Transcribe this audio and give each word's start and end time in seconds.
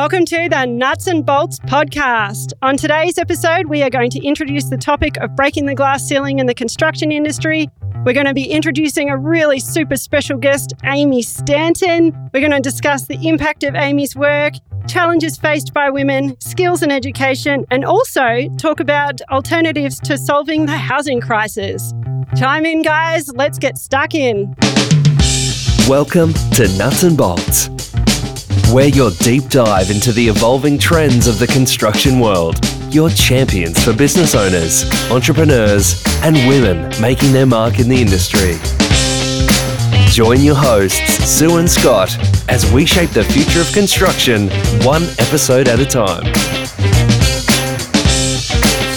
Welcome 0.00 0.24
to 0.24 0.48
the 0.48 0.64
Nuts 0.64 1.08
and 1.08 1.26
Bolts 1.26 1.58
podcast. 1.58 2.54
On 2.62 2.78
today's 2.78 3.18
episode, 3.18 3.66
we 3.66 3.82
are 3.82 3.90
going 3.90 4.08
to 4.12 4.26
introduce 4.26 4.64
the 4.64 4.78
topic 4.78 5.18
of 5.18 5.36
breaking 5.36 5.66
the 5.66 5.74
glass 5.74 6.08
ceiling 6.08 6.38
in 6.38 6.46
the 6.46 6.54
construction 6.54 7.12
industry. 7.12 7.68
We're 8.06 8.14
going 8.14 8.24
to 8.24 8.32
be 8.32 8.50
introducing 8.50 9.10
a 9.10 9.18
really 9.18 9.60
super 9.60 9.96
special 9.96 10.38
guest, 10.38 10.72
Aimee 10.84 11.20
Stanton. 11.20 12.16
We're 12.32 12.40
going 12.40 12.50
to 12.50 12.60
discuss 12.60 13.08
the 13.08 13.28
impact 13.28 13.62
of 13.62 13.74
Aimee's 13.74 14.16
work, 14.16 14.54
challenges 14.88 15.36
faced 15.36 15.74
by 15.74 15.90
women, 15.90 16.34
skills 16.40 16.80
and 16.80 16.90
education, 16.90 17.66
and 17.70 17.84
also 17.84 18.48
talk 18.56 18.80
about 18.80 19.20
alternatives 19.30 20.00
to 20.00 20.16
solving 20.16 20.64
the 20.64 20.78
housing 20.78 21.20
crisis. 21.20 21.92
Chime 22.38 22.64
in, 22.64 22.80
guys. 22.80 23.28
Let's 23.34 23.58
get 23.58 23.76
stuck 23.76 24.14
in. 24.14 24.56
Welcome 25.86 26.32
to 26.54 26.68
Nuts 26.78 27.02
and 27.02 27.18
Bolts, 27.18 27.68
where 28.72 28.88
your 28.88 29.10
deep 29.18 29.48
dive 29.48 29.90
into 29.90 30.12
the 30.12 30.28
evolving 30.28 30.78
trends 30.78 31.26
of 31.26 31.40
the 31.40 31.46
construction 31.46 32.20
world. 32.20 32.56
Your 32.88 33.10
champions 33.10 33.82
for 33.84 33.92
business 33.92 34.34
owners, 34.34 34.84
entrepreneurs, 35.10 36.00
and 36.22 36.36
women 36.48 36.88
making 37.00 37.32
their 37.32 37.46
mark 37.46 37.80
in 37.80 37.88
the 37.88 38.00
industry. 38.00 38.54
Join 40.12 40.40
your 40.40 40.54
hosts, 40.54 41.24
Sue 41.28 41.56
and 41.56 41.68
Scott, 41.68 42.16
as 42.48 42.70
we 42.72 42.86
shape 42.86 43.10
the 43.10 43.24
future 43.24 43.60
of 43.60 43.72
construction 43.72 44.48
one 44.84 45.02
episode 45.18 45.66
at 45.66 45.80
a 45.80 45.86
time. 45.86 46.59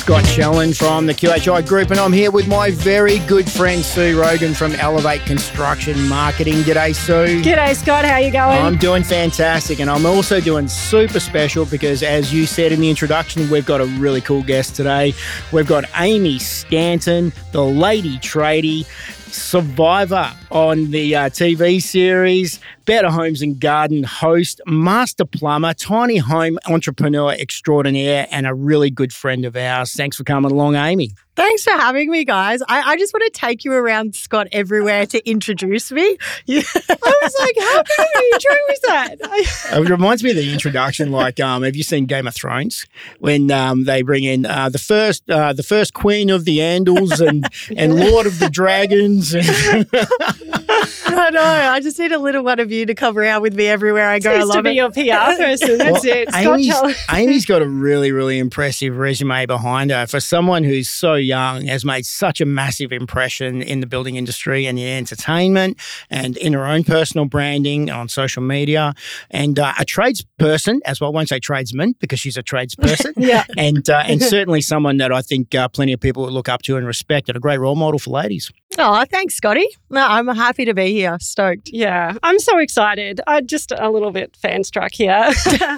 Scott 0.03 0.25
Challen 0.25 0.73
from 0.73 1.05
the 1.05 1.13
QHI 1.13 1.65
Group, 1.65 1.89
and 1.89 1.97
I'm 1.97 2.11
here 2.11 2.29
with 2.29 2.45
my 2.45 2.71
very 2.71 3.19
good 3.19 3.49
friend 3.49 3.81
Sue 3.81 4.19
Rogan 4.19 4.53
from 4.53 4.73
Elevate 4.73 5.21
Construction 5.21 6.09
Marketing. 6.09 6.55
G'day, 6.55 6.93
Sue. 6.93 7.41
G'day, 7.41 7.73
Scott. 7.73 8.03
How 8.03 8.17
you 8.17 8.29
going? 8.29 8.61
I'm 8.61 8.75
doing 8.75 9.03
fantastic, 9.03 9.79
and 9.79 9.89
I'm 9.89 10.05
also 10.05 10.41
doing 10.41 10.67
super 10.67 11.21
special 11.21 11.65
because, 11.65 12.03
as 12.03 12.33
you 12.33 12.45
said 12.45 12.73
in 12.73 12.81
the 12.81 12.89
introduction, 12.89 13.49
we've 13.49 13.65
got 13.65 13.79
a 13.79 13.85
really 13.85 14.19
cool 14.19 14.43
guest 14.43 14.75
today. 14.75 15.13
We've 15.53 15.65
got 15.65 15.85
Aimee 15.97 16.37
Stanton, 16.37 17.31
the 17.53 17.63
lady 17.63 18.17
tradie 18.17 18.85
survivor 19.33 20.33
on 20.51 20.91
the 20.91 21.15
uh, 21.15 21.29
TV 21.29 21.81
series, 21.81 22.59
Better 22.85 23.09
Homes 23.09 23.41
and 23.41 23.59
Garden 23.59 24.03
host, 24.03 24.61
master 24.65 25.25
plumber, 25.25 25.73
tiny 25.73 26.17
home 26.17 26.59
entrepreneur 26.67 27.31
extraordinaire, 27.31 28.27
and 28.31 28.45
a 28.45 28.53
really 28.53 28.89
good 28.89 29.13
friend 29.13 29.45
of 29.45 29.55
ours. 29.55 29.93
Thanks 29.93 30.17
for 30.17 30.23
coming 30.23 30.51
along, 30.51 30.75
Aimee. 30.75 31.13
Thanks 31.35 31.63
for 31.63 31.71
having 31.71 32.11
me, 32.11 32.25
guys. 32.25 32.61
I, 32.69 32.91
I 32.91 32.97
just 32.97 33.11
want 33.11 33.23
to 33.33 33.39
take 33.39 33.65
you 33.65 33.73
around 33.73 34.15
Scott 34.15 34.47
everywhere 34.51 35.07
to 35.07 35.29
introduce 35.29 35.91
me. 35.91 36.17
Yeah. 36.45 36.61
I 36.75 37.19
was 37.21 37.35
like, 37.39 37.55
how 37.57 37.83
can 37.83 38.05
you 38.15 38.31
introduce 38.33 38.79
that? 38.81 39.15
it 39.81 39.89
reminds 39.89 40.23
me 40.23 40.31
of 40.31 40.35
the 40.35 40.51
introduction. 40.51 41.11
Like, 41.11 41.39
um, 41.39 41.63
have 41.63 41.75
you 41.75 41.83
seen 41.83 42.05
Game 42.05 42.27
of 42.27 42.35
Thrones 42.35 42.85
when 43.19 43.49
um, 43.49 43.85
they 43.85 44.01
bring 44.01 44.25
in 44.25 44.45
uh, 44.45 44.69
the 44.69 44.77
first, 44.77 45.29
uh, 45.29 45.53
the 45.53 45.63
first 45.63 45.93
Queen 45.93 46.29
of 46.29 46.43
the 46.43 46.59
Andals 46.59 47.25
and 47.25 47.47
and 47.77 47.95
Lord 47.95 48.25
of 48.25 48.39
the 48.39 48.49
Dragons? 48.49 49.33
I 49.35 51.29
know. 51.29 51.41
I 51.41 51.79
just 51.81 51.97
need 51.97 52.11
a 52.11 52.19
little 52.19 52.43
one 52.43 52.59
of 52.59 52.71
you 52.73 52.85
to 52.87 52.95
come 52.95 53.17
around 53.17 53.41
with 53.41 53.55
me 53.55 53.67
everywhere 53.67 54.09
I 54.09 54.19
go. 54.19 54.31
It's 54.31 54.41
I 54.41 54.43
love 54.43 54.55
to 54.57 54.63
be 54.63 54.69
it. 54.71 54.75
your 54.75 54.89
PR 54.91 55.35
person. 55.37 55.77
That's 55.77 56.03
Well, 56.05 56.17
it. 56.17 56.29
Scott 56.29 56.59
Aimee's, 56.59 56.97
Aimee's 57.09 57.45
got 57.45 57.61
a 57.61 57.67
really, 57.67 58.11
really 58.11 58.39
impressive 58.39 58.97
resume 58.97 59.45
behind 59.45 59.91
her. 59.91 60.05
For 60.07 60.19
someone 60.19 60.63
who's 60.63 60.89
so 60.89 61.13
young, 61.15 61.65
has 61.67 61.85
made 61.85 62.05
such 62.05 62.41
a 62.41 62.45
massive 62.45 62.91
impression 62.91 63.61
in 63.61 63.79
the 63.79 63.87
building 63.87 64.15
industry 64.15 64.65
and 64.65 64.77
in 64.79 64.87
entertainment 64.87 65.77
and 66.09 66.35
in 66.37 66.53
her 66.53 66.65
own 66.65 66.83
personal 66.83 67.25
branding 67.25 67.89
on 67.89 68.09
social 68.09 68.41
media. 68.43 68.93
And 69.31 69.59
uh, 69.59 69.73
a 69.79 69.85
tradesperson 69.85 70.79
as 70.85 70.99
well. 70.99 71.09
I 71.11 71.13
won't 71.13 71.29
say 71.29 71.39
tradesman 71.39 71.95
because 71.99 72.19
she's 72.19 72.37
a 72.37 72.43
tradesperson. 72.43 73.13
Yeah. 73.23 73.45
And, 73.57 73.89
uh, 73.89 74.03
and 74.05 74.21
certainly 74.21 74.59
someone 74.59 74.97
that 74.97 75.11
I 75.13 75.21
think 75.21 75.53
uh, 75.55 75.67
plenty 75.69 75.93
of 75.93 75.99
people 75.99 76.23
would 76.23 76.33
look 76.33 76.49
up 76.49 76.61
to 76.63 76.75
and 76.77 76.85
respect 76.85 77.29
and 77.29 77.37
a 77.37 77.39
great 77.39 77.57
role 77.59 77.75
model 77.75 77.99
for 77.99 78.09
ladies. 78.09 78.51
Oh, 78.77 79.05
thanks, 79.09 79.35
Scotty. 79.35 79.65
No, 79.89 80.05
I'm 80.05 80.27
happy 80.27 80.65
to 80.65 80.73
be 80.73 80.91
here. 80.91 81.17
Stoked. 81.21 81.69
Yeah, 81.71 82.15
I'm 82.23 82.39
so 82.39 82.57
excited. 82.63 83.21
I'm 83.27 83.45
just 83.45 83.71
a 83.71 83.89
little 83.89 84.11
bit 84.11 84.35
fan 84.35 84.63
struck 84.63 84.93
here. 84.93 85.11
and 85.13 85.33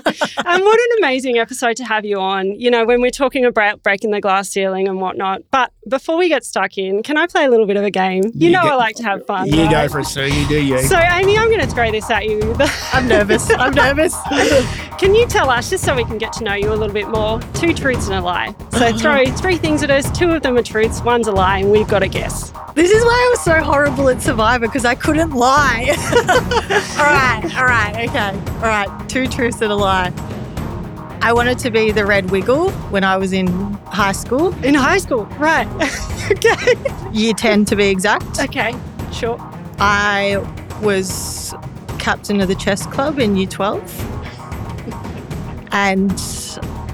what 0.06 0.80
an 0.80 0.98
amazing 1.00 1.38
episode 1.38 1.76
to 1.78 1.84
have 1.84 2.06
you 2.06 2.18
on. 2.20 2.58
You 2.60 2.72
know, 2.72 2.86
when 2.86 3.02
we're 3.02 3.12
talking 3.12 3.44
about 3.44 3.84
breaking 3.84 4.12
the 4.12 4.22
glass 4.22 4.50
ceiling 4.50 4.88
and 4.88 5.02
whatnot. 5.02 5.42
But 5.52 5.72
before 5.90 6.18
we 6.18 6.30
get 6.30 6.46
stuck 6.46 6.78
in, 6.78 7.04
can 7.04 7.18
I 7.18 7.28
play 7.28 7.46
a 7.46 7.50
little 7.50 7.66
bit 7.66 7.76
of 7.78 7.84
a 7.84 7.92
game? 7.92 8.24
You, 8.34 8.48
You 8.48 8.50
know, 8.52 8.64
go- 8.64 8.70
I 8.70 8.76
like 8.76 8.96
to 8.98 9.04
have 9.04 9.26
fun. 9.26 9.48
You 9.48 9.64
right? 9.64 9.72
go 9.72 9.90
for 9.90 10.00
it, 10.00 10.06
Sue. 10.06 10.28
You 10.28 10.48
do 10.48 10.64
you. 10.64 10.82
So, 10.84 10.98
Aimee, 10.98 11.38
I'm 11.38 11.50
going 11.50 11.60
to 11.62 11.68
throw 11.68 11.92
this 11.92 12.10
at 12.10 12.26
you. 12.26 12.56
I'm 12.94 13.08
nervous. 13.08 13.50
I'm 13.52 13.74
nervous. 13.74 14.16
can 14.98 15.14
you 15.14 15.28
tell 15.28 15.50
us, 15.50 15.70
just 15.70 15.84
so 15.84 15.96
we 15.96 16.06
can 16.06 16.18
get 16.18 16.32
to 16.34 16.44
know 16.44 16.54
you 16.54 16.72
a 16.72 16.76
little 16.76 16.94
bit 16.94 17.10
more, 17.10 17.42
two 17.54 17.74
truths 17.74 18.08
and 18.08 18.16
a 18.16 18.22
lie? 18.22 18.56
So, 18.72 18.86
uh-huh. 18.86 18.98
throw 18.98 19.26
three 19.36 19.58
things 19.58 19.84
at 19.84 19.92
us. 19.92 20.10
Two 20.18 20.32
of 20.32 20.44
them 20.44 20.58
are 20.58 20.64
truths, 20.64 21.02
one's 21.02 21.28
a 21.28 21.32
lie, 21.32 21.60
and 21.60 21.72
we've 21.72 21.88
got 21.88 22.00
to 22.00 22.08
guess. 22.08 22.52
This 22.76 22.92
is 22.92 23.04
why 23.04 23.26
I 23.26 23.30
was 23.32 23.42
so 23.42 23.64
horrible 23.64 24.10
at 24.10 24.22
Survivor 24.22 24.68
because 24.68 24.84
I 24.84 24.96
couldn't 24.96 25.32
lie. 25.32 25.94
All 26.76 27.06
right, 27.06 27.42
all 27.58 27.66
right, 27.66 28.10
okay. 28.10 28.30
All 28.56 28.62
right, 28.62 29.10
two 29.10 29.28
truths 29.28 29.62
and 29.62 29.72
a 29.72 29.76
lie. 29.76 30.12
I 31.22 31.32
wanted 31.32 31.58
to 31.60 31.72
be 31.72 31.92
the 31.92 32.06
Red 32.06 32.32
Wiggle 32.32 32.72
when 32.92 33.04
I 33.04 33.16
was 33.18 33.32
in 33.34 33.48
high 33.88 34.12
school, 34.12 34.54
In 34.64 34.76
high 34.76 34.98
school, 34.98 35.26
right? 35.40 35.68
okay. 36.32 36.76
year 37.14 37.34
10 37.34 37.66
to 37.66 37.76
be 37.76 37.88
exact. 37.88 38.40
Okay, 38.40 38.76
sure. 39.14 39.38
I 39.80 40.38
was 40.82 41.56
captain 41.98 42.42
of 42.42 42.48
the 42.50 42.56
chess 42.56 42.86
club 42.86 43.20
in 43.20 43.36
year 43.38 43.48
12. 43.48 43.82
And 45.72 46.22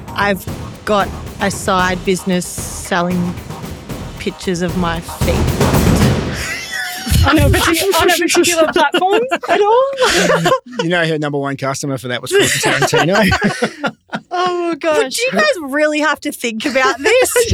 I've 0.10 0.46
got 0.86 1.10
a 1.42 1.50
side 1.50 2.04
business 2.06 2.46
selling 2.46 3.34
pictures 4.20 4.62
of 4.62 4.78
my 4.78 5.00
feet. 5.00 5.91
On, 7.28 7.38
a 7.38 7.50
particular, 7.50 7.94
on 7.98 8.10
a 8.10 8.18
particular 8.18 8.72
platform 8.74 9.22
at 9.50 9.62
all? 9.62 10.84
you 10.84 10.90
know 10.90 11.06
her 11.06 11.18
number 11.20 11.38
one 11.38 11.58
customer 11.58 11.98
for 11.98 12.08
that 12.10 12.22
was 12.22 12.32
Quentin 12.32 12.82
Tarantino. 13.08 13.96
oh, 14.32 14.72
But 14.72 14.80
gosh. 14.82 15.16
do 15.16 15.22
you 15.24 15.32
guys 15.32 15.72
really 15.74 16.00
have 16.00 16.20
to 16.22 16.32
think 16.32 16.66
about 16.66 16.98
this? 17.00 17.34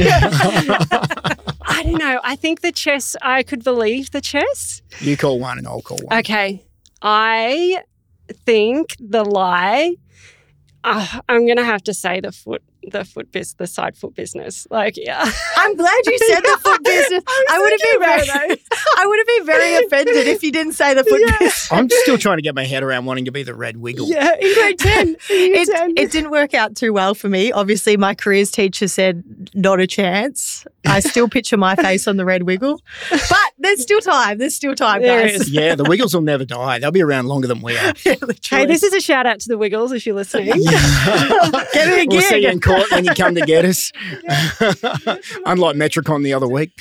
I 1.70 1.82
don't 1.84 1.98
know. 1.98 2.20
I 2.24 2.36
think 2.36 2.60
the 2.62 2.72
chess, 2.72 3.14
I 3.22 3.42
could 3.42 3.62
believe 3.64 4.10
the 4.10 4.20
chess. 4.20 4.82
you 5.00 5.16
call 5.16 5.38
one 5.38 5.58
and 5.58 5.66
I'll 5.66 5.82
call 5.82 5.98
one. 6.02 6.18
Okay. 6.20 6.64
I 7.02 7.82
think 8.46 8.96
the 8.98 9.24
lie, 9.24 9.94
uh, 10.84 11.20
I'm 11.28 11.44
going 11.46 11.58
to 11.58 11.64
have 11.64 11.82
to 11.84 11.94
say 11.94 12.20
the 12.20 12.32
foot, 12.32 12.62
the 12.86 13.04
foot 13.04 13.30
business, 13.32 13.54
the 13.54 13.66
side 13.66 13.96
foot 13.96 14.14
business. 14.14 14.66
Like, 14.70 14.96
yeah. 14.96 15.20
I'm 15.56 15.76
glad 15.76 16.06
you 16.06 16.18
said 16.18 16.40
the 16.40 16.58
foot 16.62 16.82
business. 16.84 17.22
I, 17.50 17.58
would 17.58 17.70
have 17.72 17.80
thinking 17.80 18.00
been 18.00 18.08
very, 18.08 18.62
I 18.98 19.06
would 19.06 19.18
have 19.18 19.26
been 19.26 19.46
very 19.46 19.84
offended 19.84 20.26
if 20.28 20.42
you 20.42 20.52
didn't 20.52 20.72
say 20.72 20.94
the 20.94 21.04
foot 21.04 21.20
Yeah. 21.20 21.32
business. 21.38 21.72
I'm 21.72 21.88
still 21.90 22.18
trying 22.18 22.38
to 22.38 22.42
get 22.42 22.54
my 22.54 22.64
head 22.64 22.82
around 22.82 23.04
wanting 23.04 23.24
to 23.26 23.32
be 23.32 23.42
the 23.42 23.54
red 23.54 23.76
wiggle. 23.76 24.06
Yeah, 24.08 24.32
in 24.40 24.54
grade 24.54 24.78
10. 24.78 25.08
In 25.30 25.52
grade 25.52 25.66
10. 25.68 25.90
It, 25.90 25.98
it 25.98 26.10
didn't 26.12 26.30
work 26.30 26.54
out 26.54 26.76
too 26.76 26.92
well 26.92 27.14
for 27.14 27.28
me. 27.28 27.52
Obviously, 27.52 27.96
my 27.96 28.14
careers 28.14 28.50
teacher 28.50 28.88
said 28.88 29.22
not 29.54 29.80
a 29.80 29.86
chance. 29.86 30.66
I 30.86 31.00
still 31.00 31.28
picture 31.28 31.56
my 31.58 31.76
face 31.76 32.08
on 32.08 32.16
the 32.16 32.24
red 32.24 32.44
wiggle, 32.44 32.80
but 33.10 33.20
there's 33.58 33.82
still 33.82 34.00
time. 34.00 34.38
There's 34.38 34.54
still 34.54 34.74
time, 34.74 35.02
There 35.02 35.22
guys. 35.28 35.42
is. 35.42 35.50
Yeah, 35.50 35.74
the 35.74 35.84
Wiggles 35.84 36.14
will 36.14 36.22
never 36.22 36.44
die. 36.46 36.78
They'll 36.78 36.90
be 36.90 37.02
around 37.02 37.26
longer 37.26 37.46
than 37.46 37.60
we 37.60 37.76
are. 37.76 37.92
hey, 38.04 38.64
this 38.64 38.82
is 38.82 38.94
a 38.94 39.00
shout 39.00 39.26
out 39.26 39.40
to 39.40 39.48
the 39.48 39.58
Wiggles 39.58 39.92
if 39.92 40.06
you're 40.06 40.14
listening. 40.14 40.46
Get 40.46 40.64
me 40.64 42.04
a 42.04 42.06
We'll 42.06 42.20
court 42.68 42.90
when 42.90 43.04
you 43.04 43.14
come 43.14 43.34
to 43.34 43.40
get 43.42 43.64
us. 43.64 43.92
Unlike 45.46 45.76
Metricon 45.76 46.22
the 46.24 46.34
other 46.34 46.48
week. 46.48 46.72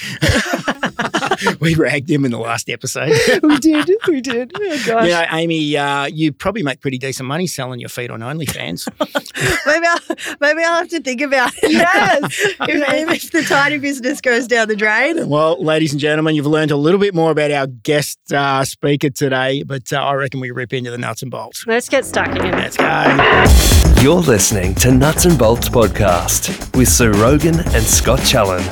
we 1.60 1.76
ragged 1.76 2.10
him 2.10 2.26
in 2.26 2.32
the 2.32 2.40
last 2.40 2.70
episode. 2.70 3.12
we 3.44 3.58
did. 3.58 3.90
We 4.08 4.22
did. 4.22 4.52
Oh, 4.56 4.84
gosh. 4.86 5.06
you 5.06 5.12
know, 5.12 5.26
Aimee, 5.32 5.78
uh, 5.78 6.06
you 6.06 6.32
probably 6.34 6.64
make 6.64 6.82
pretty 6.82 6.98
decent 6.98 7.28
money 7.28 7.48
selling 7.48 7.80
your 7.80 7.90
feet 7.90 8.10
on 8.10 8.22
OnlyFans. 8.22 8.88
maybe, 9.66 9.86
I'll, 9.86 10.36
maybe 10.40 10.64
I'll 10.64 10.80
have 10.80 10.90
to 10.90 11.00
think 11.02 11.22
about 11.22 11.54
it. 11.58 11.72
Yes. 11.72 12.40
if, 12.40 13.24
if 13.24 13.32
the 13.32 13.44
tiny 13.44 13.78
business 13.78 14.22
goes 14.22 14.48
down 14.48 14.68
the 14.68 14.76
drain. 14.76 15.28
well, 15.30 15.62
ladies 15.64 15.92
and 15.92 16.02
gentlemen, 16.02 16.36
you've 16.36 16.48
learned 16.48 16.72
a 16.72 16.78
little 16.78 17.00
bit 17.00 17.14
more 17.14 17.32
about 17.32 17.52
our 17.52 17.68
guest 17.68 18.20
uh, 18.32 18.64
speaker 18.66 19.10
today, 19.10 19.64
but 19.64 19.92
uh, 19.94 19.98
I 19.98 20.14
reckon 20.14 20.40
we 20.40 20.52
rip 20.52 20.74
into 20.74 20.92
the 20.92 20.98
nuts 20.98 21.22
and 21.22 21.32
bolts. 21.32 21.66
Let's 21.68 21.90
get 21.90 22.06
stuck 22.06 22.30
in. 22.30 22.52
Let's 22.52 22.78
go. 22.78 23.87
You're 24.00 24.22
listening 24.22 24.76
to 24.76 24.92
Nuts 24.92 25.26
and 25.26 25.40
Bolts 25.40 25.70
Podcast 25.70 26.78
with 26.78 26.88
Sue 26.88 27.12
Rogan 27.14 27.56
and 27.60 27.84
Scott 27.84 28.20
Challen. 28.20 28.64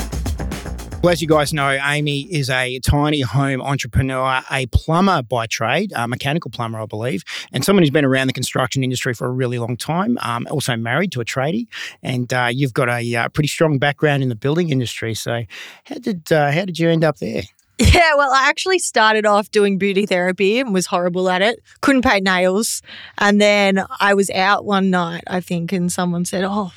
Well, 1.01 1.11
as 1.11 1.19
you 1.19 1.27
guys 1.27 1.51
know, 1.51 1.71
Aimee 1.71 2.27
is 2.31 2.47
a 2.51 2.79
tiny 2.79 3.21
home 3.21 3.59
entrepreneur, 3.59 4.43
a 4.51 4.67
plumber 4.67 5.23
by 5.23 5.47
trade, 5.47 5.91
a 5.95 6.07
mechanical 6.07 6.51
plumber, 6.51 6.79
I 6.79 6.85
believe, 6.85 7.23
and 7.51 7.65
someone 7.65 7.81
who's 7.81 7.89
been 7.89 8.05
around 8.05 8.27
the 8.27 8.33
construction 8.33 8.83
industry 8.83 9.15
for 9.15 9.25
a 9.25 9.31
really 9.31 9.57
long 9.57 9.77
time. 9.77 10.19
Um, 10.21 10.47
also 10.51 10.75
married 10.75 11.11
to 11.13 11.21
a 11.21 11.25
tradie, 11.25 11.67
and 12.03 12.31
uh, 12.31 12.49
you've 12.51 12.73
got 12.73 12.87
a 12.87 13.15
uh, 13.15 13.29
pretty 13.29 13.47
strong 13.47 13.79
background 13.79 14.21
in 14.21 14.29
the 14.29 14.35
building 14.35 14.69
industry. 14.69 15.15
So, 15.15 15.41
how 15.85 15.95
did 15.95 16.31
uh, 16.31 16.51
how 16.51 16.65
did 16.65 16.77
you 16.77 16.89
end 16.89 17.03
up 17.03 17.17
there? 17.17 17.41
Yeah, 17.77 18.15
well, 18.15 18.31
I 18.31 18.47
actually 18.47 18.79
started 18.79 19.25
off 19.25 19.51
doing 19.51 19.77
beauty 19.77 20.05
therapy 20.05 20.59
and 20.59 20.73
was 20.73 20.85
horrible 20.85 21.29
at 21.29 21.41
it. 21.41 21.59
Couldn't 21.81 22.03
paint 22.03 22.23
nails. 22.23 22.81
And 23.17 23.41
then 23.41 23.85
I 23.99 24.13
was 24.13 24.29
out 24.29 24.63
one 24.63 24.89
night, 24.89 25.23
I 25.27 25.41
think, 25.41 25.73
and 25.73 25.91
someone 25.91 26.23
said, 26.23 26.45
Oh, 26.45 26.71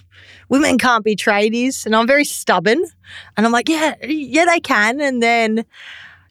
women 0.49 0.77
can't 0.77 1.05
be 1.05 1.15
tradies. 1.15 1.87
And 1.87 1.95
I'm 1.95 2.09
very 2.09 2.25
stubborn. 2.25 2.83
And 3.37 3.47
I'm 3.47 3.53
like, 3.53 3.69
Yeah, 3.69 3.95
yeah, 4.03 4.45
they 4.47 4.59
can. 4.59 5.01
And 5.01 5.23
then, 5.23 5.65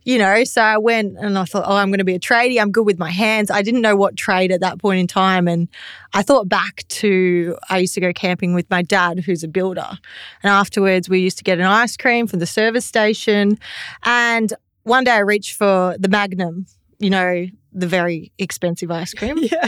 you 0.08 0.18
know, 0.18 0.46
so 0.46 0.62
I 0.62 0.78
went 0.78 1.18
and 1.18 1.38
I 1.38 1.44
thought, 1.44 1.66
Oh, 1.68 1.76
I'm 1.76 1.90
going 1.90 1.98
to 1.98 2.06
be 2.06 2.16
a 2.16 2.20
tradie. 2.20 2.62
I'm 2.62 2.72
good 2.72 2.86
with 2.86 2.98
my 2.98 3.12
hands. 3.12 3.52
I 3.52 3.62
didn't 3.62 3.82
know 3.82 3.98
what 3.98 4.16
trade 4.16 4.54
at 4.54 4.62
that 4.62 4.80
point 4.80 5.02
in 5.02 5.06
time. 5.06 5.50
And 5.50 5.68
I 6.14 6.22
thought 6.22 6.48
back 6.48 6.88
to, 6.88 7.58
I 7.70 7.80
used 7.80 7.94
to 7.96 8.00
go 8.00 8.14
camping 8.14 8.54
with 8.54 8.70
my 8.70 8.82
dad, 8.82 9.20
who's 9.20 9.44
a 9.44 9.50
builder. 9.50 10.00
And 10.44 10.50
afterwards, 10.50 11.10
we 11.10 11.20
used 11.20 11.38
to 11.40 11.44
get 11.44 11.60
an 11.60 11.66
ice 11.66 11.98
cream 11.98 12.26
from 12.26 12.40
the 12.40 12.46
service 12.46 12.86
station. 12.86 13.60
And 14.04 14.54
one 14.84 15.04
day 15.04 15.12
I 15.12 15.20
reached 15.20 15.58
for 15.58 15.98
the 16.00 16.08
Magnum, 16.08 16.68
you 17.00 17.10
know, 17.10 17.46
the 17.74 17.88
very 17.88 18.32
expensive 18.38 18.90
ice 18.90 19.14
cream. 19.14 19.40
Yeah. 19.52 19.68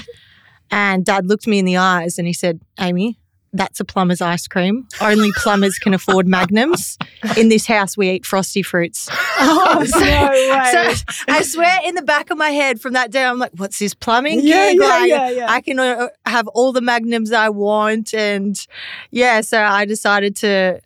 And 0.71 1.03
dad 1.03 1.25
looked 1.25 1.47
me 1.47 1.59
in 1.59 1.65
the 1.65 1.77
eyes 1.77 2.18
and 2.18 2.27
he 2.27 2.33
said, 2.33 2.62
Aimee, 2.80 3.18
that's 3.54 3.80
a 3.80 3.86
plumber's 3.86 4.22
ice 4.22 4.48
cream. 4.48 4.88
Only 5.01 5.31
plumbers 5.38 5.78
can 5.80 5.94
afford 5.94 6.28
magnums. 6.28 6.98
In 7.38 7.50
this 7.50 7.66
house, 7.66 7.98
we 7.98 8.10
eat 8.12 8.25
frosty 8.25 8.62
fruits. 8.62 9.10
Oh, 9.42 9.86
no 9.96 10.30
way. 10.30 10.94
So 10.96 11.06
I 11.30 11.42
swear 11.44 11.80
in 11.86 11.96
the 11.96 12.01
back 12.01 12.30
of 12.30 12.38
my 12.38 12.50
head 12.50 12.81
from 12.81 12.92
that 12.94 13.10
day, 13.10 13.24
I'm 13.24 13.38
like, 13.40 13.51
what's 13.56 13.80
this 13.80 13.94
plumbing 13.94 14.42
Yeah, 14.44 14.72
gig? 14.72 14.80
yeah, 14.81 14.88
Like, 14.88 15.10
yeah, 15.10 15.30
yeah. 15.30 15.46
I 15.50 15.62
can 15.62 15.80
uh, 15.80 16.10
have 16.25 16.48
all 16.50 16.74
the 16.74 16.81
magnums 16.81 17.31
I 17.31 17.48
want. 17.48 18.13
And 18.13 18.60
yeah, 19.12 19.40
so 19.40 19.62
I 19.62 19.86
decided 19.86 20.36
to 20.38 20.81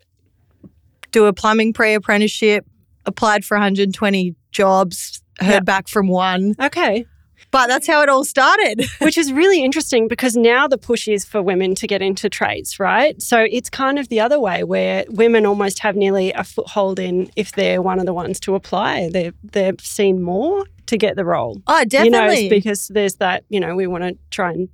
do 1.12 1.26
a 1.26 1.34
plumbing 1.34 1.74
pre 1.74 1.96
apprenticeship, 1.96 2.66
applied 3.08 3.44
for 3.44 3.56
120 3.56 4.36
jobs, 4.52 5.24
heard 5.40 5.50
Yeah. 5.50 5.60
back 5.62 5.88
from 5.88 6.08
one. 6.08 6.54
okay. 6.62 7.06
But 7.54 7.68
that's 7.68 7.86
how 7.88 8.02
it 8.02 8.10
all 8.10 8.26
started. 8.26 8.84
Which 9.00 9.18
is 9.18 9.32
really 9.32 9.64
interesting 9.64 10.08
because 10.08 10.36
now 10.36 10.68
the 10.68 10.78
push 10.78 11.08
is 11.08 11.24
for 11.24 11.40
women 11.42 11.76
to 11.76 11.86
get 11.88 12.02
into 12.02 12.28
trades, 12.28 12.80
right? 12.80 13.22
So 13.22 13.46
it's 13.50 13.70
kind 13.70 14.00
of 14.00 14.10
the 14.10 14.20
other 14.20 14.40
way 14.40 14.64
where 14.64 15.06
women 15.10 15.46
almost 15.46 15.78
have 15.80 15.96
nearly 15.96 16.34
a 16.34 16.44
foothold 16.44 16.98
in 17.00 17.30
if 17.36 17.52
they're 17.52 17.80
one 17.82 18.00
of 18.00 18.08
the 18.08 18.14
ones 18.14 18.40
to 18.42 18.56
apply. 18.56 19.10
They're 19.12 19.34
they're 19.44 19.74
seen 19.80 20.22
more 20.24 20.66
to 20.88 20.98
get 20.98 21.16
the 21.16 21.24
role. 21.26 21.62
Oh, 21.68 21.84
definitely. 21.86 22.06
You 22.08 22.12
definitely. 22.12 22.36
know, 22.50 22.56
it's 22.56 22.66
because 22.66 22.88
there's 22.88 23.16
that, 23.18 23.46
you 23.50 23.60
know, 23.60 23.76
we 23.76 23.86
want 23.88 24.04
to 24.04 24.18
try 24.32 24.52
and 24.52 24.68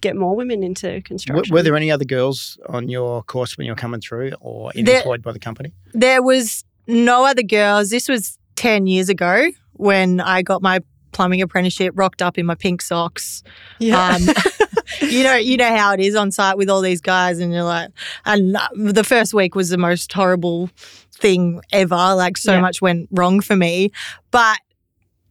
get 0.00 0.16
more 0.16 0.34
women 0.36 0.62
into 0.64 0.88
Were, 0.88 1.00
construction. 1.00 1.54
were 1.54 1.62
there 1.62 1.76
any 1.76 1.90
other 1.90 2.04
girls 2.04 2.58
on 2.68 2.88
your 2.88 3.22
course 3.22 3.56
when 3.56 3.64
you 3.66 3.70
were 3.72 3.76
coming 3.76 4.00
through 4.00 4.32
or 4.40 4.72
There- 4.74 4.96
employed 4.98 5.22
by 5.22 5.30
the 5.32 5.38
company? 5.38 5.72
There 5.92 6.20
was 6.22 6.64
no 6.88 7.24
other 7.24 7.42
girls. 7.44 7.90
This 7.90 8.08
was 8.08 8.38
10 8.56 8.86
years 8.88 9.08
ago 9.08 9.50
when 9.74 10.20
I 10.20 10.42
got 10.42 10.60
my 10.62 10.80
plumbing 11.14 11.40
apprenticeship, 11.40 11.94
rocked 11.96 12.20
up 12.20 12.36
in 12.36 12.44
my 12.44 12.54
pink 12.54 12.82
socks. 12.82 13.42
yeah. 13.78 14.16
Um, 14.16 14.22
you 15.00 15.22
know, 15.24 15.36
you 15.36 15.56
know 15.56 15.74
how 15.74 15.94
it 15.94 16.00
is 16.00 16.14
on 16.14 16.30
site 16.30 16.58
with 16.58 16.68
all 16.68 16.82
these 16.82 17.00
guys, 17.00 17.38
and 17.38 17.52
you're 17.52 17.62
like, 17.62 17.90
and 18.26 18.54
uh, 18.56 18.68
the 18.74 19.02
first 19.04 19.32
week 19.32 19.54
was 19.54 19.70
the 19.70 19.78
most 19.78 20.12
horrible 20.12 20.68
thing 21.14 21.62
ever. 21.72 21.94
Like, 22.14 22.36
so 22.36 22.52
Yeah. 22.52 22.60
much 22.60 22.82
went 22.82 23.08
wrong 23.12 23.40
for 23.40 23.56
me, 23.56 23.90
but 24.30 24.58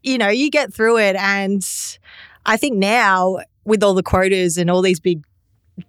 you 0.01 0.17
know, 0.17 0.29
you 0.29 0.49
get 0.49 0.73
through 0.73 0.97
it, 0.97 1.15
and 1.17 1.63
I 2.45 2.57
think 2.57 2.77
now 2.77 3.37
with 3.63 3.83
all 3.83 3.93
the 3.93 4.03
quotas 4.03 4.57
and 4.57 4.69
all 4.71 4.81
these 4.81 4.99
big 4.99 5.23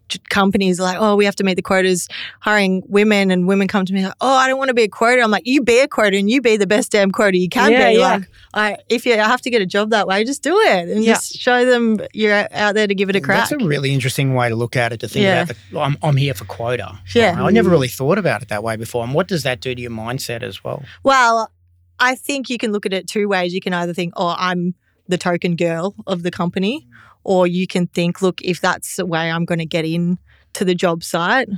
j- 0.09 0.19
companies 0.31 0.79
like, 0.81 0.97
oh, 1.01 1.17
we 1.17 1.25
have 1.25 1.37
to 1.37 1.45
meet 1.45 1.55
the 1.55 1.63
quotas, 1.63 2.09
hiring 2.41 2.83
women, 2.89 3.31
and 3.31 3.47
women 3.47 3.69
come 3.69 3.85
to 3.85 3.93
me 3.93 4.05
like, 4.05 4.15
oh, 4.21 4.35
I 4.35 4.47
don't 4.49 4.59
want 4.59 4.69
to 4.69 4.75
be 4.75 4.83
a 4.85 4.89
quota. 4.89 5.23
I'm 5.23 5.31
like, 5.31 5.47
you 5.47 5.63
be 5.63 5.81
a 5.81 5.89
quota 5.89 6.17
and 6.17 6.31
you 6.31 6.41
be 6.41 6.57
the 6.57 6.67
best 6.67 6.93
damn 6.93 7.11
quota 7.11 7.37
you 7.39 7.49
can 7.49 7.73
Yeah, 7.73 7.89
be. 7.91 7.97
yeah. 7.99 8.09
Like, 8.09 8.29
I, 8.55 8.77
if 8.89 9.05
you 9.07 9.15
I 9.15 9.17
have 9.17 9.41
to 9.43 9.51
get 9.51 9.61
a 9.63 9.67
job 9.67 9.91
that 9.91 10.07
way, 10.07 10.25
just 10.25 10.43
do 10.43 10.57
it 10.59 10.89
and 10.89 11.05
Yeah. 11.05 11.15
just 11.15 11.35
show 11.37 11.65
them 11.65 11.99
you're 12.13 12.47
out 12.53 12.75
there 12.75 12.87
to 12.87 12.95
give 12.95 13.11
it 13.11 13.17
a 13.17 13.21
crack. 13.21 13.49
That's 13.49 13.63
a 13.63 13.67
really 13.67 13.93
interesting 13.93 14.35
way 14.35 14.49
to 14.49 14.55
look 14.57 14.77
at 14.77 14.93
it. 14.93 15.01
To 15.01 15.09
think 15.09 15.25
Yeah. 15.25 15.43
about 15.43 15.57
the, 15.73 15.79
I'm, 15.81 15.97
I'm 16.03 16.17
here 16.17 16.35
for 16.35 16.45
quota. 16.45 16.99
Yeah. 17.15 17.43
I 17.43 17.51
never 17.51 17.69
really 17.71 17.89
thought 17.89 18.19
about 18.19 18.43
it 18.43 18.49
that 18.49 18.63
way 18.63 18.77
before. 18.77 19.05
And 19.05 19.13
what 19.15 19.27
does 19.29 19.43
that 19.43 19.61
do 19.61 19.75
to 19.75 19.81
your 19.81 19.91
mindset 19.91 20.43
as 20.43 20.63
well? 20.63 20.83
Well, 21.03 21.51
I 21.99 22.15
think 22.15 22.49
you 22.51 22.59
can 22.59 22.73
look 22.73 22.87
at 22.87 22.93
it 22.93 23.07
two 23.07 23.29
ways. 23.29 23.53
You 23.55 23.61
can 23.61 23.73
either 23.75 23.93
think, 23.95 24.13
oh, 24.17 24.35
I'm 24.39 24.75
the 25.09 25.19
token 25.19 25.55
girl 25.57 25.95
of 26.07 26.23
the 26.23 26.31
company, 26.31 26.87
or 27.25 27.47
you 27.47 27.67
can 27.67 27.87
think, 27.88 28.23
look, 28.23 28.41
if 28.43 28.61
that's 28.61 28.97
the 28.97 29.06
way 29.06 29.31
I'm 29.31 29.44
going 29.44 29.59
to 29.59 29.67
get 29.67 29.85
in 29.85 30.19
to 30.55 30.65
the 30.65 30.75
job 30.75 31.03
site. 31.03 31.49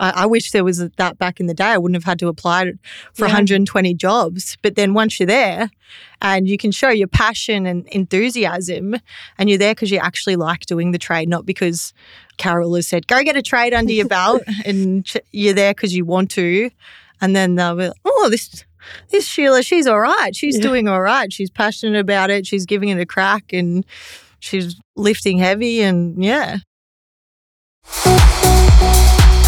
I, 0.00 0.10
I 0.22 0.26
wish 0.26 0.50
there 0.50 0.64
was 0.64 0.78
that 0.78 1.18
back 1.18 1.38
in 1.38 1.46
the 1.46 1.54
day. 1.54 1.66
I 1.66 1.78
wouldn't 1.78 1.94
have 1.94 2.02
had 2.04 2.18
to 2.18 2.26
apply 2.26 2.72
for 3.12 3.26
Yeah. 3.26 3.34
120 3.34 3.94
jobs. 3.94 4.56
But 4.60 4.74
then 4.74 4.92
once 4.92 5.20
you're 5.20 5.26
there 5.28 5.70
and 6.20 6.48
you 6.48 6.58
can 6.58 6.72
show 6.72 6.88
your 6.88 7.06
passion 7.06 7.64
and 7.64 7.86
enthusiasm, 7.88 8.96
and 9.38 9.48
you're 9.48 9.58
there 9.58 9.72
because 9.74 9.92
you 9.92 9.98
actually 9.98 10.34
like 10.34 10.66
doing 10.66 10.90
the 10.90 10.98
trade, 10.98 11.28
not 11.28 11.46
because 11.46 11.92
Carol 12.38 12.74
has 12.74 12.88
said, 12.88 13.06
go 13.06 13.22
get 13.22 13.36
a 13.36 13.42
trade 13.42 13.72
under 13.72 13.92
your 13.92 14.08
belt, 14.08 14.42
and 14.66 15.04
ch- 15.04 15.18
you're 15.30 15.54
there 15.54 15.72
because 15.74 15.94
you 15.94 16.04
want 16.04 16.30
to. 16.32 16.70
And 17.20 17.36
then 17.36 17.54
they'll 17.54 17.76
be, 17.76 17.86
like, 17.86 17.96
oh, 18.04 18.28
this 18.30 18.64
this 19.10 19.26
Sheila, 19.26 19.62
she's 19.62 19.86
all 19.86 20.00
right. 20.00 20.34
She's 20.36 20.56
Yeah. 20.56 20.62
doing 20.62 20.88
all 20.88 21.00
right. 21.00 21.32
She's 21.32 21.50
passionate 21.50 21.98
about 22.00 22.30
it. 22.30 22.46
She's 22.46 22.66
giving 22.66 22.88
it 22.90 22.98
a 22.98 23.06
crack 23.06 23.52
and 23.52 23.84
she's 24.44 24.76
lifting 24.96 25.38
heavy. 25.38 25.82
And 25.82 26.22
yeah. 26.22 26.58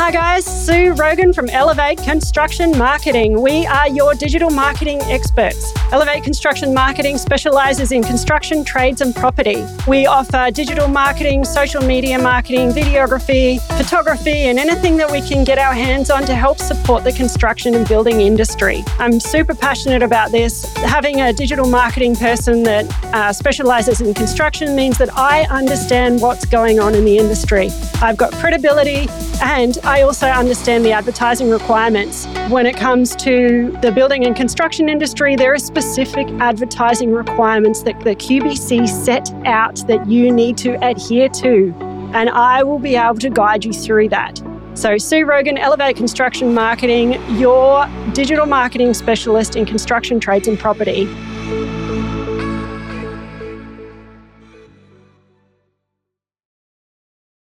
Hi 0.07 0.13
guys, 0.13 0.45
Sue 0.45 0.93
Rogan 0.93 1.33
from 1.33 1.49
Elevate 1.49 1.99
Construction 1.99 2.79
Marketing. 2.79 3.43
We 3.43 3.67
are 3.67 3.89
your 3.89 4.15
digital 4.15 4.51
marketing 4.51 5.03
experts. 5.03 5.73
Elevate 5.91 6.23
Construction 6.23 6.73
Marketing 6.73 7.19
specializes 7.19 7.91
in 7.91 8.05
construction, 8.05 8.63
trades, 8.63 9.01
and 9.01 9.13
property. 9.13 9.67
We 9.89 10.07
offer 10.07 10.53
digital 10.53 10.87
marketing, 10.87 11.45
social 11.45 11.83
media 11.83 12.21
marketing, 12.21 12.71
videography, 12.71 13.61
photography, 13.77 14.45
and 14.45 14.61
anything 14.61 14.97
that 14.99 15.11
we 15.11 15.23
can 15.23 15.43
get 15.43 15.59
our 15.59 15.75
hands 15.75 16.09
on 16.09 16.25
to 16.27 16.37
help 16.37 16.59
support 16.59 17.03
the 17.03 17.13
construction 17.13 17.75
and 17.75 17.89
building 17.89 18.21
industry. 18.21 18.85
I'm 19.01 19.19
super 19.19 19.57
passionate 19.57 20.05
about 20.05 20.31
this. 20.31 20.73
Having 20.77 21.21
a 21.21 21.33
digital 21.33 21.67
marketing 21.67 22.15
person 22.15 22.63
that 22.63 22.85
uh, 23.13 23.33
specializes 23.33 24.01
in 24.01 24.15
construction 24.15 24.77
means 24.77 24.99
that 24.99 25.13
I 25.17 25.47
understand 25.51 26.21
what's 26.21 26.45
going 26.45 26.79
on 26.79 26.95
in 26.95 27.05
the 27.05 27.19
industry. 27.19 27.71
I've 28.01 28.17
got 28.17 28.33
credibility 28.35 29.09
and 29.43 29.79
I 29.85 29.96
also 30.03 30.27
understand 30.29 30.85
the 30.85 30.93
advertising 30.93 31.51
requirements. 31.51 32.27
When 32.49 32.67
it 32.67 32.77
comes 32.77 33.15
to 33.17 33.77
the 33.83 33.93
building 33.93 34.27
and 34.27 34.35
construction 34.35 34.89
industry, 34.89 35.37
there 35.37 35.53
are 35.53 35.59
specific 35.59 36.29
advertising 36.41 37.13
requirements 37.13 37.83
that 37.83 37.99
the 38.01 38.15
QBC 38.15 38.89
set 38.89 39.33
out 39.45 39.77
that 39.87 40.07
you 40.07 40.33
need 40.33 40.57
to 40.59 40.75
adhere 40.87 41.29
to. 41.29 41.75
And 42.15 42.31
I 42.31 42.63
will 42.63 42.79
be 42.79 42.97
able 42.97 43.19
to 43.19 43.31
guide 43.31 43.65
you 43.65 43.73
through 43.73 44.09
that. 44.11 44.43
So, 44.75 44.99
Sue 44.99 45.25
Rogan, 45.25 45.57
Elevate 45.57 45.97
Construction 45.97 46.53
Marketing, 46.53 47.13
your 47.39 47.87
digital 48.13 48.45
marketing 48.45 48.93
specialist 48.93 49.57
in 49.57 49.65
construction, 49.65 50.21
trades, 50.21 50.49
and 50.49 50.59
property. 50.59 51.07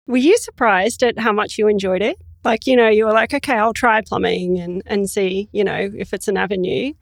Were 0.07 0.17
you 0.17 0.37
surprised 0.37 1.03
at 1.03 1.19
how 1.19 1.31
much 1.31 1.57
you 1.57 1.69
enjoyed 1.69 2.01
it? 2.01 2.21
Like, 2.43 2.65
you 2.67 2.75
know, 2.75 2.89
you 2.89 3.05
were 3.05 3.13
like, 3.13 3.33
okay, 3.33 3.53
I'll 3.53 3.73
try 3.73 4.01
plumbing 4.01 4.59
and, 4.59 4.81
and 4.85 5.09
see, 5.09 5.49
you 5.51 5.63
know, 5.63 5.89
if 5.95 6.13
it's 6.13 6.27
an 6.27 6.37
avenue. 6.37 6.93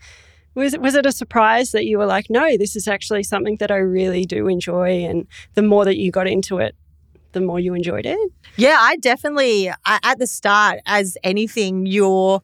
Was 0.55 0.74
it, 0.74 0.81
was 0.81 0.96
it 0.96 1.05
a 1.05 1.12
surprise 1.12 1.72
that 1.72 1.86
you 1.86 1.98
were 1.98 2.05
like, 2.05 2.25
no, 2.29 2.58
this 2.58 2.75
is 2.75 2.88
actually 2.88 3.24
something 3.24 3.58
that 3.58 3.72
I 3.72 3.77
really 3.77 4.25
do 4.25 4.48
enjoy? 4.48 5.05
And 5.05 5.27
the 5.53 5.62
more 5.62 5.86
that 5.86 5.98
you 5.98 6.12
got 6.12 6.27
into 6.27 6.58
it, 6.58 6.75
the 7.31 7.39
more 7.39 7.60
you 7.60 7.74
enjoyed 7.74 8.05
it? 8.05 8.31
Yeah, 8.58 8.77
I 8.79 8.98
definitely, 8.98 9.69
I, 9.69 10.00
at 10.03 10.19
the 10.19 10.27
start, 10.27 10.79
as 10.86 11.17
anything, 11.24 11.86
you're 11.86 12.41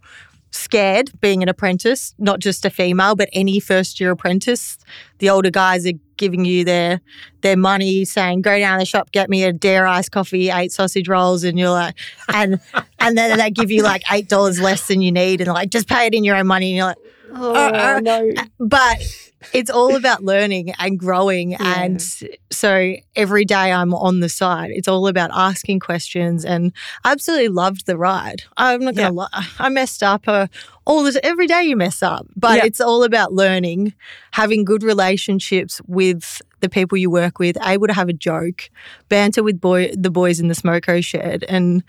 scared 0.55 1.12
being 1.21 1.43
an 1.43 1.50
apprentice, 1.50 2.15
not 2.17 2.39
just 2.39 2.65
a 2.65 2.69
female, 2.69 3.15
but 3.15 3.29
any 3.33 3.59
first 3.59 4.00
year 4.00 4.12
apprentice. 4.12 4.77
The 5.19 5.29
older 5.29 5.51
guys 5.51 5.85
are 5.85 5.93
giving 6.17 6.45
you 6.45 6.63
their 6.63 7.01
their 7.41 7.57
money, 7.57 8.05
saying, 8.05 8.41
"Go 8.41 8.57
down 8.57 8.79
the 8.79 8.85
shop, 8.85 9.12
get 9.12 9.29
me 9.29 9.43
a 9.43 9.53
dare 9.53 9.85
iced 9.88 10.12
coffee, 10.12 10.50
eight 10.50 10.71
sausage 10.71 11.07
rolls," 11.07 11.43
and 11.43 11.57
you're 11.59 11.69
like, 11.69 11.95
and 12.33 12.59
and 13.00 13.17
then 13.17 13.38
they 13.38 13.51
give 13.51 13.71
you 13.71 13.83
like 13.83 14.03
eight 14.12 14.29
dollars 14.29 14.59
less 14.59 14.88
than 14.88 15.01
you 15.01 15.12
need, 15.12 15.41
and 15.41 15.50
like 15.50 15.69
just 15.69 15.88
pay 15.88 16.07
it 16.07 16.13
in 16.13 16.24
your 16.24 16.35
own 16.35 16.47
money, 16.47 16.71
and 16.71 16.77
you're 16.77 16.85
like, 16.88 16.97
Oh, 17.38 17.53
uh, 17.53 18.00
no. 18.01 18.31
but 18.59 18.97
it's 19.53 19.69
all 19.69 19.95
about 19.95 20.23
learning 20.23 20.73
and 20.79 20.99
growing. 20.99 21.55
And 21.75 22.01
so 22.51 22.95
every 23.15 23.43
day 23.45 23.71
I'm 23.71 23.93
on 23.93 24.19
the 24.21 24.29
side, 24.29 24.71
it's 24.71 24.87
all 24.87 25.07
about 25.07 25.29
asking 25.33 25.79
questions. 25.79 26.45
And 26.45 26.71
I 27.03 27.11
absolutely 27.11 27.49
loved 27.49 27.85
the 27.85 27.97
ride. 27.97 28.43
I'm 28.55 28.83
not 28.85 28.95
going 28.95 29.09
to 29.09 29.13
lie. 29.13 29.47
I 29.59 29.69
messed 29.69 30.01
up 30.03 30.27
uh, 30.27 30.47
all 30.85 31.03
this, 31.03 31.17
every 31.23 31.47
day 31.47 31.63
you 31.63 31.75
mess 31.75 32.01
up, 32.01 32.27
but 32.35 32.57
Yeah. 32.57 32.65
it's 32.65 32.79
all 32.79 33.03
about 33.03 33.33
learning, 33.33 33.93
having 34.31 34.63
good 34.63 34.83
relationships 34.83 35.81
with 35.87 36.41
the 36.61 36.69
people 36.69 36.97
you 36.97 37.09
work 37.09 37.39
with, 37.39 37.57
able 37.65 37.87
to 37.87 37.93
have 37.93 38.09
a 38.09 38.13
joke, 38.13 38.69
banter 39.09 39.43
with 39.43 39.59
boy, 39.59 39.91
the 39.95 40.11
boys 40.11 40.39
in 40.39 40.47
the 40.47 40.55
smoko 40.55 41.03
shed. 41.03 41.43
And 41.49 41.83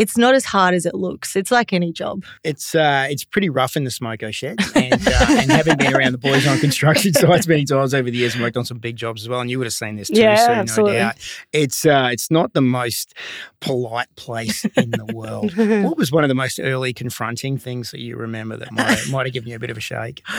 it's 0.00 0.16
not 0.16 0.34
as 0.34 0.46
hard 0.46 0.74
as 0.74 0.86
it 0.86 0.94
looks. 0.94 1.36
It's 1.36 1.50
like 1.50 1.74
any 1.74 1.92
job. 1.92 2.24
It's 2.42 2.74
uh, 2.74 3.06
it's 3.10 3.22
pretty 3.22 3.50
rough 3.50 3.76
in 3.76 3.84
the 3.84 3.90
smoko 3.90 4.32
sheds, 4.32 4.72
and 4.74 4.94
uh, 4.94 5.26
and 5.28 5.50
having 5.50 5.76
been 5.76 5.94
around 5.94 6.12
the 6.12 6.18
boys 6.18 6.46
on 6.46 6.58
construction 6.58 7.12
sites 7.14 7.46
many 7.46 7.66
times 7.66 7.92
over 7.92 8.10
the 8.10 8.16
years 8.16 8.34
and 8.34 8.42
worked 8.42 8.56
on 8.56 8.64
some 8.64 8.78
big 8.78 8.96
jobs 8.96 9.22
as 9.22 9.28
well, 9.28 9.40
and 9.40 9.50
you 9.50 9.58
would 9.58 9.66
have 9.66 9.74
seen 9.74 9.96
this 9.96 10.08
too. 10.08 10.18
Yeah, 10.18 10.36
so 10.36 10.52
absolutely. 10.52 10.94
no 10.94 10.98
doubt, 11.00 11.16
it's 11.52 11.84
uh, 11.84 12.08
it's 12.10 12.30
not 12.30 12.54
the 12.54 12.62
most 12.62 13.12
polite 13.60 14.08
place 14.16 14.64
in 14.64 14.90
the 14.90 15.12
world. 15.12 15.54
what 15.84 15.98
was 15.98 16.10
one 16.10 16.24
of 16.24 16.28
the 16.28 16.34
most 16.34 16.58
early 16.58 16.94
confronting 16.94 17.58
things 17.58 17.90
that 17.90 18.00
you 18.00 18.16
remember 18.16 18.56
that 18.56 18.72
might 18.72 19.06
might 19.10 19.26
have 19.26 19.34
given 19.34 19.50
you 19.50 19.56
a 19.56 19.60
bit 19.60 19.70
of 19.70 19.76
a 19.76 19.80
shake? 19.80 20.22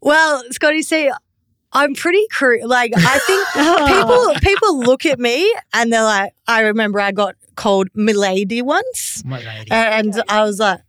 Well, 0.00 0.42
Scotty, 0.50 0.82
see, 0.82 1.08
I'm 1.72 1.94
pretty 1.94 2.26
crude. 2.30 2.64
Like, 2.64 2.92
I 2.96 3.18
think 3.18 3.48
people 3.88 4.34
people 4.50 4.80
look 4.80 5.04
at 5.06 5.18
me 5.18 5.54
and 5.74 5.92
they're 5.92 6.02
like, 6.02 6.32
I 6.46 6.60
remember 6.60 7.00
I 7.00 7.12
got 7.12 7.34
called 7.56 7.88
milady 7.94 8.62
once, 8.62 9.22
My 9.24 9.38
lady. 9.40 9.70
and 9.70 10.22
I 10.28 10.42
was 10.44 10.58
like. 10.58 10.80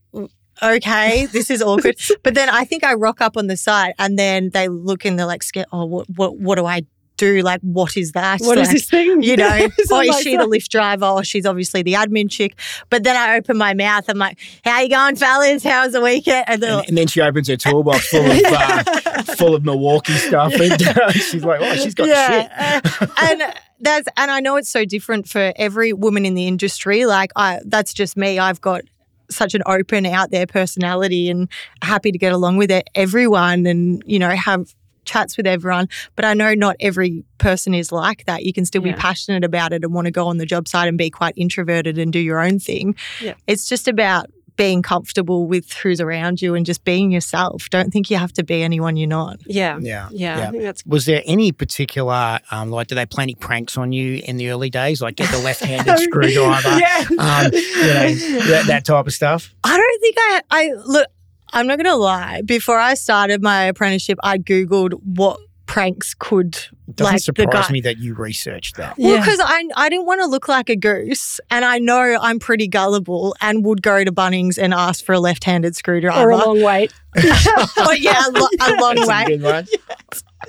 Okay, 0.61 1.25
this 1.27 1.49
is 1.49 1.61
awkward. 1.61 1.95
but 2.23 2.33
then 2.35 2.49
I 2.49 2.65
think 2.65 2.83
I 2.83 2.93
rock 2.95 3.21
up 3.21 3.37
on 3.37 3.47
the 3.47 3.55
site, 3.55 3.95
and 3.97 4.19
then 4.19 4.49
they 4.49 4.67
look 4.67 5.05
and 5.05 5.17
they're 5.17 5.25
like, 5.25 5.41
"Scared? 5.41 5.67
Oh, 5.71 5.85
what, 5.85 6.09
what, 6.09 6.37
what 6.37 6.55
do 6.57 6.65
I 6.65 6.81
do? 7.19 7.41
Like, 7.41 7.61
what 7.61 7.97
is 7.97 8.13
that? 8.13 8.39
What 8.41 8.57
is 8.57 8.67
like, 8.67 8.75
this 8.75 8.89
thing? 8.89 9.21
You 9.21 9.37
know, 9.37 9.49
It's 9.77 9.91
or 9.91 10.01
is 10.01 10.09
like 10.09 10.23
she 10.23 10.37
the 10.37 10.47
lift 10.47 10.71
driver? 10.71 11.05
Or 11.05 11.23
she's 11.23 11.45
obviously 11.45 11.83
the 11.83 11.93
admin 11.93 12.31
chick. 12.31 12.57
But 12.89 13.03
then 13.03 13.15
I 13.15 13.37
open 13.37 13.57
my 13.57 13.73
mouth. 13.73 14.05
I'm 14.07 14.17
like, 14.17 14.39
"How 14.63 14.81
you 14.81 14.89
going, 14.89 15.15
fellas? 15.15 15.63
How 15.63 15.83
was 15.83 15.93
the 15.93 16.01
weekend?" 16.01 16.45
And 16.47 16.63
And, 16.63 16.87
and 16.87 16.97
then 16.97 17.07
she 17.07 17.21
opens 17.21 17.47
her 17.49 17.57
toolbox 17.57 18.07
full 18.09 18.25
of 18.25 18.41
uh, 18.45 18.83
full 19.35 19.55
of 19.55 19.63
Milwaukee 19.63 20.13
stuff, 20.13 20.53
and 20.53 20.81
uh, 20.81 21.11
she's 21.11 21.43
like, 21.43 21.59
"Oh, 21.61 21.75
she's 21.75 21.93
got 21.93 22.05
shit." 22.05 22.15
yeah. 22.15 22.81
uh, 23.01 23.07
and 23.21 23.41
that's 23.81 24.07
and 24.17 24.31
I 24.31 24.39
know 24.39 24.55
it's 24.55 24.69
so 24.69 24.85
different 24.85 25.27
for 25.27 25.53
every 25.55 25.93
woman 25.93 26.25
in 26.25 26.33
the 26.33 26.47
industry. 26.47 27.05
Like 27.05 27.31
I, 27.35 27.59
that's 27.65 27.93
just 27.93 28.17
me. 28.17 28.39
I've 28.39 28.61
got 28.61 28.81
such 29.29 29.53
an 29.53 29.61
open, 29.65 30.05
out 30.05 30.31
there 30.31 30.47
personality, 30.47 31.29
and 31.29 31.49
happy 31.81 32.11
to 32.11 32.17
get 32.17 32.31
along 32.31 32.57
with 32.57 32.71
it, 32.71 32.89
everyone, 32.95 33.65
and 33.65 34.01
you 34.05 34.19
know 34.19 34.29
have 34.29 34.73
chats 35.09 35.37
with 35.37 35.47
everyone. 35.47 35.87
But 36.15 36.25
I 36.25 36.33
know 36.33 36.53
not 36.53 36.75
every 36.79 37.23
person 37.39 37.73
is 37.73 37.91
like 37.91 38.25
that. 38.25 38.43
You 38.45 38.53
can 38.53 38.65
still 38.65 38.81
be 38.81 38.93
passionate 38.93 39.43
about 39.43 39.73
it 39.73 39.83
and 39.83 39.93
want 39.93 40.05
to 40.05 40.11
go 40.11 40.27
on 40.27 40.37
the 40.37 40.45
job 40.45 40.67
site 40.67 40.87
and 40.87 40.97
be 40.97 41.09
quite 41.09 41.33
introverted 41.35 41.97
and 41.97 42.13
do 42.13 42.19
your 42.19 42.39
own 42.39 42.59
thing. 42.59 42.95
Yeah. 43.21 43.33
It's 43.47 43.67
just 43.67 43.87
about 43.87 44.27
being 44.55 44.81
comfortable 44.81 45.47
with 45.47 45.71
who's 45.71 46.01
around 46.01 46.41
you 46.41 46.53
and 46.53 46.65
just 46.65 46.83
being 46.83 47.11
yourself. 47.11 47.69
Don't 47.69 47.91
think 47.91 48.09
you 48.11 48.17
have 48.17 48.33
to 48.33 48.43
be 48.43 48.61
anyone 48.61 48.97
you're 48.97 49.07
not. 49.07 49.39
Yeah. 49.45 49.79
Yeah, 49.81 50.09
Yeah. 50.11 50.47
I 50.49 50.51
think 50.51 50.63
that's 50.63 50.85
Was 50.85 51.05
there 51.05 51.21
any 51.25 51.53
particular, 51.53 52.39
um, 52.51 52.69
like, 52.69 52.87
do 52.87 52.95
they 52.95 53.05
play 53.05 53.23
any 53.23 53.35
pranks 53.35 53.77
on 53.77 53.93
you 53.93 54.21
in 54.25 54.35
the 54.35 54.49
early 54.49 54.69
days, 54.69 55.01
like 55.01 55.15
get 55.15 55.31
the 55.31 55.37
left-handed 55.39 55.97
screwdriver, 56.07 56.77
Yeah. 56.77 57.05
um, 57.11 57.51
you 57.53 57.87
know, 57.93 58.13
that, 58.49 58.63
that 58.67 58.83
type 58.85 59.07
of 59.07 59.13
stuff? 59.13 59.55
I 59.63 59.77
don't 59.77 60.01
think 60.01 60.15
I 60.19 60.41
I 60.51 60.71
look 60.85 61.07
I'm 61.53 61.67
not 61.67 61.77
gonna 61.77 61.95
lie. 61.95 62.41
Before 62.43 62.77
I 62.79 62.93
started 62.93 63.41
my 63.41 63.63
apprenticeship, 63.65 64.19
I 64.23 64.37
Googled 64.37 64.93
what 65.03 65.39
pranks 65.65 66.15
could 66.17 66.53
Doesn't 66.95 67.03
like 67.05 67.13
the 67.17 67.19
surprise 67.19 67.67
guy. 67.67 67.71
me 67.73 67.81
that 67.81 67.99
you 67.99 68.15
researched 68.15 68.77
that. 68.77 68.97
Well, 68.97 69.13
Yeah. 69.13 69.19
because 69.19 69.39
I 69.43 69.65
I 69.75 69.87
didn't 69.89 70.07
want 70.07 70.19
to 70.21 70.27
look 70.27 70.47
like 70.47 70.67
a 70.69 70.75
goose, 70.75 71.39
and 71.51 71.63
I 71.63 71.77
know 71.77 72.17
I'm 72.19 72.39
pretty 72.39 72.67
gullible, 72.67 73.35
and 73.39 73.63
would 73.65 73.83
go 73.83 74.03
to 74.03 74.11
Bunnings 74.11 74.57
and 74.57 74.73
ask 74.73 75.05
for 75.05 75.13
a 75.13 75.19
left-handed 75.19 75.75
screwdriver. 75.75 76.19
or 76.19 76.31
a 76.31 76.37
long 76.37 76.61
wait. 76.63 76.91
But 77.13 77.99
yeah, 78.01 78.23
a, 78.27 78.31
lo- 78.31 78.47
a 78.61 78.71
long 78.81 78.95
That's 78.95 79.09
a 79.09 79.31
way. 79.31 79.37
good. 79.37 79.67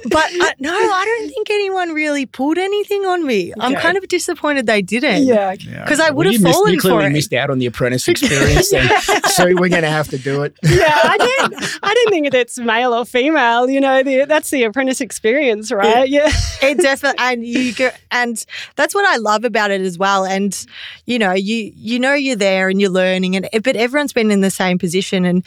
But 0.04 0.32
uh, 0.40 0.52
no, 0.60 0.72
I 0.72 1.04
don't 1.04 1.28
think 1.28 1.50
anyone 1.50 1.92
really 1.92 2.24
pulled 2.24 2.56
anything 2.56 3.04
on 3.04 3.26
me. 3.26 3.52
I'm 3.58 3.74
kind 3.74 3.98
of 3.98 4.06
disappointed 4.08 4.64
they 4.66 4.80
didn't. 4.82 5.24
Yeah. 5.24 5.54
Yeah. 5.58 5.84
'Cause 5.84 5.98
I 6.00 6.04
Well, 6.04 6.14
would've 6.18 6.32
you 6.34 6.38
missed- 6.40 6.54
fallen 6.54 6.74
You 6.74 6.80
clearly 6.80 7.02
for 7.02 7.06
it. 7.08 7.12
missed 7.12 7.32
out 7.34 7.50
on 7.50 7.58
the 7.58 7.66
apprentice 7.66 8.06
experience, 8.08 8.70
then. 8.70 8.88
so 9.24 9.46
we're 9.46 9.68
going 9.68 9.82
to 9.82 9.90
have 9.90 10.08
to 10.10 10.16
do 10.16 10.42
it. 10.44 10.54
yeah, 10.62 10.96
I 11.02 11.18
didn't. 11.18 11.78
I 11.82 11.92
didn't 11.92 12.10
think 12.12 12.32
it's 12.34 12.56
male 12.58 12.94
or 12.94 13.04
female. 13.04 13.68
You 13.68 13.80
know, 13.80 14.02
the, 14.02 14.24
that's 14.26 14.48
the 14.50 14.62
apprentice 14.62 15.00
experience, 15.02 15.70
right? 15.72 16.08
Yeah, 16.08 16.30
it 16.62 16.78
definitely 16.78 17.18
and 17.18 17.44
you 17.44 17.74
go 17.74 17.90
and 18.12 18.42
that's 18.76 18.94
what 18.94 19.04
I 19.04 19.16
love 19.16 19.44
about 19.44 19.70
it 19.72 19.80
as 19.82 19.98
well. 19.98 20.24
And 20.24 20.56
you 21.04 21.18
know, 21.18 21.32
you 21.32 21.72
you 21.74 21.98
know 21.98 22.14
you're 22.14 22.36
there 22.36 22.68
and 22.70 22.80
you're 22.80 22.90
learning, 22.90 23.36
and 23.36 23.48
but 23.64 23.74
everyone's 23.76 24.12
been 24.14 24.30
in 24.30 24.40
the 24.40 24.50
same 24.52 24.78
position 24.78 25.24
and 25.26 25.44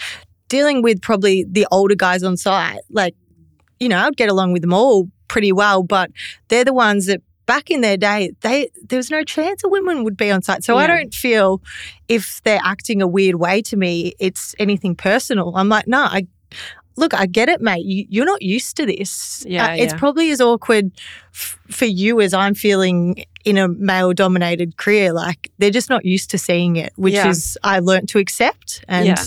dealing 0.49 0.81
with 0.81 1.01
probably 1.01 1.45
the 1.49 1.67
older 1.71 1.95
guys 1.95 2.23
on 2.23 2.37
site. 2.37 2.79
Like, 2.89 3.15
you 3.79 3.89
know, 3.89 3.97
I'd 3.99 4.17
get 4.17 4.29
along 4.29 4.53
with 4.53 4.61
them 4.61 4.73
all 4.73 5.09
pretty 5.27 5.51
well, 5.51 5.83
but 5.83 6.11
they're 6.49 6.65
the 6.65 6.73
ones 6.73 7.05
that. 7.07 7.21
Back 7.45 7.69
in 7.69 7.81
their 7.81 7.97
day, 7.97 8.31
they 8.39 8.69
there 8.87 8.95
was 8.95 9.11
no 9.11 9.21
chance 9.25 9.65
a 9.65 9.67
woman 9.67 10.05
would 10.05 10.15
be 10.15 10.31
on 10.31 10.41
site. 10.41 10.63
So 10.63 10.77
I 10.77 10.87
don't 10.87 11.13
feel 11.13 11.61
if 12.07 12.41
they're 12.43 12.61
acting 12.63 13.01
a 13.01 13.05
weird 13.07 13.35
way 13.35 13.61
to 13.63 13.75
me, 13.75 14.13
it's 14.17 14.55
anything 14.59 14.95
personal. 14.95 15.51
I'm 15.57 15.67
like, 15.67 15.85
no, 15.85 16.03
I 16.03 16.25
look, 16.95 17.13
I 17.13 17.25
get 17.25 17.49
it, 17.49 17.59
mate. 17.59 17.83
You, 17.85 18.05
you're 18.07 18.25
not 18.25 18.41
used 18.41 18.77
to 18.77 18.85
this. 18.85 19.43
Yeah, 19.45 19.65
Uh, 19.71 19.75
it's 19.75 19.91
yeah. 19.91 19.99
probably 19.99 20.31
as 20.31 20.39
awkward 20.39 20.91
f- 21.33 21.59
for 21.69 21.83
you 21.83 22.21
as 22.21 22.33
I'm 22.33 22.55
feeling 22.55 23.25
in 23.43 23.57
a 23.57 23.67
male 23.67 24.13
dominated 24.13 24.77
career. 24.77 25.11
Like 25.11 25.51
they're 25.57 25.69
just 25.69 25.89
not 25.89 26.05
used 26.05 26.29
to 26.31 26.37
seeing 26.37 26.77
it, 26.77 26.93
which 26.95 27.15
Yeah. 27.15 27.27
is 27.27 27.57
I 27.61 27.79
learned 27.79 28.07
to 28.09 28.19
accept 28.19 28.85
and 28.87 29.05
Yeah. 29.05 29.21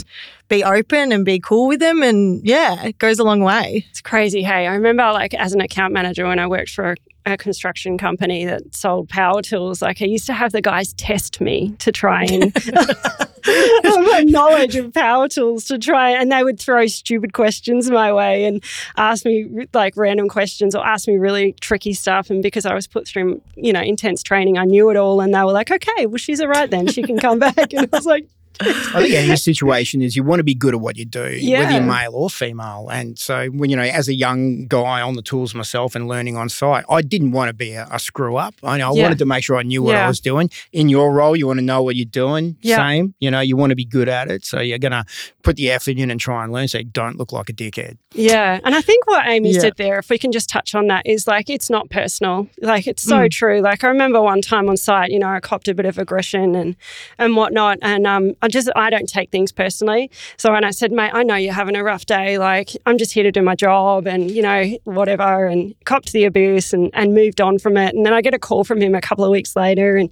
Be 0.48 0.64
open 0.64 1.12
and 1.12 1.24
be 1.24 1.38
cool 1.40 1.68
with 1.68 1.80
them. 1.80 2.02
And 2.02 2.40
yeah, 2.46 2.84
it 2.84 2.98
goes 2.98 3.18
a 3.18 3.24
long 3.24 3.40
way. 3.40 3.86
it's 3.90 4.00
crazy. 4.00 4.42
Hey, 4.42 4.66
I 4.66 4.74
remember 4.74 5.02
like 5.12 5.34
as 5.34 5.52
an 5.52 5.60
account 5.60 5.92
manager 5.92 6.26
when 6.26 6.38
I 6.38 6.46
worked 6.46 6.70
for 6.70 6.92
a, 6.92 7.32
a 7.32 7.36
construction 7.36 7.98
company 7.98 8.44
that 8.44 8.74
sold 8.74 9.08
power 9.08 9.42
tools. 9.42 9.82
Like 9.82 10.00
I 10.02 10.06
used 10.06 10.26
to 10.26 10.32
have 10.32 10.52
the 10.52 10.62
guys 10.62 10.92
test 10.94 11.40
me 11.40 11.74
to 11.78 11.92
try 11.92 12.24
and 12.24 12.54
my 13.84 14.24
knowledge 14.26 14.74
of 14.76 14.92
power 14.92 15.28
tools 15.28 15.64
to 15.66 15.78
try, 15.78 16.10
and 16.10 16.32
they 16.32 16.42
would 16.42 16.58
throw 16.58 16.86
stupid 16.86 17.32
questions 17.32 17.88
my 17.90 18.12
way 18.12 18.44
and 18.44 18.62
ask 18.96 19.24
me 19.24 19.66
like 19.72 19.96
random 19.96 20.28
questions 20.28 20.74
or 20.74 20.84
ask 20.84 21.06
me 21.06 21.16
really 21.16 21.52
tricky 21.60 21.92
stuff. 21.92 22.28
And 22.28 22.42
because 22.42 22.66
I 22.66 22.74
was 22.74 22.86
put 22.86 23.06
through, 23.06 23.40
you 23.54 23.72
know, 23.72 23.80
intense 23.80 24.22
training, 24.22 24.58
I 24.58 24.64
knew 24.64 24.90
it 24.90 24.96
all. 24.96 25.20
And 25.20 25.32
they 25.32 25.44
were 25.44 25.52
like, 25.52 25.70
"Okay, 25.70 26.06
well, 26.06 26.16
she's 26.16 26.40
all 26.40 26.48
right 26.48 26.68
then. 26.68 26.88
She 26.88 27.02
can 27.02 27.18
come 27.18 27.38
back." 27.46 27.72
And 27.72 27.88
I 27.92 27.96
was 27.96 28.06
like, 28.06 28.26
I 28.60 29.02
think 29.02 29.14
any 29.14 29.36
situation 29.36 30.02
is 30.02 30.16
you 30.16 30.22
want 30.24 30.40
to 30.40 30.44
be 30.44 30.54
good 30.54 30.74
at 30.74 30.80
what 30.80 30.96
you 30.96 31.04
do, 31.04 31.20
whether 31.22 31.38
you're 31.72 31.80
male 31.82 32.12
or 32.14 32.30
female. 32.30 32.88
And 32.90 33.18
so, 33.18 33.46
when 33.48 33.70
you 33.70 33.76
know, 33.76 33.82
as 33.82 34.08
a 34.08 34.14
young 34.14 34.66
guy 34.66 35.00
on 35.00 35.14
the 35.14 35.22
tools 35.22 35.54
myself 35.54 35.94
and 35.94 36.08
learning 36.08 36.36
on 36.36 36.48
site, 36.48 36.84
I 36.88 37.02
didn't 37.02 37.32
want 37.32 37.48
to 37.48 37.54
be 37.54 37.72
a, 37.72 37.86
a 37.90 37.98
screw 37.98 38.36
up. 38.36 38.54
I, 38.62 38.74
I 38.74 38.78
Yeah. 38.78 38.90
wanted 38.90 39.18
to 39.18 39.26
make 39.26 39.44
sure 39.44 39.56
I 39.56 39.62
knew 39.62 39.82
what 39.82 39.96
I 39.96 40.06
was 40.08 40.20
doing. 40.20 40.50
In 40.72 40.88
your 40.88 41.12
role, 41.12 41.36
you 41.36 41.46
want 41.46 41.58
to 41.58 41.64
know 41.64 41.82
what 41.82 41.96
you're 41.96 42.04
doing. 42.06 42.56
Yeah. 42.62 42.76
Same, 42.76 43.14
you 43.20 43.30
know, 43.30 43.40
you 43.40 43.56
want 43.56 43.70
to 43.70 43.76
be 43.76 43.84
good 43.84 44.08
at 44.08 44.30
it. 44.30 44.44
So 44.44 44.60
you're 44.60 44.78
gonna 44.78 45.04
put 45.42 45.56
the 45.56 45.70
effort 45.70 45.96
in 45.98 46.10
and 46.10 46.18
try 46.20 46.42
and 46.44 46.52
learn. 46.52 46.68
So 46.68 46.78
you 46.78 46.84
don't 46.84 47.16
look 47.18 47.32
like 47.32 47.48
a 47.48 47.52
dickhead. 47.52 47.98
Yeah. 48.14 48.60
And 48.64 48.74
I 48.74 48.80
think 48.80 49.06
what 49.06 49.26
Aimee 49.26 49.50
Yeah. 49.52 49.60
said 49.60 49.74
there, 49.76 49.98
if 49.98 50.08
we 50.10 50.18
can 50.18 50.32
just 50.32 50.48
touch 50.48 50.74
on 50.74 50.86
that, 50.88 51.06
is 51.06 51.26
like 51.26 51.50
it's 51.50 51.68
not 51.70 51.90
personal. 51.90 52.48
Like 52.60 52.86
it's 52.86 53.02
so 53.02 53.16
Mm. 53.26 53.30
true. 53.30 53.60
Like 53.60 53.84
I 53.84 53.88
remember 53.88 54.20
one 54.22 54.40
time 54.40 54.68
on 54.68 54.76
site, 54.76 55.10
you 55.10 55.18
know, 55.18 55.28
I 55.28 55.40
copped 55.40 55.68
a 55.68 55.74
bit 55.74 55.86
of 55.86 55.98
aggression 55.98 56.54
and 56.54 56.76
and 57.18 57.36
whatnot. 57.36 57.78
And 57.82 58.06
um 58.06 58.32
I 58.46 58.48
just 58.48 58.70
I 58.76 58.90
don't 58.90 59.08
take 59.08 59.32
things 59.32 59.50
personally. 59.50 60.08
So 60.36 60.52
when 60.52 60.62
I 60.62 60.70
said, 60.70 60.92
mate, 60.92 61.10
I 61.12 61.24
know 61.24 61.34
you're 61.34 61.52
having 61.52 61.74
a 61.74 61.82
rough 61.82 62.06
day, 62.06 62.38
like 62.38 62.70
I'm 62.86 62.96
just 62.96 63.12
here 63.12 63.24
to 63.24 63.32
do 63.32 63.42
my 63.42 63.56
job 63.56 64.06
and, 64.06 64.30
you 64.30 64.40
know, 64.40 64.76
whatever, 64.84 65.46
and 65.46 65.74
copped 65.84 66.12
the 66.12 66.24
abuse 66.24 66.72
and, 66.72 66.90
and 66.94 67.12
moved 67.12 67.40
on 67.40 67.58
from 67.58 67.76
it. 67.76 67.92
And 67.92 68.06
then 68.06 68.14
I 68.14 68.20
get 68.20 68.34
a 68.34 68.38
call 68.38 68.62
from 68.62 68.80
him 68.80 68.94
a 68.94 69.00
couple 69.00 69.24
of 69.24 69.32
weeks 69.32 69.56
later 69.56 69.96
and 69.96 70.10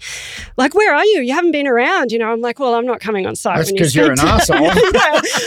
like, 0.57 0.75
where 0.75 0.93
are 0.93 1.05
you? 1.05 1.21
You 1.21 1.33
haven't 1.33 1.53
been 1.53 1.69
around. 1.69 2.11
You 2.11 2.19
know, 2.19 2.33
I'm 2.33 2.41
like, 2.41 2.59
well, 2.59 2.75
I'm 2.75 2.87
not 2.87 2.99
coming 2.99 3.25
on 3.25 3.37
site. 3.37 3.59
That's 3.59 3.71
when 3.71 3.77
you 3.77 3.89
you're 3.95 4.11
an 4.11 4.19
arsehole. 4.19 4.73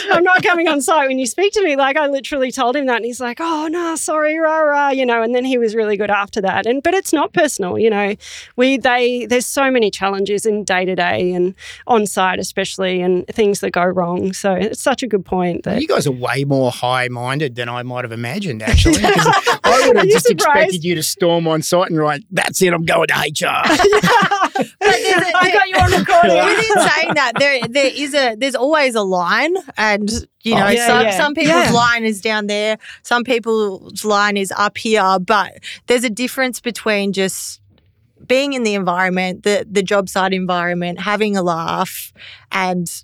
I'm 0.15 0.23
not 0.23 0.41
coming 0.43 0.69
on 0.69 0.81
site 0.81 1.09
when 1.09 1.19
you 1.19 1.25
speak 1.25 1.51
to 1.53 1.63
me. 1.63 1.75
Like 1.75 1.97
I 1.97 2.07
literally 2.07 2.53
told 2.53 2.77
him 2.77 2.85
that, 2.85 2.95
and 2.95 3.05
he's 3.05 3.19
like, 3.19 3.39
"Oh 3.41 3.67
no, 3.67 3.97
sorry, 3.97 4.37
rah 4.39 4.59
rah," 4.59 4.89
you 4.91 5.05
know. 5.05 5.21
And 5.21 5.35
then 5.35 5.43
he 5.43 5.57
was 5.57 5.75
really 5.75 5.97
good 5.97 6.09
after 6.09 6.39
that. 6.39 6.65
And 6.65 6.81
but 6.81 6.93
it's 6.93 7.11
not 7.11 7.33
personal, 7.33 7.77
you 7.77 7.89
know. 7.89 8.15
We 8.55 8.77
they 8.77 9.25
there's 9.25 9.45
so 9.45 9.69
many 9.69 9.91
challenges 9.91 10.45
in 10.45 10.63
day 10.63 10.85
to 10.85 10.95
day 10.95 11.33
and 11.33 11.53
on 11.85 12.05
site 12.05 12.37
especially, 12.39 12.76
and 12.79 13.25
things 13.27 13.59
that 13.61 13.71
go 13.71 13.83
wrong. 13.85 14.33
So 14.33 14.53
it's 14.53 14.81
such 14.81 15.03
a 15.03 15.07
good 15.07 15.25
point 15.25 15.63
that 15.63 15.81
You 15.81 15.87
guys 15.87 16.05
are 16.07 16.11
way 16.11 16.43
more 16.45 16.71
high 16.71 17.07
minded 17.07 17.55
than 17.55 17.69
I 17.69 17.83
might 17.83 18.03
have 18.03 18.11
imagined, 18.11 18.61
actually. 18.63 18.99
I 19.03 19.83
would 19.87 19.95
Are 19.95 19.99
have 19.99 20.05
you 20.05 20.11
just 20.13 20.27
surprised? 20.27 20.57
expected 20.65 20.83
you 20.83 20.95
to 20.95 21.03
storm 21.03 21.47
on 21.47 21.61
site 21.61 21.89
and 21.89 21.97
write, 21.99 22.23
that's 22.31 22.61
it, 22.61 22.73
I'm 22.73 22.85
going 22.85 23.07
to 23.07 23.13
HR. 23.13 23.61
I 24.81 25.51
got 25.53 25.69
you 25.69 25.75
on 25.77 25.91
recording. 25.99 26.35
Within 26.45 26.89
saying 26.89 27.13
that, 27.15 27.33
there 27.37 27.67
there 27.67 27.91
is 27.93 28.13
a 28.13 28.35
there's 28.35 28.55
always 28.55 28.95
a 28.95 29.01
line, 29.01 29.55
and 29.77 30.09
you 30.43 30.53
oh, 30.53 30.57
know 30.59 30.65
Oh, 30.67 30.69
yeah, 30.69 30.87
some 30.87 31.01
yeah. 31.01 31.17
some 31.17 31.33
people's 31.35 31.65
Yeah. 31.65 31.71
line 31.71 32.03
is 32.05 32.21
down 32.21 32.47
there, 32.47 32.77
some 33.03 33.23
people's 33.23 34.03
line 34.05 34.37
is 34.37 34.51
up 34.57 34.77
here, 34.77 35.17
but 35.19 35.53
there's 35.87 36.03
a 36.03 36.09
difference 36.09 36.59
between 36.59 37.13
just 37.13 37.61
being 38.27 38.53
in 38.53 38.63
the 38.63 38.73
environment, 38.75 39.43
the 39.43 39.65
the 39.69 39.83
job 39.83 40.09
site 40.09 40.33
environment, 40.33 40.99
having 40.99 41.35
a 41.37 41.41
laugh, 41.41 42.13
and 42.51 43.03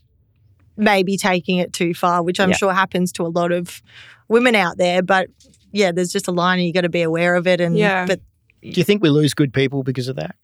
maybe 0.78 1.18
taking 1.18 1.58
it 1.58 1.72
too 1.74 1.94
far, 1.94 2.24
which 2.24 2.40
I'm 2.40 2.50
Yeah. 2.50 2.56
sure 2.56 2.74
happens 2.74 3.12
to 3.14 3.24
a 3.24 3.28
lot 3.30 3.52
of 3.52 3.82
women 4.28 4.56
out 4.56 4.78
there. 4.78 5.02
But 5.04 5.30
yeah, 5.72 5.92
there's 5.92 6.12
just 6.12 6.28
a 6.28 6.32
line, 6.32 6.60
and 6.60 6.68
you 6.68 6.74
got 6.74 6.82
to 6.82 6.90
be 6.90 7.02
aware 7.04 7.36
of 7.36 7.48
it. 7.48 7.62
And 7.62 7.78
Yeah. 7.78 8.06
but 8.06 8.20
Do 8.62 8.70
you 8.80 8.84
think 8.84 9.04
we 9.04 9.10
lose 9.10 9.34
good 9.34 9.54
people 9.54 9.84
because 9.84 10.08
of 10.08 10.16
that? 10.16 10.36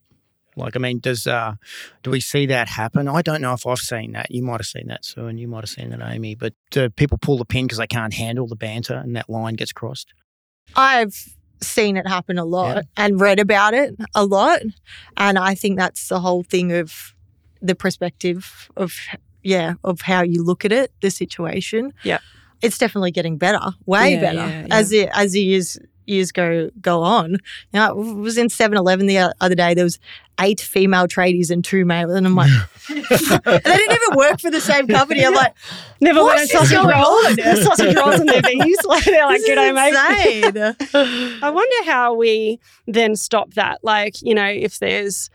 Like, 0.55 0.75
I 0.75 0.79
mean, 0.79 0.99
does 0.99 1.25
uh, 1.25 1.53
do 2.03 2.11
we 2.11 2.19
see 2.19 2.45
that 2.47 2.67
happen? 2.67 3.07
I 3.07 3.21
don't 3.21 3.41
know 3.41 3.53
if 3.53 3.65
I've 3.65 3.79
seen 3.79 4.11
that. 4.11 4.29
You 4.29 4.43
might 4.43 4.59
have 4.59 4.65
seen 4.67 4.87
that, 4.87 5.05
Sue, 5.05 5.27
and 5.27 5.39
you 5.39 5.47
might 5.47 5.61
have 5.61 5.69
seen 5.69 5.89
that, 5.91 6.01
Aimee. 6.01 6.35
But 6.35 6.53
do 6.69 6.89
people 6.89 7.17
pull 7.17 7.37
the 7.37 7.45
pin 7.45 7.65
because 7.65 7.77
they 7.77 7.87
can't 7.87 8.13
handle 8.13 8.45
the 8.45 8.57
banter 8.57 8.95
and 8.95 9.15
that 9.15 9.29
line 9.29 9.53
gets 9.55 9.71
crossed? 9.71 10.13
I've 10.75 11.15
seen 11.61 11.97
it 11.97 12.07
happen 12.07 12.37
a 12.37 12.45
lot 12.45 12.75
Yeah. 12.77 12.81
and 12.97 13.19
read 13.21 13.39
about 13.39 13.73
it 13.73 13.95
a 14.15 14.25
lot. 14.25 14.61
And 15.17 15.37
I 15.37 15.55
think 15.55 15.77
that's 15.77 16.07
the 16.07 16.19
whole 16.19 16.43
thing 16.43 16.71
of 16.71 17.13
the 17.61 17.75
perspective 17.75 18.69
of, 18.77 18.93
yeah, 19.43 19.73
of 19.83 20.01
how 20.01 20.21
you 20.21 20.43
look 20.43 20.63
at 20.65 20.71
it, 20.71 20.91
the 21.01 21.09
situation. 21.11 21.93
Yeah. 22.03 22.19
It's 22.61 22.77
definitely 22.77 23.11
getting 23.11 23.37
better, 23.37 23.59
way 23.85 24.13
Yeah, 24.15 24.19
better 24.21 24.37
yeah, 24.37 24.67
as 24.71 24.89
the 24.89 25.07
as 25.17 25.31
the 25.31 25.41
years 25.41 25.77
years 26.09 26.31
go 26.31 26.69
go 26.81 27.01
on. 27.01 27.31
You 27.31 27.37
know, 27.73 27.87
I 27.89 27.91
was 27.91 28.37
in 28.37 28.47
7-Eleven 28.47 29.05
the 29.07 29.33
other 29.39 29.55
day. 29.55 29.73
There 29.73 29.83
was 29.83 29.99
eight 30.41 30.61
female 30.61 31.05
tradies 31.05 31.49
and 31.51 31.65
two 31.65 31.83
male, 31.83 32.11
and 32.11 32.25
I'm 32.25 32.33
like, 32.35 32.49
and 32.89 33.03
they 33.03 33.59
didn't 33.61 33.91
even 33.91 34.15
work 34.17 34.39
for 34.39 34.49
the 34.49 34.61
same 34.61 34.87
company. 34.87 35.25
I'm 35.25 35.33
like, 35.33 35.53
Never 36.01 36.23
What 36.23 36.37
went 36.37 36.41
is 36.43 36.51
sausage 36.51 36.77
going 36.77 36.87
rolls. 36.87 37.25
on? 37.39 37.55
sausage 37.63 37.95
rolls 37.95 38.19
and 38.21 38.29
their 38.29 38.41
bees. 38.41 38.77
Like, 38.85 39.03
they're 39.03 39.25
like, 39.25 39.41
this 39.41 39.49
g'day, 39.49 39.73
mate. 40.93 41.39
I 41.43 41.49
wonder 41.49 41.91
how 41.91 42.13
we 42.13 42.59
then 42.87 43.15
stop 43.15 43.53
that. 43.55 43.79
Like, 43.83 44.21
you 44.21 44.33
know, 44.33 44.45
if 44.47 44.79
there's 44.79 45.29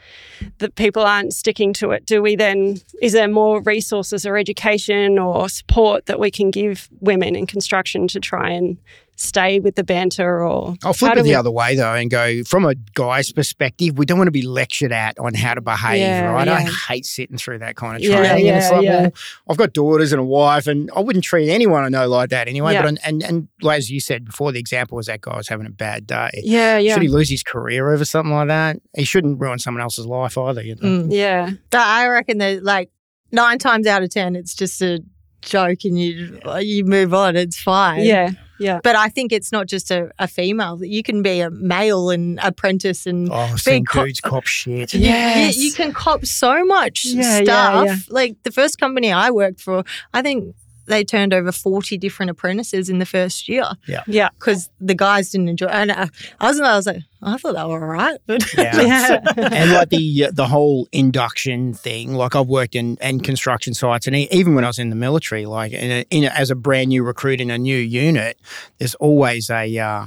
that 0.58 0.74
people 0.74 1.02
aren't 1.02 1.34
sticking 1.34 1.72
to 1.74 1.90
it, 1.90 2.06
do 2.06 2.20
we 2.22 2.34
then, 2.34 2.78
is 3.02 3.12
there 3.12 3.28
more 3.28 3.60
resources 3.60 4.24
or 4.26 4.36
education 4.38 5.18
or 5.18 5.48
support 5.48 6.06
that 6.06 6.18
we 6.18 6.30
can 6.30 6.50
give 6.50 6.88
women 7.00 7.36
in 7.36 7.46
construction 7.46 8.08
to 8.08 8.18
try 8.20 8.50
and 8.50 8.78
stay 9.16 9.60
with 9.60 9.76
the 9.76 9.84
banter 9.84 10.42
or 10.44 10.74
I'll 10.84 10.92
flip 10.92 11.12
it 11.16 11.22
the 11.22 11.30
we- 11.30 11.34
other 11.34 11.50
way 11.50 11.76
though 11.76 11.94
and 11.94 12.10
go 12.10 12.42
from 12.44 12.64
a 12.64 12.74
guy's 12.94 13.30
perspective, 13.32 13.96
we 13.96 14.06
don't 14.06 14.18
want 14.18 14.26
to 14.28 14.32
be 14.32 14.42
lectured 14.42 14.90
at 14.92 15.18
on 15.18 15.34
how 15.34 15.54
to 15.54 15.60
behave, 15.60 15.98
Yeah, 16.00 16.26
right? 16.32 16.48
I 16.48 16.62
hate 16.62 17.06
sitting 17.06 17.36
through 17.36 17.58
that 17.60 17.76
kind 17.76 17.96
of 17.96 18.02
Yeah, 18.02 18.16
training. 18.18 18.46
it's 18.46 18.68
yeah, 18.70 18.76
like, 18.76 18.84
yeah. 18.84 19.00
well, 19.02 19.12
I've 19.50 19.56
got 19.56 19.72
daughters 19.72 20.12
and 20.12 20.20
a 20.20 20.24
wife, 20.24 20.66
and 20.66 20.90
I 20.96 21.00
wouldn't 21.00 21.24
treat 21.24 21.48
anyone 21.48 21.84
I 21.84 21.88
know 21.88 22.08
like 22.08 22.30
that 22.30 22.48
anyway. 22.48 22.72
Yeah. 22.72 22.82
But 22.82 22.98
and 23.04 23.22
and 23.22 23.48
as 23.70 23.90
you 23.90 24.00
said 24.00 24.24
before, 24.24 24.50
the 24.52 24.58
example 24.58 24.96
was 24.96 25.06
that 25.06 25.20
guy 25.20 25.36
was 25.36 25.48
having 25.48 25.66
a 25.66 25.70
bad 25.70 26.06
day. 26.06 26.30
Yeah, 26.42 26.78
yeah. 26.78 26.94
Should 26.94 27.02
he 27.02 27.08
lose 27.08 27.30
his 27.30 27.42
career 27.42 27.92
over 27.92 28.04
something 28.04 28.32
like 28.34 28.48
that? 28.48 28.78
He 28.96 29.04
shouldn't 29.04 29.40
ruin 29.40 29.58
someone 29.58 29.82
else's 29.82 30.06
life 30.06 30.36
either. 30.36 30.62
You 30.62 30.74
know? 30.76 30.82
Mm. 31.04 31.06
yeah. 31.10 31.50
But 31.70 31.80
I 31.86 32.08
reckon 32.08 32.38
that 32.38 32.62
like 32.64 32.90
nine 33.30 33.58
times 33.58 33.86
out 33.86 34.02
of 34.02 34.10
ten, 34.10 34.34
it's 34.36 34.54
just 34.54 34.82
a 34.82 35.00
joke, 35.42 35.84
and 35.84 35.98
you 36.00 36.40
you 36.60 36.84
move 36.84 37.14
on. 37.14 37.36
It's 37.36 37.60
fine. 37.60 38.04
Yeah. 38.04 38.30
Yeah. 38.58 38.80
But 38.82 38.94
I 38.96 39.08
think 39.08 39.32
it's 39.32 39.50
not 39.52 39.66
just 39.66 39.90
a, 39.90 40.10
a 40.18 40.28
female. 40.28 40.82
You 40.84 41.02
can 41.02 41.22
be 41.22 41.40
a 41.40 41.50
male 41.50 42.10
and 42.10 42.38
apprentice, 42.42 43.06
and 43.06 43.28
Oh, 43.30 43.34
I've 43.34 43.64
co- 43.88 44.04
dudes 44.04 44.20
cop 44.20 44.44
shit. 44.46 44.94
Yeah. 44.94 45.48
You, 45.48 45.60
you 45.68 45.72
can 45.72 45.92
cop 45.92 46.24
so 46.24 46.64
much 46.64 47.04
Yeah, 47.04 47.38
yeah, 47.38 47.44
stuff. 47.44 47.86
yeah. 47.86 47.96
Like 48.08 48.42
the 48.44 48.50
first 48.52 48.78
company 48.78 49.12
I 49.12 49.30
worked 49.30 49.60
for, 49.60 49.82
I 50.12 50.22
think 50.22 50.54
they 50.86 51.04
turned 51.04 51.32
over 51.32 51.50
forty 51.52 51.96
different 51.98 52.30
apprentices 52.30 52.88
in 52.88 52.98
the 52.98 53.06
first 53.06 53.48
year 53.48 53.64
Yeah. 53.86 54.02
Yeah. 54.06 54.28
because 54.38 54.68
the 54.80 54.94
guys 54.94 55.30
didn't 55.30 55.48
enjoy. 55.48 55.66
And 55.66 55.90
I, 55.92 56.08
I 56.40 56.48
was, 56.48 56.60
I 56.60 56.76
was 56.76 56.86
like, 56.86 57.02
I 57.22 57.36
thought 57.38 57.54
they 57.54 57.62
were 57.64 57.80
all 57.82 57.92
right, 57.92 58.18
but 58.26 58.42
Yeah. 58.56 58.80
Yeah. 58.80 59.20
and 59.36 59.72
like 59.72 59.88
the 59.90 60.26
uh, 60.26 60.30
the 60.32 60.46
whole 60.46 60.88
induction 60.92 61.72
thing, 61.74 62.14
like 62.14 62.36
I've 62.36 62.48
worked 62.48 62.74
in 62.74 62.98
and 63.00 63.22
construction 63.24 63.74
sites, 63.74 64.06
and 64.06 64.14
e- 64.16 64.28
even 64.30 64.54
when 64.54 64.64
I 64.64 64.68
was 64.68 64.78
in 64.78 64.90
the 64.90 64.96
military, 64.96 65.46
like 65.46 65.72
in 65.72 65.90
a, 65.90 66.04
in 66.10 66.24
a, 66.24 66.28
as 66.28 66.50
a 66.50 66.54
brand 66.54 66.88
new 66.88 67.02
recruit 67.02 67.40
in 67.40 67.50
a 67.50 67.58
new 67.58 67.76
unit, 67.78 68.38
there's 68.78 68.94
always 68.96 69.48
a 69.50 69.78
uh, 69.78 70.06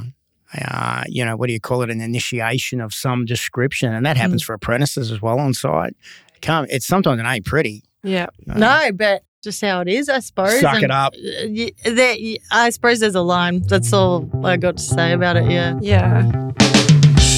uh, 0.53 1.03
you 1.07 1.25
know 1.25 1.35
what 1.35 1.47
do 1.47 1.53
you 1.53 1.59
call 1.59 1.81
it, 1.81 1.89
an 1.89 2.01
initiation 2.01 2.79
of 2.81 2.93
some 2.93 3.25
description, 3.25 3.93
and 3.93 4.05
that 4.05 4.15
happens 4.17 4.43
for 4.43 4.53
apprentices 4.53 5.11
as 5.11 5.21
well 5.21 5.39
on 5.39 5.53
site. 5.53 5.95
Come, 6.41 6.67
it's 6.69 6.85
sometimes 6.85 7.19
it 7.19 7.25
ain't 7.25 7.45
pretty. 7.45 7.83
Yeah. 8.03 8.27
No, 8.45 8.91
but 8.93 9.23
just 9.43 9.61
how 9.61 9.81
it 9.81 9.87
is, 9.87 10.09
I 10.09 10.19
suppose. 10.19 10.59
Suck 10.59 10.81
it 10.83 10.91
up. 10.91 11.13
y- 11.15 11.71
there, 11.85 12.15
y- 12.19 12.37
I 12.51 12.69
suppose 12.69 12.99
there's 12.99 13.15
a 13.15 13.21
line. 13.21 13.61
That's 13.67 13.93
all 13.93 14.29
I 14.43 14.57
got 14.57 14.77
to 14.77 14.83
say 14.83 15.13
about 15.13 15.37
it. 15.37 15.49
Yeah. 15.49 15.77
Yeah. 15.81 16.51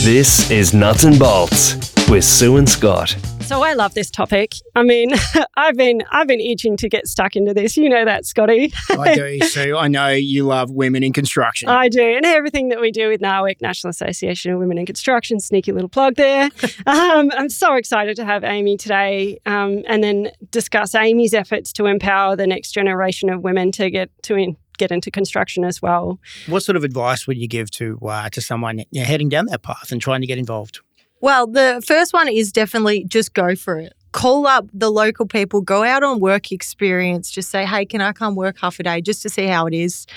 This 0.03 0.50
is 0.50 0.74
Nuts 0.74 1.03
and 1.03 1.20
Bolts 1.20 1.94
with 2.10 2.24
Sue 2.24 2.58
and 2.58 2.68
Scott. 2.68 3.16
So 3.42 3.62
I 3.62 3.74
love 3.74 3.94
this 3.94 4.10
topic. 4.10 4.56
I 4.74 4.82
mean, 4.82 5.12
I've 5.58 5.76
been 5.76 6.02
I've 6.12 6.28
been 6.28 6.39
itching 6.39 6.76
to 6.78 6.89
get 6.89 7.08
stuck 7.08 7.36
into 7.36 7.54
this. 7.54 7.78
You 7.78 7.88
know 7.88 8.04
that, 8.04 8.26
Scotty. 8.26 8.74
I 8.89 9.13
do, 9.13 9.39
Sue. 9.41 9.78
I 9.78 9.88
know 9.88 10.10
you 10.10 10.43
love 10.43 10.72
women 10.72 11.04
in 11.04 11.13
construction. 11.13 11.69
I 11.69 11.88
do. 11.88 12.02
And 12.02 12.26
everything 12.26 12.69
that 12.69 12.82
we 12.82 12.91
do 12.91 13.10
with 13.10 13.22
NAWIC, 13.22 13.62
National 13.62 13.89
Association 13.89 14.52
of 14.52 14.60
Women 14.60 14.80
in 14.80 14.86
Construction, 14.86 15.39
sneaky 15.39 15.72
little 15.72 15.89
plug 15.89 16.15
there. 16.15 16.50
Um, 16.86 17.30
I'm 17.36 17.50
so 17.50 17.76
excited 17.76 18.15
to 18.15 18.26
have 18.26 18.43
Aimee 18.43 18.78
today 18.78 19.39
um, 19.45 19.84
and 19.88 20.04
then 20.04 20.32
discuss 20.50 20.93
Aimee's 20.93 21.34
efforts 21.34 21.72
to 21.74 21.86
empower 21.86 22.36
the 22.36 22.48
next 22.48 22.72
generation 22.72 23.30
of 23.30 23.41
women 23.43 23.72
to 23.74 23.89
get 23.91 24.10
to 24.24 24.36
in, 24.36 24.56
get 24.78 24.91
into 24.91 25.12
construction 25.12 25.63
as 25.63 25.82
well. 25.82 26.19
what 26.48 26.63
sort 26.63 26.76
of 26.76 26.84
advice 26.84 27.28
would 27.28 27.38
you 27.38 27.48
give 27.48 27.69
to 27.72 28.00
uh, 28.08 28.30
to 28.30 28.41
someone 28.41 28.80
you 28.80 29.02
know, 29.02 29.04
heading 29.04 29.30
down 29.30 29.45
that 29.48 29.62
path 29.62 29.91
and 29.91 30.02
trying 30.02 30.22
to 30.22 30.28
get 30.28 30.38
involved? 30.38 30.80
Well, 31.21 31.47
the 31.47 31.84
first 31.86 32.13
one 32.13 32.29
is 32.29 32.51
definitely 32.51 33.03
just 33.03 33.34
go 33.34 33.55
for 33.55 33.77
it. 33.77 33.93
Call 34.12 34.47
up 34.47 34.65
the 34.73 34.89
local 34.89 35.27
people, 35.27 35.62
go 35.62 35.84
out 35.84 36.01
on 36.01 36.19
work 36.19 36.51
experience, 36.51 37.29
just 37.29 37.51
say, 37.51 37.65
hey, 37.65 37.86
can 37.86 38.01
I 38.01 38.12
come 38.12 38.36
work 38.36 38.58
half 38.60 38.79
a 38.79 38.84
day 38.84 39.01
just 39.01 39.21
to 39.23 39.29
see 39.29 39.45
how 39.45 39.67
it 39.67 39.73
is? 39.73 40.08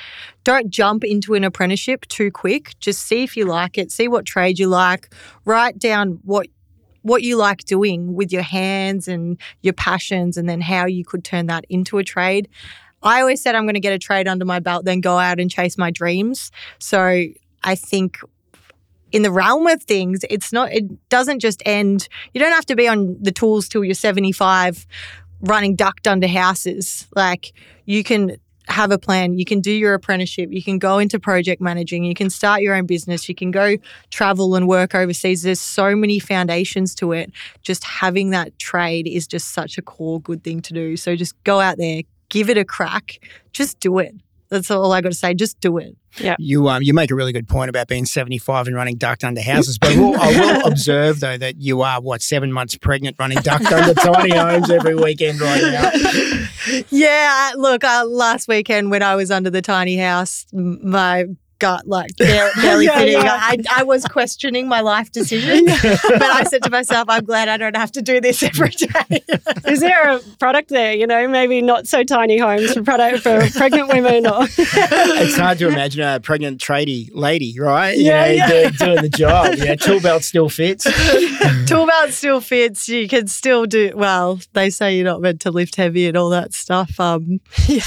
Don't 0.44 0.70
jump 0.70 1.04
into 1.04 1.34
an 1.34 1.44
apprenticeship 1.44 2.06
too 2.06 2.30
quick. 2.30 2.78
Just 2.78 3.02
see 3.02 3.22
if 3.22 3.36
you 3.36 3.44
like 3.44 3.76
it, 3.76 3.90
see 3.90 4.08
what 4.08 4.24
trade 4.24 4.58
you 4.58 4.68
like, 4.68 5.12
write 5.44 5.78
down 5.78 6.20
what 6.24 6.46
what 7.02 7.22
you 7.22 7.36
like 7.36 7.64
doing 7.64 8.14
with 8.14 8.32
your 8.32 8.42
hands 8.42 9.08
and 9.08 9.36
your 9.62 9.72
passions 9.72 10.36
and 10.36 10.48
then 10.48 10.60
how 10.60 10.86
you 10.86 11.04
could 11.04 11.24
turn 11.24 11.46
that 11.46 11.64
into 11.68 11.98
a 11.98 12.04
trade. 12.04 12.48
I 13.02 13.20
always 13.20 13.42
said 13.42 13.56
I'm 13.56 13.64
going 13.64 13.74
to 13.74 13.80
get 13.80 13.92
a 13.92 13.98
trade 13.98 14.28
under 14.28 14.44
my 14.44 14.60
belt, 14.60 14.84
then 14.84 15.00
go 15.00 15.18
out 15.18 15.40
and 15.40 15.50
chase 15.50 15.76
my 15.76 15.90
dreams. 15.90 16.52
So 16.78 17.24
I 17.64 17.74
think 17.74 18.20
in 19.12 19.22
the 19.22 19.30
realm 19.30 19.66
of 19.66 19.82
things, 19.82 20.24
it's 20.28 20.52
not, 20.52 20.72
it 20.72 21.08
doesn't 21.08 21.40
just 21.40 21.62
end, 21.66 22.08
you 22.32 22.40
don't 22.40 22.52
have 22.52 22.66
to 22.66 22.76
be 22.76 22.88
on 22.88 23.16
the 23.20 23.32
tools 23.32 23.68
till 23.68 23.84
you're 23.84 23.94
75 23.94 24.86
running 25.42 25.76
duct 25.76 26.06
under 26.06 26.26
houses. 26.26 27.06
Like 27.14 27.52
you 27.84 28.02
can 28.02 28.36
have 28.68 28.90
a 28.90 28.98
plan, 28.98 29.38
you 29.38 29.44
can 29.44 29.60
do 29.60 29.72
your 29.72 29.92
apprenticeship, 29.94 30.50
you 30.52 30.62
can 30.62 30.78
go 30.78 30.98
into 30.98 31.18
project 31.18 31.60
managing, 31.60 32.04
you 32.04 32.14
can 32.14 32.30
start 32.30 32.62
your 32.62 32.74
own 32.74 32.86
business, 32.86 33.28
you 33.28 33.34
can 33.34 33.50
go 33.50 33.76
travel 34.10 34.54
and 34.54 34.68
work 34.68 34.94
overseas. 34.94 35.42
There's 35.42 35.60
so 35.60 35.94
many 35.96 36.18
foundations 36.18 36.94
to 36.96 37.12
it. 37.12 37.32
Just 37.62 37.84
having 37.84 38.30
that 38.30 38.58
trade 38.58 39.06
is 39.06 39.26
just 39.26 39.52
such 39.52 39.78
a 39.78 39.82
core 39.82 40.20
good 40.20 40.44
thing 40.44 40.62
to 40.62 40.72
do. 40.72 40.96
So 40.96 41.16
just 41.16 41.34
go 41.44 41.60
out 41.60 41.76
there, 41.76 42.02
give 42.28 42.48
it 42.48 42.56
a 42.56 42.64
crack, 42.64 43.18
just 43.52 43.80
do 43.80 43.98
it. 43.98 44.14
That's 44.52 44.70
all 44.70 44.92
I 44.92 45.00
got 45.00 45.08
to 45.08 45.14
say. 45.16 45.32
Just 45.32 45.60
do 45.60 45.78
it. 45.78 45.96
Yeah. 46.18 46.36
You 46.38 46.68
um 46.68 46.82
you 46.82 46.92
make 46.92 47.10
a 47.10 47.14
really 47.14 47.32
good 47.32 47.48
point 47.48 47.70
about 47.70 47.88
being 47.88 48.04
seventy 48.04 48.36
five 48.36 48.66
and 48.66 48.76
running 48.76 48.96
duct 48.96 49.24
under 49.24 49.40
houses, 49.40 49.78
but 49.78 49.92
I 49.92 49.98
will, 49.98 50.20
I 50.20 50.28
will 50.28 50.66
observe 50.70 51.20
though 51.20 51.38
that 51.38 51.56
you 51.56 51.80
are 51.80 52.02
what 52.02 52.20
seven 52.20 52.52
months 52.52 52.76
pregnant 52.76 53.16
running 53.18 53.38
duct 53.38 53.64
under 53.72 53.94
tiny 53.94 54.36
homes 54.36 54.70
every 54.70 54.94
weekend 54.94 55.40
right 55.40 55.62
now. 55.62 56.80
Yeah, 56.90 57.52
look, 57.56 57.82
uh, 57.82 58.04
last 58.06 58.46
weekend 58.46 58.90
when 58.90 59.02
I 59.02 59.16
was 59.16 59.30
under 59.30 59.50
the 59.50 59.62
tiny 59.62 59.96
house, 59.96 60.46
my 60.52 61.24
gut 61.62 61.86
like 61.86 62.10
barely, 62.18 62.50
barely 62.60 62.84
Yeah, 62.86 62.98
fitting. 62.98 63.14
yeah. 63.22 63.38
I, 63.40 63.56
I 63.70 63.82
was 63.84 64.04
questioning 64.04 64.66
my 64.68 64.80
life 64.80 65.12
decision, 65.12 65.64
but 65.66 66.22
I 66.22 66.42
said 66.44 66.62
to 66.64 66.70
myself, 66.70 67.06
I'm 67.08 67.24
glad 67.24 67.48
I 67.48 67.56
don't 67.56 67.76
have 67.76 67.92
to 67.92 68.02
do 68.02 68.20
this 68.20 68.42
every 68.42 68.70
day. 68.70 69.22
Is 69.66 69.80
there 69.80 70.16
a 70.16 70.18
product 70.38 70.68
there? 70.70 70.92
You 70.94 71.06
know, 71.06 71.28
maybe 71.28 71.62
not 71.62 71.86
so 71.86 72.02
tiny 72.04 72.38
homes 72.38 72.72
for 72.74 72.82
product 72.82 73.20
for 73.20 73.46
pregnant 73.56 73.88
women 73.88 74.26
or 74.26 74.42
It's 74.58 75.36
hard 75.36 75.58
to 75.58 75.68
imagine 75.68 76.02
a 76.02 76.18
pregnant 76.20 76.60
tradie 76.60 77.08
lady, 77.12 77.56
right? 77.58 77.96
You 77.96 78.04
Yeah, 78.06 78.24
know, 78.26 78.32
yeah. 78.32 78.48
Doing, 78.48 78.72
doing 78.72 79.02
the 79.02 79.08
job. 79.08 79.54
Yeah, 79.56 79.76
tool 79.76 80.00
belt 80.00 80.24
still 80.24 80.48
fits. 80.48 80.84
Tool 81.66 81.86
belt 81.86 82.10
still 82.10 82.40
fits. 82.40 82.88
You 82.88 83.08
can 83.08 83.28
still 83.28 83.66
do 83.66 83.92
well. 83.94 84.40
They 84.52 84.70
say 84.70 84.96
you're 84.96 85.04
not 85.04 85.20
meant 85.20 85.40
to 85.42 85.50
lift 85.50 85.76
heavy 85.76 86.06
and 86.08 86.16
all 86.16 86.30
that 86.30 86.52
stuff. 86.52 86.98
Um, 86.98 87.40
Yeah, 87.68 87.82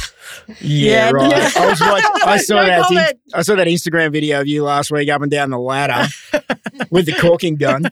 Yeah, 0.59 1.09
right. 1.11 1.29
yeah. 1.31 1.49
I 1.55 1.65
was 1.67 1.81
watching, 1.81 2.11
I 2.25 2.37
saw 2.37 2.55
No 2.61 2.65
that. 2.67 2.81
comment. 2.83 3.19
I 3.33 3.41
saw 3.41 3.55
that 3.55 3.64
Instagram 3.67 4.11
video 4.11 4.41
of 4.41 4.47
you 4.47 4.63
last 4.63 4.91
week 4.91 5.09
up 5.09 5.21
and 5.21 5.31
down 5.31 5.49
the 5.49 5.59
ladder 5.59 6.07
with 6.89 7.05
the 7.05 7.13
caulking 7.19 7.55
gun. 7.55 7.83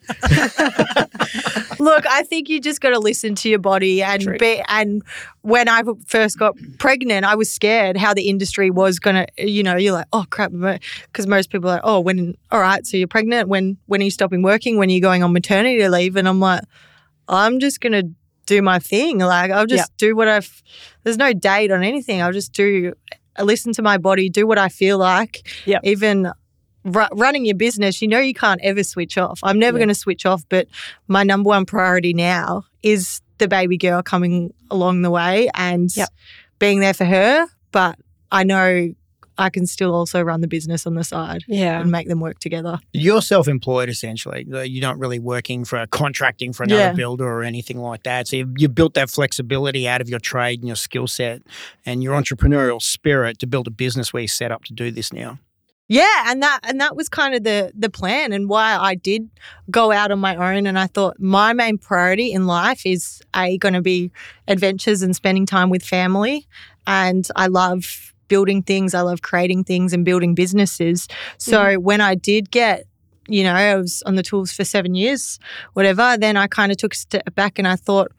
Look, 1.79 2.05
I 2.07 2.23
think 2.23 2.47
you 2.49 2.61
just 2.61 2.79
got 2.79 2.91
to 2.91 2.99
listen 2.99 3.35
to 3.35 3.49
your 3.49 3.59
body 3.59 4.01
and 4.01 4.21
True. 4.21 4.37
be. 4.37 4.63
And 4.69 5.03
when 5.41 5.67
I 5.67 5.83
first 6.07 6.39
got 6.39 6.55
pregnant, 6.79 7.25
I 7.25 7.35
was 7.35 7.51
scared 7.51 7.97
how 7.97 8.13
the 8.13 8.29
industry 8.29 8.69
was 8.69 8.99
gonna. 8.99 9.27
You 9.37 9.63
know, 9.63 9.75
you're 9.75 9.93
like, 9.93 10.07
oh 10.13 10.25
crap, 10.29 10.51
because 10.51 11.27
most 11.27 11.49
people 11.49 11.69
are 11.69 11.73
like, 11.73 11.81
oh, 11.83 11.99
when 11.99 12.37
all 12.51 12.61
right, 12.61 12.85
so 12.85 12.95
you're 12.95 13.07
pregnant. 13.07 13.49
When 13.49 13.77
when 13.87 14.01
are 14.01 14.05
you 14.05 14.11
stopping 14.11 14.43
working? 14.43 14.77
When 14.77 14.89
are 14.89 14.93
you 14.93 15.01
going 15.01 15.23
on 15.23 15.33
maternity 15.33 15.87
leave? 15.89 16.15
And 16.15 16.27
I'm 16.27 16.39
like, 16.39 16.61
I'm 17.27 17.59
just 17.59 17.81
gonna 17.81 18.03
do 18.45 18.61
my 18.61 18.79
thing. 18.79 19.19
Like 19.19 19.51
I'll 19.51 19.65
just 19.65 19.95
do 19.97 20.15
what 20.15 20.27
I've. 20.27 20.63
There's 21.03 21.17
no 21.17 21.33
date 21.33 21.71
on 21.71 21.83
anything. 21.83 22.21
I'll 22.21 22.33
just 22.33 22.53
do. 22.53 22.93
Listen 23.41 23.73
to 23.73 23.81
my 23.81 23.97
body, 23.97 24.29
do 24.29 24.45
what 24.47 24.57
I 24.57 24.69
feel 24.69 24.97
like. 24.97 25.47
Yep. 25.65 25.81
Even 25.83 26.31
ru- 26.83 27.07
running 27.13 27.45
your 27.45 27.55
business, 27.55 28.01
you 28.01 28.07
know 28.07 28.19
you 28.19 28.33
can't 28.33 28.61
ever 28.63 28.83
switch 28.83 29.17
off. 29.17 29.39
I'm 29.43 29.57
never 29.59 29.77
Yeah. 29.77 29.81
going 29.85 29.89
to 29.89 29.95
switch 29.95 30.25
off, 30.25 30.43
but 30.49 30.67
my 31.07 31.23
number 31.23 31.47
one 31.47 31.65
priority 31.65 32.13
now 32.13 32.63
is 32.83 33.21
the 33.39 33.47
baby 33.47 33.77
girl 33.77 34.01
coming 34.03 34.53
along 34.69 35.01
the 35.01 35.09
way 35.11 35.49
and 35.55 35.95
Yep. 35.95 36.09
being 36.59 36.79
there 36.79 36.93
for 36.93 37.05
her. 37.05 37.47
But 37.71 37.97
I 38.31 38.43
know 38.43 38.93
I 39.37 39.49
can 39.49 39.65
still 39.65 39.93
also 39.95 40.21
run 40.21 40.41
the 40.41 40.47
business 40.47 40.85
on 40.85 40.93
the 40.95 41.03
side 41.03 41.43
Yeah. 41.47 41.81
and 41.81 41.89
make 41.91 42.07
them 42.07 42.19
work 42.19 42.39
together. 42.39 42.79
You're 42.91 43.21
self-employed 43.21 43.89
essentially. 43.89 44.45
Uh, 44.53 44.61
You're 44.61 44.81
not 44.81 44.99
really 44.99 45.19
working 45.19 45.65
for 45.65 45.85
contracting 45.87 46.53
for 46.53 46.63
another 46.63 46.81
Yeah. 46.81 46.93
builder 46.93 47.25
or 47.27 47.43
anything 47.43 47.79
like 47.79 48.03
that. 48.03 48.27
So 48.27 48.35
you, 48.37 48.53
you 48.57 48.69
built 48.69 48.93
that 48.93 49.09
flexibility 49.09 49.87
out 49.87 50.01
of 50.01 50.09
your 50.09 50.19
trade 50.19 50.59
and 50.59 50.67
your 50.67 50.75
skill 50.75 51.07
set 51.07 51.41
and 51.85 52.03
your 52.03 52.19
entrepreneurial 52.19 52.81
spirit 52.81 53.39
to 53.39 53.47
build 53.47 53.67
a 53.67 53.71
business 53.71 54.13
where 54.13 54.21
you're 54.21 54.27
set 54.27 54.51
up 54.51 54.63
to 54.65 54.73
do 54.73 54.91
this 54.91 55.11
now. 55.11 55.39
Yeah, 55.89 56.31
and 56.31 56.41
that 56.41 56.61
and 56.63 56.79
that 56.79 56.95
was 56.95 57.09
kind 57.09 57.35
of 57.35 57.43
the 57.43 57.71
the 57.77 57.89
plan 57.89 58.31
and 58.31 58.47
why 58.47 58.77
I 58.77 58.95
did 58.95 59.29
go 59.69 59.91
out 59.91 60.11
on 60.11 60.19
my 60.19 60.35
own 60.35 60.65
and 60.65 60.79
I 60.79 60.87
thought 60.87 61.19
my 61.19 61.51
main 61.51 61.77
priority 61.77 62.31
in 62.31 62.47
life 62.47 62.85
is 62.85 63.21
a 63.35 63.57
going 63.57 63.73
to 63.73 63.81
be 63.81 64.09
adventures 64.47 65.01
and 65.01 65.13
spending 65.13 65.45
time 65.45 65.69
with 65.69 65.83
family 65.83 66.47
and 66.87 67.27
I 67.35 67.47
love 67.47 68.12
building 68.33 68.63
things, 68.63 68.95
I 68.95 69.01
love 69.01 69.21
creating 69.21 69.63
things 69.63 69.93
and 69.93 70.03
building 70.03 70.33
businesses. 70.33 71.07
So 71.37 71.59
mm-hmm. 71.59 71.83
when 71.83 72.01
I 72.01 72.15
did 72.15 72.49
get 72.49 72.85
you 73.29 73.43
know, 73.45 73.53
I 73.53 73.75
was 73.75 74.03
on 74.05 74.15
the 74.15 74.23
tools 74.23 74.51
for 74.51 74.65
7 74.65 74.95
years, 74.95 75.39
whatever, 75.75 76.17
then 76.17 76.35
I 76.35 76.47
kind 76.47 76.73
of 76.73 76.77
took 76.77 76.93
a 76.93 76.97
step 76.97 77.35
back 77.35 77.57
and 77.57 77.65
I 77.65 77.77
thought 77.77 78.11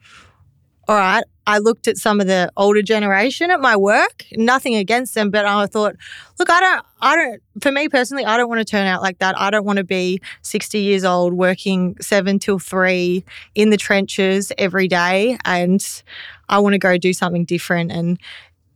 all 0.87 0.95
right, 0.95 1.23
I 1.47 1.57
looked 1.57 1.87
at 1.87 1.97
some 1.97 2.19
of 2.21 2.27
the 2.27 2.51
older 2.57 2.81
generation 2.81 3.51
at 3.51 3.59
my 3.59 3.75
work. 3.75 4.25
Nothing 4.33 4.75
against 4.75 5.15
them, 5.15 5.31
but 5.31 5.45
I 5.45 5.65
thought, 5.67 5.95
look, 6.39 6.49
I 6.49 6.59
don't, 6.59 6.85
I 7.01 7.15
don't. 7.15 7.41
For 7.61 7.71
me 7.71 7.89
personally, 7.89 8.25
I 8.25 8.37
don't 8.37 8.49
want 8.49 8.59
to 8.59 8.65
turn 8.65 8.87
out 8.87 9.01
like 9.01 9.19
that. 9.19 9.39
I 9.39 9.49
don't 9.49 9.65
want 9.65 9.77
to 9.77 9.83
be 9.83 10.21
sixty 10.41 10.79
years 10.79 11.03
old 11.03 11.33
working 11.33 11.95
seven 12.01 12.39
till 12.39 12.59
three 12.59 13.23
in 13.55 13.69
the 13.69 13.77
trenches 13.77 14.51
every 14.57 14.87
day, 14.87 15.37
and 15.45 15.83
I 16.49 16.59
want 16.59 16.73
to 16.73 16.79
go 16.79 16.97
do 16.97 17.13
something 17.13 17.45
different. 17.45 17.91
And 17.91 18.19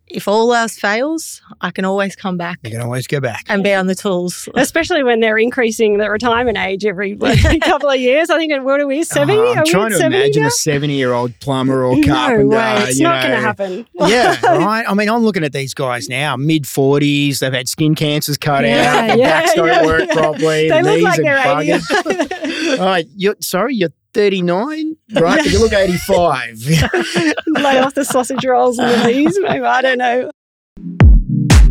if 0.10 0.28
all 0.28 0.54
else 0.54 0.78
fails, 0.78 1.42
I 1.62 1.72
can 1.72 1.86
always 1.86 2.16
come 2.16 2.36
back 2.38 2.60
You 2.64 2.72
can 2.72 2.82
always 2.82 3.06
go 3.08 3.20
back. 3.20 3.46
and 3.48 3.64
be 3.64 3.74
on 3.74 3.88
the 3.88 3.96
tools. 3.96 4.50
Especially 4.56 5.04
when 5.04 5.20
they're 5.20 5.38
increasing 5.38 5.98
the 5.98 6.10
retirement 6.10 6.58
age 6.58 6.86
every 6.86 7.16
couple 7.64 7.90
of 7.90 8.00
years. 8.00 8.30
I 8.30 8.38
think, 8.38 8.52
it- 8.52 8.64
what 8.64 8.80
are 8.82 8.88
we, 8.88 9.02
uh-huh. 9.02 9.04
70? 9.06 9.38
Oh, 9.38 9.42
are 9.42 9.58
I'm 9.58 9.64
we 9.64 9.70
trying 9.70 9.86
at 9.88 9.90
to 9.92 9.98
70 9.98 10.18
imagine 10.18 10.42
now? 10.44 10.48
a 10.48 10.52
70 10.52 10.94
year 10.94 11.14
old 11.14 11.40
plumber 11.40 11.84
or 11.84 11.96
carpenter. 12.04 12.44
No 12.50 12.58
way. 12.58 12.76
It's 12.88 12.98
you 13.00 13.04
not 13.04 13.22
going 13.24 13.36
to 13.36 13.42
happen. 13.42 13.88
yeah, 13.94 14.40
right. 14.44 14.86
I 14.88 14.94
mean, 14.94 15.10
I'm 15.10 15.24
looking 15.24 15.44
at 15.44 15.54
these 15.54 15.74
guys 15.74 16.10
now, 16.10 16.36
mid 16.36 16.64
40s. 16.64 17.40
They've 17.40 17.54
had 17.54 17.70
skin 17.70 17.96
cancers 17.96 18.38
cut 18.38 18.64
Yeah, 18.66 18.92
out. 19.02 19.08
Their 19.10 19.18
yeah, 19.18 19.42
backs 19.42 19.54
don't 19.54 19.68
yeah. 19.68 19.86
work 19.86 20.10
properly. 20.10 20.70
They 20.70 20.82
the 20.82 20.82
look 20.84 20.96
knees 20.96 21.04
like 21.04 21.22
they're 21.22 22.72
80. 22.74 22.80
All 22.80 22.86
right, 22.86 23.08
you're 23.16 23.36
sorry, 23.42 23.76
you're 23.76 23.90
39, 24.14 24.96
right? 25.14 25.46
You 25.46 25.60
look 25.60 25.74
85. 25.74 26.66
Lay 27.48 27.80
off 27.80 27.94
the 27.94 28.06
sausage 28.06 28.46
rolls 28.46 28.80
and 28.80 28.90
the 28.90 29.08
knees, 29.12 29.38
maybe. 29.42 29.64
I 29.66 29.82
don't 29.82 29.98
know. 29.98 30.32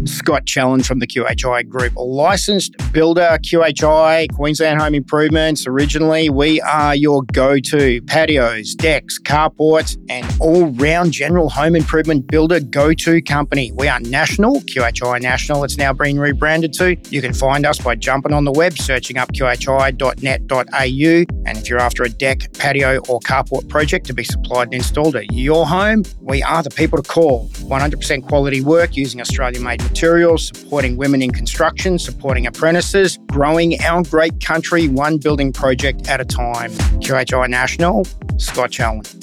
Scott 0.09 0.47
Challen 0.47 0.83
from 0.85 0.99
the 0.99 1.07
QHI 1.07 1.69
Group, 1.69 1.97
a 1.97 2.03
licensed 2.03 2.75
builder, 2.93 3.39
QHI, 3.43 4.33
Queensland 4.35 4.81
Home 4.81 4.95
Improvements. 4.95 5.67
Originally, 5.67 6.31
we 6.31 6.61
are 6.63 6.95
your 6.95 7.23
go 7.33 7.59
to 7.59 8.01
patios, 8.03 8.75
decks, 8.75 9.19
carports, 9.21 9.97
and 10.09 10.27
all 10.41 10.67
round 10.73 11.13
general 11.13 11.49
home 11.49 11.77
improvement 11.77 12.27
builder 12.27 12.61
go 12.61 12.93
to 12.93 13.21
company. 13.23 13.73
We 13.73 13.89
are 13.89 14.01
national, 14.01 14.61
QHI 14.61 15.21
National, 15.21 15.65
it's 15.65 15.77
now 15.77 15.93
been 15.93 16.19
rebranded 16.19 16.73
to. 16.75 16.97
You 17.11 17.21
can 17.21 17.35
find 17.35 17.67
us 17.67 17.79
by 17.79 17.95
jumping 17.95 18.33
on 18.33 18.45
the 18.45 18.53
web, 18.53 18.79
searching 18.79 19.19
up 19.19 19.33
qhi.net.au. 19.33 20.19
And 21.47 21.59
if 21.59 21.69
you're 21.69 21.81
after 21.81 22.03
a 22.03 22.09
deck, 22.09 22.53
patio, 22.55 22.99
or 23.09 23.21
carport 23.21 23.69
project 23.69 24.07
to 24.07 24.15
be 24.15 24.25
supplied 24.25 24.69
and 24.69 24.75
installed 24.75 25.17
at 25.17 25.33
your 25.33 25.67
home, 25.67 26.05
we 26.21 26.43
are 26.43 26.63
the 26.63 26.71
people 26.71 27.01
to 27.01 27.09
call. 27.09 27.49
100% 27.49 28.23
quality 28.27 28.61
work 28.61 28.97
using 28.97 29.21
Australian 29.21 29.63
made 29.63 29.83
materials, 29.83 29.98
supporting 29.99 30.97
women 30.97 31.23
in 31.23 31.33
construction, 31.33 31.99
supporting 31.99 32.47
apprentices, 32.47 33.19
growing 33.33 33.83
our 33.83 34.03
great 34.05 34.41
country 34.41 34.87
one 34.87 35.19
building 35.19 35.53
project 35.53 36.09
at 36.09 36.21
a 36.21 36.25
time. 36.25 36.71
QHI 37.01 37.49
National, 37.49 38.05
Scott 38.37 38.71
Challen. 38.71 39.18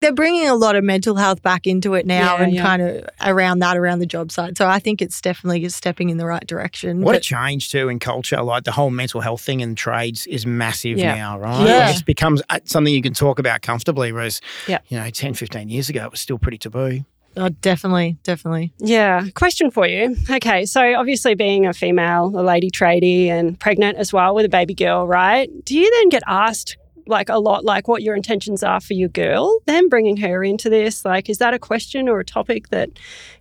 They're 0.00 0.12
bringing 0.12 0.48
a 0.48 0.54
lot 0.54 0.76
of 0.76 0.84
mental 0.84 1.16
health 1.16 1.42
back 1.42 1.66
into 1.66 1.94
it 1.94 2.06
now 2.06 2.36
Yeah, 2.36 2.42
and 2.44 2.52
yeah. 2.52 2.62
kind 2.62 2.82
of 2.82 3.04
around 3.20 3.58
that, 3.60 3.76
around 3.76 3.98
the 3.98 4.06
job 4.06 4.30
site. 4.30 4.56
So 4.56 4.66
I 4.68 4.78
think 4.78 5.02
it's 5.02 5.20
definitely 5.20 5.68
stepping 5.70 6.08
in 6.08 6.18
the 6.18 6.26
right 6.26 6.46
direction. 6.46 7.00
What 7.00 7.16
a 7.16 7.20
change 7.20 7.70
too 7.72 7.88
in 7.88 7.98
culture. 7.98 8.40
Like 8.42 8.62
the 8.62 8.70
whole 8.72 8.90
mental 8.90 9.20
health 9.20 9.40
thing 9.40 9.58
in 9.58 9.74
trades 9.74 10.26
is 10.28 10.46
massive 10.46 10.98
Yeah. 10.98 11.16
now, 11.16 11.38
right? 11.40 11.66
Yeah. 11.66 11.90
It 11.90 12.04
becomes 12.04 12.42
uh, 12.48 12.60
something 12.64 12.94
you 12.94 13.02
can 13.02 13.12
talk 13.14 13.40
about 13.40 13.62
comfortably, 13.62 14.12
whereas, 14.12 14.40
Yeah. 14.68 14.78
you 14.88 14.98
know, 15.00 15.10
10, 15.10 15.34
15 15.34 15.68
years 15.68 15.88
ago, 15.88 16.04
it 16.04 16.10
was 16.12 16.20
still 16.20 16.38
pretty 16.38 16.58
taboo. 16.58 17.04
Oh, 17.36 17.48
definitely, 17.48 18.18
definitely. 18.22 18.72
Yeah. 18.78 19.26
Question 19.34 19.70
for 19.72 19.86
you. 19.86 20.16
Okay. 20.30 20.64
So, 20.64 20.94
obviously, 20.94 21.34
being 21.34 21.66
a 21.66 21.72
female, 21.72 22.32
a 22.36 22.42
lady 22.42 22.70
tradie, 22.70 23.26
and 23.28 23.58
pregnant 23.58 23.96
as 23.98 24.12
well 24.12 24.34
with 24.34 24.44
a 24.44 24.48
baby 24.48 24.74
girl, 24.74 25.06
right? 25.06 25.48
Do 25.64 25.76
you 25.78 25.88
then 25.98 26.08
get 26.08 26.22
asked 26.26 26.76
like 27.08 27.28
a 27.28 27.38
lot, 27.38 27.64
like 27.64 27.88
what 27.88 28.02
your 28.02 28.14
intentions 28.14 28.62
are 28.62 28.80
for 28.80 28.94
your 28.94 29.08
girl, 29.08 29.58
then 29.66 29.88
bringing 29.88 30.16
her 30.18 30.44
into 30.44 30.68
this? 30.70 31.04
Like, 31.04 31.28
is 31.28 31.38
that 31.38 31.54
a 31.54 31.58
question 31.58 32.08
or 32.08 32.20
a 32.20 32.24
topic 32.24 32.68
that, 32.68 32.90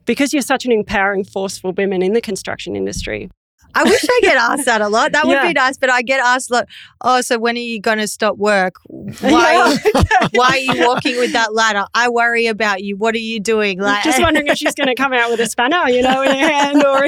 because 0.05 0.33
you're 0.33 0.41
such 0.41 0.65
an 0.65 0.71
empowering 0.71 1.23
force 1.23 1.57
for 1.57 1.71
women 1.71 2.01
in 2.01 2.13
the 2.13 2.21
construction 2.21 2.75
industry? 2.75 3.29
I 3.75 3.83
wish 3.83 4.03
I 4.03 4.19
get 4.23 4.37
asked 4.37 4.65
that 4.65 4.81
a 4.81 4.87
lot. 4.87 5.11
That 5.11 5.25
would 5.27 5.33
Yeah. 5.33 5.45
be 5.47 5.53
nice, 5.53 5.77
but 5.77 5.91
I 5.91 6.01
get 6.01 6.19
asked 6.19 6.49
a 6.49 6.53
lot. 6.53 6.67
Oh, 7.01 7.21
so 7.21 7.37
when 7.37 7.55
are 7.57 7.59
you 7.59 7.79
going 7.79 7.97
to 7.99 8.07
stop 8.07 8.37
work? 8.37 8.75
Why? 8.87 9.77
why 10.31 10.47
are 10.49 10.57
you 10.57 10.87
walking 10.87 11.17
with 11.17 11.33
that 11.33 11.53
ladder? 11.53 11.85
I 11.93 12.09
worry 12.09 12.47
about 12.47 12.81
you. 12.81 12.97
What 12.97 13.13
are 13.13 13.19
you 13.19 13.39
doing? 13.39 13.79
Like, 13.79 14.03
Just 14.03 14.21
wondering 14.21 14.47
if 14.47 14.57
she's 14.57 14.73
going 14.73 14.87
to 14.87 14.95
come 14.95 15.13
out 15.13 15.29
with 15.29 15.41
a 15.41 15.47
spanner, 15.47 15.89
you 15.89 16.01
know, 16.01 16.21
in 16.23 16.31
her 16.31 16.47
hand 16.49 16.83
or, 16.83 17.06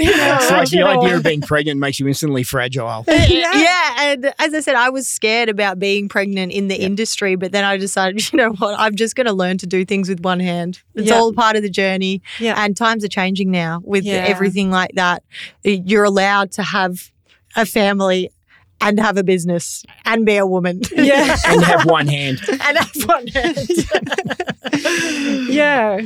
It's 0.49 0.71
like 0.73 0.79
the 0.81 0.83
idea 0.87 1.17
of 1.17 1.23
being 1.23 1.41
pregnant 1.41 1.79
makes 1.79 1.99
you 1.99 2.07
instantly 2.07 2.43
fragile. 2.43 3.05
yeah. 3.07 3.95
and 4.11 4.33
as 4.39 4.53
I 4.53 4.59
said, 4.59 4.75
I 4.75 4.89
was 4.89 5.07
scared 5.07 5.49
about 5.49 5.79
being 5.79 6.09
pregnant 6.09 6.51
in 6.51 6.67
the 6.67 6.75
industry, 6.75 7.35
but 7.35 7.51
then 7.51 7.63
I 7.63 7.77
decided, 7.77 8.31
you 8.33 8.37
know 8.37 8.51
what, 8.53 8.79
I'm 8.79 8.95
just 8.95 9.15
going 9.15 9.27
to 9.27 9.33
learn 9.33 9.57
to 9.59 9.67
do 9.67 9.85
things 9.85 10.09
with 10.09 10.21
one 10.21 10.39
hand. 10.39 10.81
It's 10.95 11.07
Yeah. 11.09 11.15
all 11.15 11.33
part 11.33 11.55
of 11.55 11.61
the 11.63 11.69
journey, 11.69 12.21
Yeah. 12.39 12.61
and 12.63 12.75
times 12.75 13.03
are 13.03 13.09
changing 13.09 13.51
now 13.51 13.81
with 13.83 14.03
Yeah. 14.03 14.25
everything 14.27 14.71
like 14.71 14.91
that. 14.95 15.23
You're 15.63 16.03
allowed 16.05 16.51
to 16.53 16.63
have 16.63 17.11
a 17.55 17.65
family 17.65 18.29
and 18.81 18.99
have 18.99 19.17
a 19.17 19.23
business 19.23 19.83
and 20.05 20.25
be 20.25 20.37
a 20.37 20.45
woman. 20.45 20.81
Yeah. 20.91 21.35
and 21.47 21.63
have 21.63 21.85
one 21.85 22.07
hand. 22.07 22.39
and 22.49 22.77
have 22.77 22.91
one 23.05 23.27
hand. 23.27 23.57
yeah. 25.49 26.01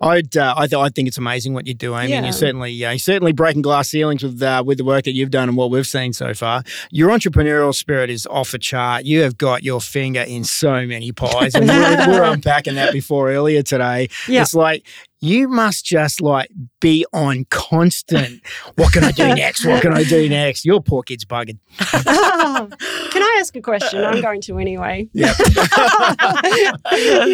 I'd, 0.00 0.36
uh, 0.36 0.54
I, 0.56 0.66
th- 0.66 0.80
I 0.80 0.88
think 0.88 1.08
it's 1.08 1.18
amazing 1.18 1.54
what 1.54 1.66
you're 1.66 1.74
doing, 1.74 2.10
Yeah. 2.10 2.16
and 2.16 2.26
you're 2.26 2.32
certainly, 2.32 2.84
uh, 2.84 2.90
you're 2.90 2.98
certainly 2.98 3.32
breaking 3.32 3.62
glass 3.62 3.88
ceilings 3.88 4.22
with 4.22 4.42
uh, 4.42 4.62
with 4.64 4.78
the 4.78 4.84
work 4.84 5.04
that 5.04 5.12
you've 5.12 5.30
done 5.30 5.48
and 5.48 5.56
what 5.56 5.70
we've 5.70 5.86
seen 5.86 6.12
so 6.12 6.34
far. 6.34 6.62
Your 6.90 7.10
entrepreneurial 7.10 7.74
spirit 7.74 8.10
is 8.10 8.26
off 8.26 8.52
the 8.52 8.58
chart. 8.58 9.04
You 9.04 9.22
have 9.22 9.36
got 9.38 9.62
your 9.62 9.80
finger 9.80 10.20
in 10.22 10.44
so 10.44 10.86
many 10.86 11.12
pies, 11.12 11.54
and 11.54 11.68
we're, 11.68 12.06
we're 12.08 12.22
unpacking 12.32 12.74
that 12.76 12.92
before 12.92 13.30
earlier 13.30 13.62
today. 13.62 14.08
Yeah. 14.28 14.42
It's 14.42 14.54
like 14.54 14.86
you 15.24 15.48
must 15.48 15.86
just 15.86 16.20
like 16.20 16.50
be 16.80 17.06
on 17.12 17.46
constant. 17.48 18.42
What 18.76 18.92
can 18.92 19.04
I 19.04 19.10
do 19.10 19.26
next? 19.34 19.64
What 19.64 19.80
can 19.80 19.94
I 19.94 20.04
do 20.04 20.28
next? 20.28 20.66
Your 20.66 20.82
poor 20.82 21.02
kid's 21.02 21.24
buggered. 21.24 21.58
Can 23.14 23.22
I 23.22 23.36
ask 23.40 23.54
a 23.56 23.60
question? 23.60 24.04
I'm 24.04 24.20
going 24.20 24.40
to 24.42 24.58
anyway. 24.58 25.08
Yep. 25.12 25.36
you 25.38 25.54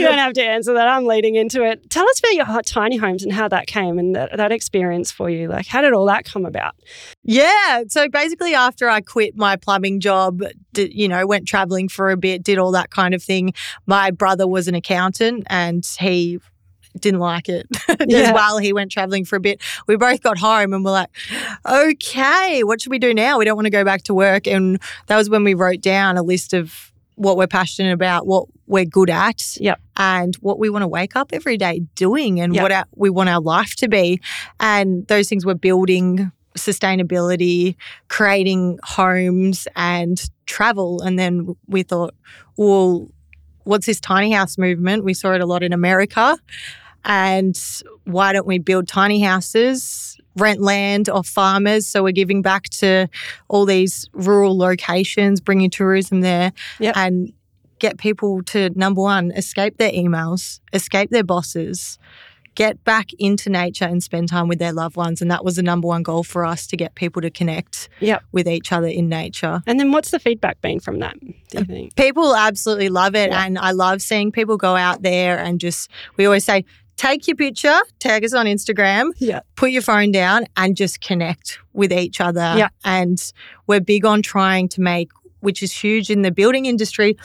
don't 0.02 0.18
have 0.18 0.34
to 0.34 0.42
answer 0.42 0.74
that. 0.74 0.88
I'm 0.88 1.06
leading 1.06 1.36
into 1.36 1.64
it. 1.64 1.88
Tell 1.90 2.06
us 2.08 2.18
about 2.18 2.34
your 2.34 2.44
hot 2.44 2.66
tiny 2.66 2.96
homes 2.96 3.22
and 3.22 3.32
how 3.32 3.48
that 3.48 3.66
came 3.66 3.98
and 3.98 4.14
that, 4.14 4.36
that 4.36 4.52
experience 4.52 5.10
for 5.10 5.30
you. 5.30 5.48
Like, 5.48 5.66
how 5.66 5.80
did 5.80 5.92
all 5.92 6.06
that 6.06 6.24
come 6.24 6.44
about? 6.44 6.74
Yeah. 7.22 7.84
So 7.88 8.08
basically, 8.08 8.54
after 8.54 8.88
I 8.88 9.00
quit 9.00 9.36
my 9.36 9.56
plumbing 9.56 10.00
job, 10.00 10.42
did, 10.72 10.92
you 10.92 11.08
know, 11.08 11.26
went 11.26 11.48
traveling 11.48 11.88
for 11.88 12.10
a 12.10 12.16
bit, 12.16 12.42
did 12.42 12.58
all 12.58 12.72
that 12.72 12.90
kind 12.90 13.14
of 13.14 13.22
thing. 13.22 13.54
My 13.86 14.10
brother 14.10 14.46
was 14.46 14.68
an 14.68 14.74
accountant 14.74 15.44
and 15.48 15.84
he 15.98 16.38
didn't 16.98 17.20
like 17.20 17.48
it 17.48 17.66
Yeah. 18.06 18.18
as 18.18 18.32
well. 18.32 18.58
He 18.58 18.72
went 18.72 18.90
traveling 18.90 19.24
for 19.24 19.36
a 19.36 19.40
bit. 19.40 19.60
We 19.86 19.96
both 19.96 20.22
got 20.22 20.38
home 20.38 20.72
and 20.72 20.84
we're 20.84 20.90
like, 20.90 21.10
okay, 21.66 22.62
what 22.64 22.80
should 22.82 22.90
we 22.90 22.98
do 22.98 23.14
now? 23.14 23.38
We 23.38 23.44
don't 23.44 23.56
want 23.56 23.66
to 23.66 23.70
go 23.70 23.84
back 23.84 24.02
to 24.04 24.14
work. 24.14 24.46
And 24.46 24.80
that 25.06 25.16
was 25.16 25.30
when 25.30 25.44
we 25.44 25.54
wrote 25.54 25.80
down 25.80 26.16
a 26.16 26.22
list 26.22 26.52
of 26.52 26.92
what 27.16 27.36
we're 27.36 27.46
passionate 27.46 27.92
about, 27.92 28.26
what 28.26 28.46
we're 28.66 28.84
good 28.86 29.10
at, 29.10 29.56
Yep. 29.58 29.78
and 29.98 30.34
what 30.36 30.58
we 30.58 30.70
want 30.70 30.82
to 30.82 30.88
wake 30.88 31.16
up 31.16 31.32
every 31.32 31.56
day 31.58 31.82
doing 31.94 32.40
and 32.40 32.54
Yep. 32.54 32.62
what 32.62 32.72
our, 32.72 32.84
we 32.96 33.10
want 33.10 33.28
our 33.28 33.40
life 33.40 33.76
to 33.76 33.88
be. 33.88 34.20
And 34.58 35.06
those 35.08 35.28
things 35.28 35.44
were 35.44 35.54
building 35.54 36.32
sustainability, 36.56 37.76
creating 38.08 38.78
homes 38.82 39.68
and 39.76 40.20
travel. 40.46 41.00
And 41.02 41.18
then 41.18 41.54
we 41.68 41.82
thought, 41.82 42.14
well, 42.56 43.08
what's 43.64 43.86
this 43.86 44.00
tiny 44.00 44.32
house 44.32 44.58
movement? 44.58 45.04
We 45.04 45.14
saw 45.14 45.32
it 45.34 45.40
a 45.40 45.46
lot 45.46 45.62
in 45.62 45.72
America. 45.72 46.38
And 47.04 47.58
why 48.04 48.32
don't 48.32 48.46
we 48.46 48.58
build 48.58 48.86
tiny 48.86 49.20
houses, 49.20 50.18
rent 50.36 50.60
land 50.60 51.08
off 51.08 51.26
farmers? 51.26 51.86
So 51.86 52.02
we're 52.02 52.12
giving 52.12 52.42
back 52.42 52.64
to 52.80 53.08
all 53.48 53.64
these 53.64 54.06
rural 54.12 54.56
locations, 54.56 55.40
bringing 55.40 55.70
tourism 55.70 56.20
there, 56.20 56.52
Yep. 56.78 56.96
and 56.96 57.32
get 57.78 57.96
people 57.96 58.42
to 58.42 58.68
number 58.78 59.00
one, 59.00 59.30
escape 59.30 59.78
their 59.78 59.92
emails, 59.92 60.60
escape 60.74 61.08
their 61.10 61.24
bosses, 61.24 61.98
get 62.54 62.82
back 62.84 63.12
into 63.18 63.48
nature 63.50 63.84
and 63.84 64.02
spend 64.02 64.28
time 64.28 64.48
with 64.48 64.58
their 64.58 64.72
loved 64.72 64.96
ones. 64.96 65.22
And 65.22 65.30
that 65.30 65.44
was 65.44 65.56
the 65.56 65.62
number 65.62 65.86
one 65.88 66.02
goal 66.02 66.22
for 66.24 66.44
us 66.44 66.66
to 66.68 66.76
get 66.76 66.94
people 66.94 67.22
to 67.22 67.30
connect 67.30 67.88
Yep. 68.00 68.22
with 68.32 68.48
each 68.48 68.72
other 68.72 68.88
in 68.88 69.08
nature. 69.08 69.62
And 69.66 69.78
then 69.78 69.92
what's 69.92 70.10
the 70.10 70.18
feedback 70.18 70.60
been 70.60 70.80
from 70.80 70.98
that? 70.98 71.18
Do 71.20 71.26
you 71.52 71.60
uh, 71.60 71.64
think? 71.64 71.96
People 71.96 72.34
absolutely 72.34 72.88
love 72.88 73.14
it. 73.14 73.30
Yeah. 73.30 73.44
And 73.44 73.58
I 73.58 73.70
love 73.70 74.02
seeing 74.02 74.32
people 74.32 74.56
go 74.56 74.76
out 74.76 75.02
there 75.02 75.38
and 75.38 75.60
just, 75.60 75.90
we 76.16 76.26
always 76.26 76.44
say, 76.44 76.64
take 76.96 77.26
your 77.26 77.36
picture, 77.36 77.78
tag 77.98 78.24
us 78.24 78.34
on 78.34 78.44
Instagram, 78.46 79.12
Yeah. 79.18 79.40
put 79.56 79.70
your 79.70 79.80
phone 79.82 80.10
down 80.12 80.44
and 80.56 80.76
just 80.76 81.00
connect 81.00 81.58
with 81.72 81.92
each 81.92 82.20
other. 82.20 82.54
Yeah. 82.58 82.68
And 82.84 83.18
we're 83.66 83.80
big 83.80 84.04
on 84.04 84.20
trying 84.22 84.68
to 84.70 84.80
make, 84.82 85.10
which 85.40 85.62
is 85.62 85.72
huge 85.72 86.10
in 86.10 86.22
the 86.22 86.30
building 86.30 86.66
industry. 86.66 87.16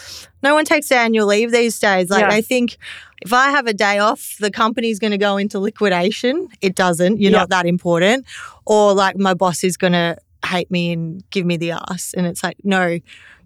No 0.43 0.53
one 0.53 0.65
takes 0.65 0.91
annual 0.91 1.27
leave 1.27 1.51
these 1.51 1.79
days. 1.79 2.09
Like 2.09 2.21
Yeah. 2.21 2.29
they 2.29 2.41
think 2.41 2.77
if 3.21 3.33
I 3.33 3.49
have 3.51 3.67
a 3.67 3.73
day 3.73 3.99
off, 3.99 4.35
the 4.39 4.51
company's 4.51 4.99
going 4.99 5.11
to 5.11 5.17
go 5.17 5.37
into 5.37 5.59
liquidation. 5.59 6.47
It 6.61 6.75
doesn't. 6.75 7.19
You're 7.21 7.31
Yeah. 7.31 7.39
not 7.39 7.49
that 7.49 7.65
important. 7.65 8.25
Or 8.65 8.93
like 8.93 9.17
my 9.17 9.33
boss 9.33 9.63
is 9.63 9.77
going 9.77 9.93
to 9.93 10.17
hate 10.45 10.69
me 10.69 10.91
and 10.91 11.23
give 11.31 11.45
me 11.45 11.57
the 11.57 11.71
ass. 11.71 12.13
And 12.15 12.25
it's 12.27 12.43
like, 12.43 12.57
no, 12.63 12.99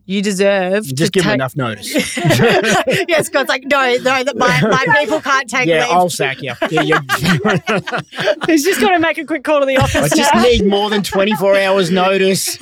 you 0.10 0.24
deserve 0.24 0.86
Just 0.86 1.14
to 1.14 1.20
give 1.20 1.24
them 1.24 1.36
enough 1.36 1.56
notice. 1.56 2.18
yes, 2.18 3.30
God's 3.30 3.48
like, 3.48 3.64
no, 3.66 3.94
no, 3.98 4.24
that 4.24 4.36
my, 4.36 4.60
my 4.62 4.96
people 5.00 5.22
can't 5.22 5.48
take 5.48 5.68
yeah, 5.68 5.86
leave. 5.86 5.94
I'll 5.94 6.10
sack 6.10 6.42
you. 6.42 6.54
Yeah, 6.72 6.82
you 6.82 6.96
He's 8.48 8.66
just 8.66 8.82
got 8.82 8.90
to 8.90 9.00
make 9.00 9.20
a 9.20 9.26
quick 9.26 9.44
call 9.44 9.60
to 9.60 9.68
the 9.68 9.78
office. 9.78 10.12
I 10.12 10.16
just 10.16 10.34
now. 10.34 10.42
need 10.42 10.66
more 10.66 10.90
than 10.90 11.04
24 11.04 11.56
hours 11.58 11.92
notice. 11.92 12.58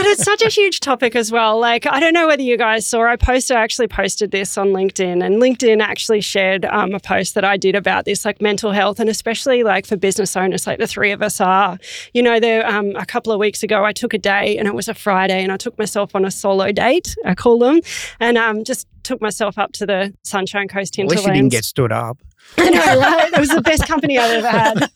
But 0.00 0.06
it's 0.06 0.24
such 0.24 0.40
a 0.40 0.48
huge 0.48 0.80
topic 0.80 1.14
as 1.14 1.30
well. 1.30 1.60
Like, 1.60 1.86
I 1.86 2.00
don't 2.00 2.14
know 2.14 2.26
whether 2.26 2.40
you 2.40 2.56
guys 2.56 2.86
saw, 2.86 3.04
I 3.04 3.16
posted, 3.16 3.58
I 3.58 3.60
actually 3.60 3.88
posted 3.88 4.30
this 4.30 4.56
on 4.56 4.68
LinkedIn, 4.68 5.22
and 5.22 5.42
LinkedIn 5.42 5.82
actually 5.82 6.22
shared 6.22 6.64
um, 6.64 6.94
a 6.94 7.00
post 7.00 7.34
that 7.34 7.44
I 7.44 7.58
did 7.58 7.74
about 7.74 8.06
this, 8.06 8.24
like 8.24 8.40
mental 8.40 8.72
health, 8.72 8.98
and 8.98 9.10
especially 9.10 9.62
like 9.62 9.84
for 9.84 9.96
business 9.96 10.36
owners, 10.36 10.66
like 10.66 10.78
the 10.78 10.86
three 10.86 11.10
of 11.10 11.20
us 11.20 11.38
are. 11.38 11.78
You 12.14 12.22
know, 12.22 12.40
there 12.40 12.66
um, 12.66 12.96
a 12.96 13.04
couple 13.04 13.30
of 13.30 13.38
weeks 13.38 13.62
ago, 13.62 13.84
I 13.84 13.92
took 13.92 14.14
a 14.14 14.18
day, 14.18 14.56
and 14.56 14.66
it 14.66 14.74
was 14.74 14.88
a 14.88 14.94
Friday, 14.94 15.42
and 15.42 15.52
I 15.52 15.58
took 15.58 15.78
myself 15.78 16.14
on 16.14 16.24
a 16.24 16.29
solo 16.30 16.72
date, 16.72 17.14
I 17.24 17.34
call 17.34 17.58
them, 17.58 17.80
and 18.18 18.38
um, 18.38 18.64
just 18.64 18.86
took 19.02 19.20
myself 19.20 19.58
up 19.58 19.72
to 19.72 19.86
the 19.86 20.14
Sunshine 20.22 20.68
Coast 20.68 20.94
At 20.94 21.02
hinterlands. 21.02 21.26
least 21.26 21.28
you 21.28 21.34
didn't 21.42 21.52
get 21.52 21.64
stood 21.64 21.92
up. 21.92 22.18
I 22.58 22.70
know, 22.70 23.00
right? 23.00 23.32
It 23.32 23.38
was 23.38 23.48
the 23.48 23.62
best 23.62 23.86
company 23.86 24.18
I've 24.18 24.44
ever 24.44 24.48
had. 24.48 24.90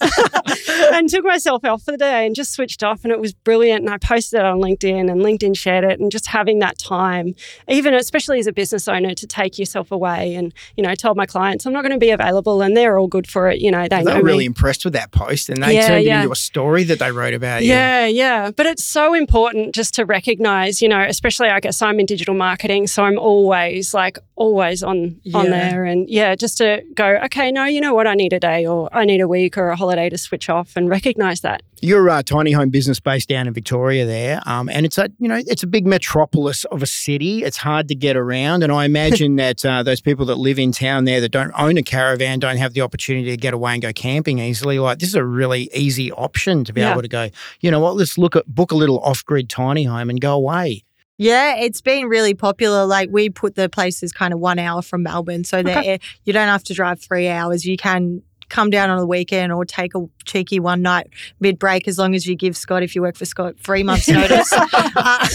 and 0.95 1.09
took 1.09 1.25
myself 1.25 1.65
off 1.65 1.83
for 1.83 1.93
the 1.93 1.99
day 1.99 2.27
and 2.27 2.35
just 2.35 2.53
switched 2.53 2.83
off, 2.83 3.05
and 3.05 3.13
it 3.13 3.21
was 3.21 3.33
brilliant. 3.33 3.85
And 3.85 3.91
I 3.91 3.99
posted 3.99 4.41
it 4.41 4.45
on 4.45 4.59
LinkedIn, 4.59 5.11
and 5.11 5.21
LinkedIn 5.23 5.57
shared 5.57 5.85
it. 5.85 6.01
And 6.01 6.11
just 6.11 6.27
having 6.27 6.59
that 6.61 6.79
time, 6.79 7.35
even 7.69 7.95
especially 7.95 8.39
as 8.39 8.47
a 8.47 8.53
business 8.53 8.89
owner, 8.89 9.15
to 9.15 9.27
take 9.27 9.59
yourself 9.59 9.91
away. 9.93 10.35
And 10.35 10.53
you 10.77 10.83
know, 10.83 10.95
told 10.95 11.17
my 11.17 11.27
clients 11.27 11.67
I'm 11.67 11.73
not 11.73 11.83
going 11.83 11.93
to 11.93 11.99
be 11.99 12.11
available, 12.11 12.63
and 12.63 12.77
they're 12.77 12.99
all 12.99 13.09
good 13.09 13.29
for 13.29 13.49
it. 13.49 13.61
You 13.61 13.71
know, 13.71 13.89
they 13.89 14.03
were 14.03 14.23
really 14.23 14.39
me. 14.41 14.47
impressed 14.47 14.85
with 14.85 14.95
that 14.95 15.11
post 15.13 15.49
and 15.49 15.63
they 15.63 15.75
Yeah, 15.75 15.89
turned 15.89 16.05
yeah. 16.05 16.19
it 16.19 16.23
into 16.23 16.33
a 16.33 16.37
story 16.37 16.85
that 16.85 16.99
they 16.99 17.11
wrote 17.11 17.35
about 17.35 17.63
you. 17.63 17.71
Yeah, 17.71 18.07
yeah. 18.07 18.51
But 18.51 18.67
it's 18.67 18.85
so 18.85 19.15
important 19.15 19.75
just 19.75 19.95
to 19.95 20.05
recognize, 20.05 20.83
you 20.83 20.89
know, 20.89 21.01
especially 21.01 21.49
I 21.49 21.61
guess 21.61 21.81
I'm 21.83 21.99
in 22.01 22.07
digital 22.07 22.35
marketing, 22.35 22.87
so 22.87 23.05
I'm 23.05 23.19
always 23.19 23.95
like 23.95 24.19
always 24.37 24.83
on 24.83 25.21
on 25.33 25.51
there 25.51 25.85
and 25.85 26.09
yeah, 26.09 26.35
just 26.35 26.59
to 26.59 26.83
go, 26.95 27.19
okay, 27.25 27.44
no, 27.51 27.65
you 27.65 27.81
know 27.81 27.95
what, 27.95 28.07
I 28.07 28.15
need 28.15 28.33
a 28.33 28.41
day 28.41 28.67
or 28.67 28.89
I 28.93 29.05
need 29.05 29.21
a 29.21 29.29
week 29.29 29.57
or 29.59 29.69
a 29.69 29.77
holiday 29.77 30.09
to 30.09 30.19
switch 30.19 30.49
off 30.49 30.73
and 30.77 30.89
recognize 30.89 31.41
that. 31.41 31.63
You're 31.81 32.09
a 32.09 32.23
tiny 32.23 32.53
home 32.53 32.71
business 32.71 32.99
based 33.01 33.29
down 33.29 33.47
in 33.47 33.53
Victoria 33.53 34.07
there, 34.07 34.41
um, 34.47 34.69
and 34.71 34.87
it's 34.87 34.97
a 34.97 35.11
you 35.19 35.29
know 35.29 35.39
it's 35.47 35.63
a 35.63 35.67
big 35.67 35.87
metropolis 35.87 36.65
of 36.67 36.83
a 36.83 36.87
city. 36.87 37.43
It's 37.43 37.59
hard 37.59 37.89
to 37.89 37.95
get 37.95 38.17
around, 38.17 38.63
and 38.63 38.73
I 38.73 38.85
imagine 38.87 39.37
that 39.45 39.65
uh, 39.67 39.83
those 39.83 40.01
people 40.01 40.25
that 40.27 40.37
live 40.37 40.59
in 40.59 40.73
town 40.73 41.05
there 41.05 41.21
that 41.21 41.29
don't 41.31 41.53
own 41.59 41.77
a 41.77 41.83
caravan 41.83 42.39
don't 42.39 42.57
have 42.57 42.73
the 42.73 42.81
opportunity 42.81 43.31
to 43.31 43.37
get 43.37 43.53
away 43.53 43.75
and 43.75 43.83
go 43.83 43.93
camping 43.93 44.39
easily. 44.39 44.79
Like 44.79 44.99
this 44.99 45.11
is 45.11 45.15
a 45.15 45.25
really 45.25 45.69
easy 45.75 46.11
option 46.13 46.65
to 46.65 46.73
be 46.73 46.81
Yeah. 46.81 46.93
able 46.93 47.03
to 47.03 47.09
go. 47.09 47.29
You 47.61 47.71
know 47.71 47.81
what? 47.81 47.97
Let's 47.97 48.17
look 48.17 48.35
at 48.37 48.47
book 48.47 48.73
a 48.73 48.77
little 48.77 49.01
off 49.01 49.25
grid 49.25 49.51
tiny 49.51 49.85
home 49.85 50.09
and 50.09 50.21
go 50.21 50.33
away. 50.35 50.85
Yeah, 51.17 51.57
it's 51.57 51.81
been 51.81 52.07
really 52.07 52.35
popular. 52.35 52.87
Like 52.87 53.09
we 53.13 53.31
put 53.31 53.55
the 53.55 53.69
places 53.69 54.13
kind 54.13 54.35
of 54.35 54.41
one 54.41 54.59
hour 54.59 54.83
from 54.83 55.05
Melbourne, 55.05 55.45
so 55.45 55.63
that 55.63 56.01
you 56.25 56.33
don't 56.33 56.49
have 56.49 56.65
to 56.65 56.75
drive 56.75 57.01
three 57.01 57.29
hours. 57.29 57.65
You 57.65 57.77
can 57.77 58.23
come 58.49 58.71
down 58.71 58.91
on 58.91 58.99
the 58.99 59.07
weekend 59.07 59.53
or 59.53 59.65
take 59.65 59.95
a 59.95 60.05
cheeky 60.25 60.61
one 60.61 60.83
night 60.83 61.09
mid 61.41 61.59
break 61.59 61.89
as 61.89 61.99
long 61.99 62.15
as 62.15 62.27
you 62.27 62.37
give 62.37 62.57
Scott, 62.57 62.83
if 62.83 62.95
you 62.95 63.03
work 63.03 63.17
for 63.17 63.25
Scott, 63.25 63.59
three 63.59 63.83
months 63.83 64.09
notice. 64.21 64.53
Uh, 64.53 65.27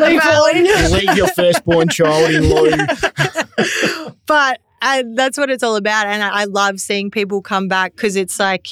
Leave 0.92 1.16
your 1.16 1.28
firstborn 1.28 1.88
child 1.88 2.30
in 2.30 2.42
Lou. 2.48 2.70
but 4.26 4.60
uh, 4.80 5.02
that's 5.14 5.36
what 5.36 5.50
it's 5.50 5.62
all 5.62 5.76
about. 5.76 6.06
And 6.06 6.22
I 6.22 6.42
I 6.42 6.44
love 6.44 6.80
seeing 6.80 7.10
people 7.10 7.42
come 7.42 7.68
back 7.68 7.96
because 7.96 8.16
it's 8.16 8.38
like, 8.38 8.68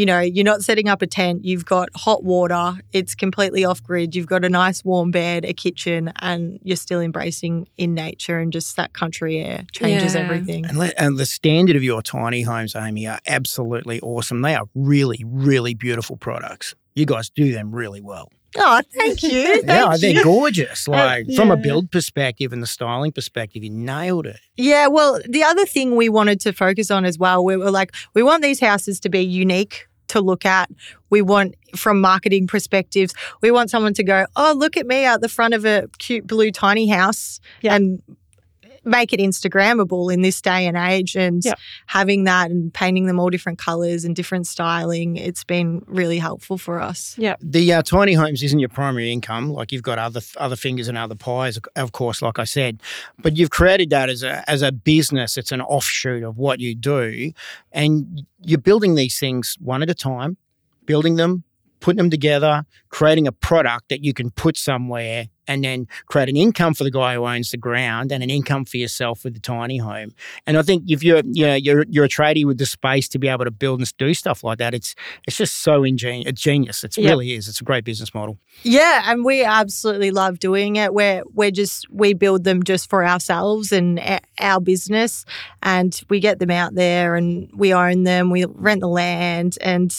you 0.00 0.06
know, 0.06 0.18
you're 0.20 0.46
not 0.46 0.62
setting 0.62 0.88
up 0.88 1.02
a 1.02 1.06
tent, 1.06 1.44
you've 1.44 1.66
got 1.66 1.90
hot 1.94 2.24
water, 2.24 2.72
it's 2.94 3.14
completely 3.14 3.66
off 3.66 3.82
grid, 3.82 4.14
you've 4.14 4.26
got 4.26 4.46
a 4.46 4.48
nice 4.48 4.82
warm 4.82 5.10
bed, 5.10 5.44
a 5.44 5.52
kitchen, 5.52 6.10
and 6.20 6.58
you're 6.62 6.74
still 6.78 7.00
embracing 7.02 7.68
in 7.76 7.92
nature 7.92 8.38
and 8.38 8.50
just 8.50 8.76
that 8.76 8.94
country 8.94 9.40
air 9.40 9.66
changes 9.72 10.14
Yeah. 10.14 10.22
everything. 10.22 10.64
And, 10.64 10.78
le- 10.78 10.94
and 10.96 11.18
the 11.18 11.26
standard 11.26 11.76
of 11.76 11.82
your 11.82 12.00
tiny 12.00 12.40
homes, 12.40 12.74
Aimee, 12.74 13.06
are 13.08 13.20
absolutely 13.26 14.00
awesome. 14.00 14.40
They 14.40 14.54
are 14.54 14.64
really, 14.74 15.22
really 15.26 15.74
beautiful 15.74 16.16
products. 16.16 16.74
You 16.94 17.04
guys 17.04 17.28
do 17.28 17.52
them 17.52 17.70
really 17.70 18.00
well. 18.00 18.30
Oh, 18.56 18.80
thank 18.94 19.22
you. 19.22 19.62
Thank 19.64 19.66
yeah, 19.68 19.96
they're 20.00 20.24
gorgeous. 20.24 20.88
Uh, 20.88 20.92
like 20.92 21.26
from 21.36 21.50
a 21.52 21.56
build 21.56 21.92
perspective 21.92 22.52
and 22.52 22.60
the 22.60 22.66
styling 22.66 23.12
perspective, 23.12 23.62
you 23.62 23.70
nailed 23.70 24.26
it. 24.26 24.40
Yeah, 24.56 24.88
well, 24.88 25.20
the 25.28 25.44
other 25.44 25.64
thing 25.66 25.94
we 25.94 26.08
wanted 26.08 26.40
to 26.40 26.52
focus 26.52 26.90
on 26.90 27.04
as 27.04 27.16
well, 27.16 27.44
we 27.44 27.56
were 27.56 27.70
like, 27.70 27.92
we 28.14 28.22
want 28.24 28.42
these 28.42 28.58
houses 28.58 28.98
to 29.00 29.08
be 29.08 29.20
unique 29.20 29.86
to 30.10 30.20
look 30.20 30.46
at. 30.46 30.70
We 31.10 31.22
want, 31.22 31.54
from 31.74 32.00
marketing 32.00 32.46
perspectives, 32.46 33.14
we 33.40 33.50
want 33.50 33.70
someone 33.70 33.94
to 33.94 34.04
go, 34.04 34.26
oh, 34.36 34.54
look 34.56 34.76
at 34.76 34.86
me 34.86 35.04
out 35.04 35.20
the 35.20 35.28
front 35.28 35.54
of 35.54 35.64
a 35.64 35.88
cute 35.98 36.26
blue 36.26 36.50
tiny 36.50 36.88
house 36.88 37.40
and 37.72 38.02
make 38.84 39.12
it 39.12 39.20
Instagrammable 39.20 40.12
in 40.12 40.22
this 40.22 40.40
day 40.40 40.66
and 40.66 40.76
age. 40.76 41.16
And 41.16 41.42
Yeah. 41.44 41.54
having 41.86 42.24
that 42.24 42.50
and 42.50 42.72
painting 42.72 43.06
them 43.06 43.18
all 43.18 43.30
different 43.30 43.58
colors 43.58 44.04
and 44.04 44.16
different 44.16 44.46
styling, 44.46 45.16
it's 45.16 45.44
been 45.44 45.82
really 45.86 46.18
helpful 46.18 46.58
for 46.58 46.80
us. 46.80 47.14
The 47.40 47.72
uh, 47.72 47.82
tiny 47.82 48.14
homes 48.14 48.42
isn't 48.42 48.58
your 48.58 48.68
primary 48.68 49.12
income. 49.12 49.50
Like 49.52 49.72
you've 49.72 49.82
got 49.82 49.98
other 49.98 50.20
other 50.36 50.56
fingers 50.56 50.88
and 50.88 50.96
other 50.96 51.14
pies, 51.14 51.58
of 51.76 51.92
course, 51.92 52.22
like 52.22 52.38
I 52.38 52.44
said. 52.44 52.80
But 53.18 53.36
you've 53.36 53.50
created 53.50 53.90
that 53.90 54.08
as 54.08 54.22
a 54.22 54.48
as 54.48 54.62
a 54.62 54.72
business. 54.72 55.36
It's 55.36 55.52
an 55.52 55.60
offshoot 55.60 56.22
of 56.22 56.38
what 56.38 56.60
you 56.60 56.74
do, 56.74 57.32
and 57.72 58.22
you're 58.42 58.58
building 58.58 58.94
these 58.94 59.18
things 59.18 59.56
one 59.60 59.82
at 59.82 59.90
a 59.90 59.94
time, 59.94 60.36
building 60.86 61.16
them, 61.16 61.44
putting 61.80 61.98
them 61.98 62.10
together, 62.10 62.64
creating 62.88 63.26
a 63.26 63.32
product 63.32 63.88
that 63.90 64.04
you 64.04 64.12
can 64.14 64.30
put 64.30 64.56
somewhere, 64.56 65.26
and 65.50 65.64
then 65.64 65.86
create 66.06 66.28
an 66.28 66.36
income 66.36 66.74
for 66.74 66.84
the 66.84 66.90
guy 66.90 67.14
who 67.14 67.26
owns 67.26 67.50
the 67.50 67.56
ground 67.56 68.12
and 68.12 68.22
an 68.22 68.30
income 68.30 68.64
for 68.64 68.76
yourself 68.76 69.24
with 69.24 69.34
the 69.34 69.40
tiny 69.40 69.78
home. 69.78 70.10
And 70.46 70.56
I 70.56 70.62
think 70.62 70.84
if 70.88 71.02
you're 71.02 71.22
you 71.24 71.46
know, 71.46 71.54
you're 71.54 71.84
you're 71.88 72.04
a 72.04 72.08
tradie 72.08 72.44
with 72.46 72.58
the 72.58 72.66
space 72.66 73.08
to 73.08 73.18
be 73.18 73.28
able 73.28 73.44
to 73.44 73.50
build 73.50 73.80
and 73.80 73.92
do 73.98 74.14
stuff 74.14 74.44
like 74.44 74.58
that, 74.58 74.74
it's 74.74 74.94
it's 75.26 75.36
just 75.36 75.54
so 75.62 75.82
ingenious. 75.84 76.28
It's 76.30 76.40
genius. 76.40 76.84
It 76.84 76.96
Yeah. 76.96 77.10
really 77.10 77.32
is. 77.34 77.48
It's 77.48 77.60
a 77.60 77.64
great 77.64 77.84
business 77.84 78.14
model. 78.14 78.38
Yeah, 78.62 79.02
and 79.10 79.24
we 79.24 79.42
absolutely 79.44 80.10
love 80.10 80.38
doing 80.38 80.76
it. 80.76 80.94
We're 80.94 81.22
we're 81.34 81.50
just 81.50 81.86
we 81.90 82.14
build 82.14 82.44
them 82.44 82.62
just 82.62 82.88
for 82.88 83.04
ourselves 83.04 83.72
and 83.72 84.00
our 84.38 84.60
business, 84.60 85.24
and 85.62 86.00
we 86.08 86.20
get 86.20 86.38
them 86.38 86.50
out 86.50 86.74
there 86.74 87.16
and 87.16 87.50
we 87.54 87.74
own 87.74 88.04
them. 88.04 88.30
We 88.30 88.44
rent 88.46 88.80
the 88.80 88.88
land, 88.88 89.58
and 89.60 89.92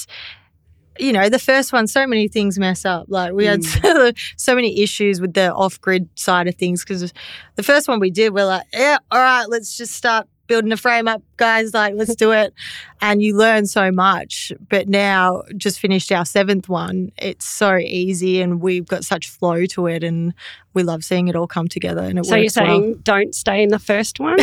you 1.02 1.12
know 1.12 1.30
the 1.30 1.40
first 1.40 1.74
one, 1.74 1.88
so 1.88 2.06
many 2.06 2.28
things 2.28 2.60
mess 2.60 2.86
up. 2.86 3.06
Like 3.10 3.34
we 3.34 3.46
had 3.46 3.62
hmm. 3.64 4.10
so 4.38 4.56
many 4.56 4.82
issues 4.82 5.20
with 5.20 5.34
the 5.34 5.52
off 5.54 5.82
grid 5.82 6.08
side 6.16 6.48
of 6.48 6.56
things 6.56 6.84
because 6.84 7.12
the 7.56 7.64
first 7.64 7.88
one 7.88 8.00
we 8.00 8.12
did, 8.12 8.34
we're 8.34 8.46
like, 8.46 8.66
yeah, 8.74 9.00
all 9.10 9.20
right, 9.20 9.46
let's 9.50 9.76
just 9.76 9.96
start 9.96 10.28
building 10.52 10.74
a 10.74 10.78
frame 10.78 11.08
up, 11.08 11.24
guys. 11.38 11.74
Like 11.74 11.94
let's 11.96 12.14
do 12.14 12.34
it, 12.34 12.54
and 13.02 13.24
you 13.24 13.38
learn 13.38 13.68
so 13.68 13.90
much. 13.90 14.52
But 14.70 14.90
now, 14.90 15.44
just 15.56 15.80
finished 15.80 16.12
our 16.12 16.26
seventh 16.26 16.68
one. 16.68 17.14
It's 17.18 17.46
so 17.46 17.78
easy, 17.78 18.42
and 18.42 18.60
we've 18.60 18.86
got 18.86 19.06
such 19.06 19.30
flow 19.30 19.66
to 19.68 19.88
it, 19.88 20.04
and 20.04 20.34
we 20.74 20.84
love 20.84 21.06
seeing 21.06 21.30
it 21.30 21.38
all 21.38 21.48
come 21.48 21.70
together. 21.70 22.02
And 22.02 22.20
it 22.20 22.26
So 22.26 22.36
you're 22.36 22.46
works 22.46 22.58
well. 22.58 22.66
saying 22.66 23.00
don't 23.04 23.34
stay 23.34 23.64
in 23.64 23.70
the 23.70 23.80
first 23.80 24.20
one? 24.20 24.36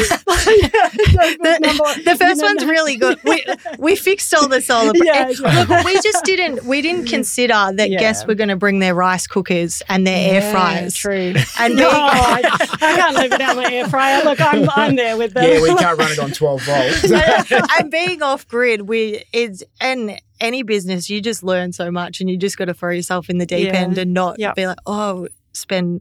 the, 0.88 2.02
the 2.04 2.16
first 2.16 2.42
one's 2.42 2.64
really 2.64 2.96
good. 2.96 3.18
We, 3.24 3.44
we 3.78 3.96
fixed 3.96 4.32
all 4.34 4.48
the 4.48 4.60
solar. 4.60 4.92
Yeah, 4.94 5.28
and 5.28 5.38
yeah. 5.38 5.64
Look, 5.68 5.84
we 5.84 5.94
just 6.00 6.24
didn't. 6.24 6.64
We 6.64 6.82
didn't 6.82 7.06
consider 7.06 7.70
that 7.74 7.90
Yeah. 7.90 7.98
guests 7.98 8.26
were 8.26 8.34
going 8.34 8.48
to 8.48 8.56
bring 8.56 8.78
their 8.78 8.94
rice 8.94 9.26
cookers 9.26 9.82
and 9.88 10.06
their 10.06 10.34
air 10.42 10.52
fryers. 10.52 10.94
True. 10.94 11.34
And 11.58 11.76
No, 11.76 11.88
I, 11.90 12.40
I 12.80 12.96
can't 12.96 13.16
live 13.16 13.30
without 13.32 13.56
my 13.56 13.72
air 13.72 13.88
fryer. 13.88 14.24
Look, 14.24 14.40
I'm, 14.40 14.68
I'm 14.70 14.96
there 14.96 15.16
with 15.16 15.34
them. 15.34 15.44
Yeah, 15.44 15.62
we 15.62 15.74
can't 15.74 15.97
run 15.98 16.12
it 16.12 16.18
on 16.18 16.30
12 16.30 16.62
volts. 16.62 17.70
and 17.80 17.90
being 17.90 18.22
off 18.22 18.46
grid, 18.48 18.82
we 18.82 19.24
is 19.32 19.64
and 19.80 20.20
any 20.40 20.62
business, 20.62 21.10
you 21.10 21.20
just 21.20 21.42
learn 21.42 21.72
so 21.72 21.90
much, 21.90 22.20
and 22.20 22.30
you 22.30 22.36
just 22.36 22.56
got 22.56 22.66
to 22.66 22.74
throw 22.74 22.92
yourself 22.92 23.28
in 23.28 23.38
the 23.38 23.46
deep 23.46 23.66
Yeah. 23.66 23.76
end 23.80 23.98
and 23.98 24.14
not 24.14 24.38
Yep. 24.38 24.54
be 24.56 24.66
like, 24.66 24.78
oh, 24.86 25.26
spend 25.52 26.00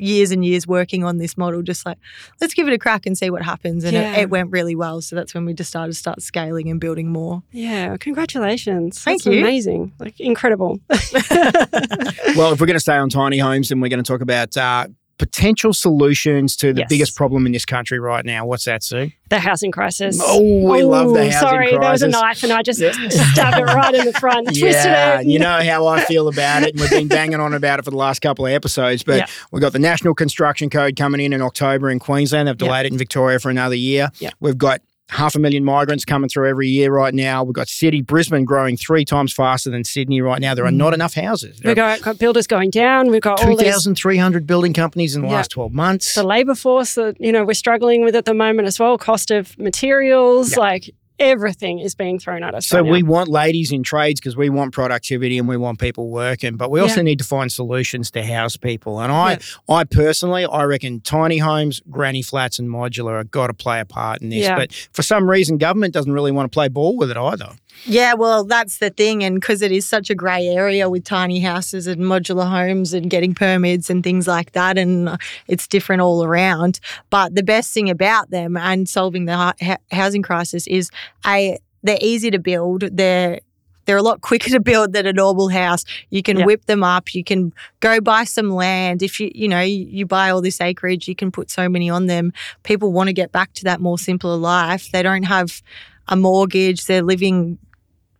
years 0.00 0.32
and 0.32 0.44
years 0.44 0.66
working 0.66 1.04
on 1.04 1.18
this 1.18 1.38
model. 1.38 1.62
Just 1.62 1.86
like 1.86 1.98
let's 2.40 2.52
give 2.52 2.66
it 2.66 2.72
a 2.74 2.78
crack 2.78 3.06
and 3.06 3.16
see 3.16 3.30
what 3.30 3.42
happens. 3.42 3.84
And 3.84 3.92
Yeah. 3.94 4.14
it, 4.16 4.22
it 4.22 4.30
went 4.30 4.50
really 4.50 4.74
well. 4.74 5.00
So 5.00 5.14
that's 5.14 5.32
when 5.34 5.44
we 5.44 5.52
decided 5.52 5.92
to 5.92 5.96
start 5.98 6.20
scaling 6.20 6.68
and 6.68 6.80
building 6.80 7.10
more. 7.12 7.44
Yeah, 7.52 7.96
congratulations. 7.98 8.98
Thank 8.98 9.22
That's 9.22 9.32
you. 9.36 9.40
Amazing. 9.40 9.92
Like 10.00 10.18
incredible. 10.18 10.80
well, 10.90 12.52
if 12.52 12.60
we're 12.60 12.66
going 12.66 12.72
to 12.74 12.80
stay 12.80 12.96
on 12.96 13.08
tiny 13.08 13.38
homes, 13.38 13.68
then 13.68 13.80
we're 13.80 13.88
going 13.88 14.02
to 14.02 14.06
talk 14.12 14.20
about 14.20 14.56
uh, 14.56 14.88
potential 15.18 15.72
solutions 15.72 16.56
to 16.56 16.72
the 16.72 16.80
Yes. 16.80 16.88
biggest 16.88 17.16
problem 17.16 17.46
in 17.46 17.52
this 17.52 17.64
country 17.64 17.98
right 17.98 18.24
now. 18.24 18.44
What's 18.46 18.64
that, 18.64 18.82
Sue? 18.82 19.10
the 19.30 19.38
housing 19.40 19.72
crisis. 19.72 20.20
Oh, 20.22 20.40
we 20.70 20.82
love 20.84 21.08
the 21.14 21.20
Ooh, 21.26 21.30
housing 21.30 21.40
Sorry, 21.40 21.70
there 21.70 21.80
was 21.80 22.02
a 22.02 22.08
knife 22.08 22.42
and 22.44 22.52
I 22.52 22.62
just 22.62 22.78
stabbed 22.78 23.58
it 23.58 23.64
right 23.64 23.94
in 23.94 24.04
the 24.04 24.12
front. 24.12 24.46
Twisted 24.48 24.62
Yeah, 24.70 25.20
it. 25.20 25.26
you 25.26 25.38
know 25.40 25.60
how 25.62 25.86
I 25.86 26.02
feel 26.04 26.28
about 26.28 26.62
it, 26.62 26.70
and 26.72 26.80
we've 26.80 26.90
been 26.90 27.08
banging 27.08 27.40
on 27.40 27.52
about 27.54 27.78
it 27.80 27.84
for 27.84 27.90
the 27.90 27.96
last 27.96 28.20
couple 28.20 28.46
of 28.46 28.52
episodes. 28.52 29.02
But 29.02 29.16
Yeah. 29.16 29.26
we've 29.50 29.62
got 29.62 29.72
the 29.72 29.78
National 29.80 30.14
Construction 30.14 30.70
Code 30.70 30.94
coming 30.94 31.20
in 31.20 31.32
in 31.32 31.42
October 31.42 31.90
in 31.90 31.98
Queensland. 31.98 32.46
They've 32.48 32.54
Yeah. 32.60 32.66
delayed 32.66 32.86
it 32.86 32.92
in 32.92 32.98
Victoria 32.98 33.38
for 33.40 33.50
another 33.50 33.74
year. 33.74 34.10
We've 34.40 34.58
got 34.58 34.80
half 35.10 35.34
a 35.34 35.38
million 35.38 35.64
migrants 35.64 36.04
coming 36.04 36.28
through 36.28 36.48
every 36.48 36.68
year 36.68 36.90
right 36.92 37.14
now. 37.14 37.44
We've 37.44 37.54
got 37.54 37.68
city 37.68 38.00
Brisbane 38.00 38.44
growing 38.44 38.76
three 38.76 39.04
times 39.04 39.32
faster 39.32 39.70
than 39.70 39.84
Sydney 39.84 40.20
right 40.20 40.40
now. 40.40 40.54
There 40.54 40.64
are 40.64 40.70
mm. 40.70 40.76
not 40.76 40.94
enough 40.94 41.14
houses. 41.14 41.58
There 41.60 41.70
We've 41.70 41.76
got, 41.76 42.00
got 42.00 42.18
builders 42.18 42.46
going 42.46 42.70
down. 42.70 43.10
We've 43.10 43.20
got 43.20 43.42
are 43.42 43.50
all 43.50 43.56
these 43.56 43.84
2,300 43.84 44.46
building 44.46 44.72
companies 44.72 45.14
in 45.14 45.22
the 45.22 45.28
Yeah. 45.28 45.34
last 45.34 45.50
12 45.50 45.72
months. 45.72 46.14
the 46.14 46.24
labour 46.24 46.54
force 46.54 46.94
that 46.94 47.16
you 47.20 47.32
know 47.32 47.44
we're 47.44 47.54
struggling 47.54 48.02
with 48.02 48.16
at 48.16 48.24
the 48.24 48.34
moment 48.34 48.66
as 48.66 48.78
well. 48.78 48.96
Cost 48.98 49.30
of 49.30 49.58
materials, 49.58 50.52
Yeah. 50.52 50.60
like 50.60 50.94
everything 51.18 51.78
is 51.78 51.94
being 51.94 52.18
thrown 52.18 52.42
at 52.42 52.54
us. 52.54 52.66
So 52.66 52.80
right 52.80 52.90
we 52.90 53.02
want 53.02 53.28
ladies 53.28 53.72
in 53.72 53.82
trades 53.82 54.20
because 54.20 54.36
we 54.36 54.50
want 54.50 54.72
productivity 54.72 55.38
and 55.38 55.46
we 55.48 55.56
want 55.56 55.78
people 55.78 56.08
working, 56.10 56.56
but 56.56 56.70
we 56.70 56.80
also 56.80 56.96
Yeah. 56.96 57.02
need 57.02 57.18
to 57.18 57.24
find 57.24 57.50
solutions 57.50 58.10
to 58.12 58.22
house 58.24 58.56
people. 58.56 59.00
And 59.00 59.12
I, 59.12 59.38
I 59.68 59.84
personally, 59.84 60.44
I 60.44 60.64
reckon 60.64 61.00
tiny 61.00 61.38
homes, 61.38 61.80
granny 61.90 62.22
flats, 62.22 62.58
and 62.58 62.68
modular 62.68 63.18
have 63.18 63.30
got 63.30 63.46
to 63.48 63.54
play 63.54 63.80
a 63.80 63.84
part 63.84 64.22
in 64.22 64.30
this. 64.30 64.40
Yeah. 64.42 64.56
But 64.56 64.72
for 64.92 65.02
some 65.02 65.28
reason, 65.30 65.58
government 65.58 65.94
doesn't 65.94 66.12
really 66.12 66.32
want 66.32 66.50
to 66.50 66.54
play 66.54 66.68
ball 66.68 66.96
with 66.96 67.10
it 67.10 67.16
either. 67.16 67.50
Yeah, 67.84 68.14
well, 68.14 68.44
that's 68.44 68.78
the 68.78 68.90
thing. 68.90 69.22
And 69.24 69.36
because 69.36 69.60
it 69.62 69.72
is 69.72 69.86
such 69.86 70.08
a 70.10 70.14
grey 70.14 70.46
area 70.48 70.88
with 70.88 71.04
tiny 71.04 71.40
houses 71.40 71.86
and 71.86 72.02
modular 72.02 72.48
homes 72.48 72.94
and 72.94 73.10
getting 73.10 73.34
permits 73.34 73.90
and 73.90 74.02
things 74.02 74.26
like 74.26 74.52
that, 74.52 74.78
and 74.78 75.08
uh, 75.08 75.16
it's 75.48 75.66
different 75.66 76.00
all 76.02 76.24
around. 76.24 76.80
But 77.10 77.34
the 77.34 77.42
best 77.42 77.72
thing 77.74 77.90
about 77.90 78.30
them 78.30 78.56
and 78.56 78.88
solving 78.88 79.26
the 79.26 79.36
ha- 79.36 79.76
housing 79.90 80.22
crisis 80.22 80.66
is 80.66 80.90
a 81.26 81.58
they're 81.82 81.98
easy 82.00 82.30
to 82.30 82.38
build. 82.38 82.82
They're 82.92 83.40
they're 83.86 83.98
a 83.98 84.02
lot 84.02 84.20
quicker 84.30 84.48
to 84.50 84.60
build 84.60 84.94
than 84.94 85.06
a 85.06 85.12
normal 85.12 85.48
house. 85.48 85.84
You 86.08 86.22
can 86.22 86.38
Yeah. 86.38 86.46
whip 86.46 86.64
them 86.64 86.82
up. 86.82 87.14
You 87.14 87.22
can 87.22 87.52
go 87.80 88.00
buy 88.00 88.24
some 88.24 88.50
land. 88.50 89.02
If 89.02 89.20
you 89.20 89.30
you 89.34 89.46
know 89.48 89.60
you, 89.60 89.84
you 89.90 90.06
buy 90.06 90.30
all 90.30 90.40
this 90.40 90.60
acreage, 90.60 91.06
you 91.06 91.14
can 91.14 91.30
put 91.30 91.50
so 91.50 91.68
many 91.68 91.90
on 91.90 92.06
them. 92.06 92.32
People 92.62 92.92
want 92.92 93.08
to 93.08 93.12
get 93.12 93.30
back 93.32 93.52
to 93.54 93.64
that 93.64 93.80
more 93.80 93.98
simpler 93.98 94.36
life. 94.36 94.90
They 94.90 95.02
don't 95.02 95.24
have 95.24 95.60
a 96.08 96.16
mortgage. 96.16 96.86
They're 96.86 97.02
living 97.02 97.58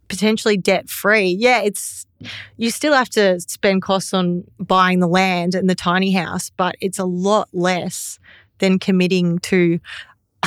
potentially 0.08 0.56
debt 0.56 0.88
free. 0.88 1.28
Yeah, 1.38 1.62
it's 1.62 2.06
you 2.56 2.70
still 2.70 2.92
have 2.94 3.10
to 3.10 3.40
spend 3.40 3.82
costs 3.82 4.14
on 4.14 4.44
buying 4.58 5.00
the 5.00 5.08
land 5.08 5.54
and 5.54 5.68
the 5.68 5.74
tiny 5.74 6.12
house, 6.12 6.50
but 6.56 6.74
it's 6.80 6.98
a 6.98 7.04
lot 7.04 7.48
less 7.52 8.18
than 8.58 8.78
committing 8.78 9.38
to 9.40 9.78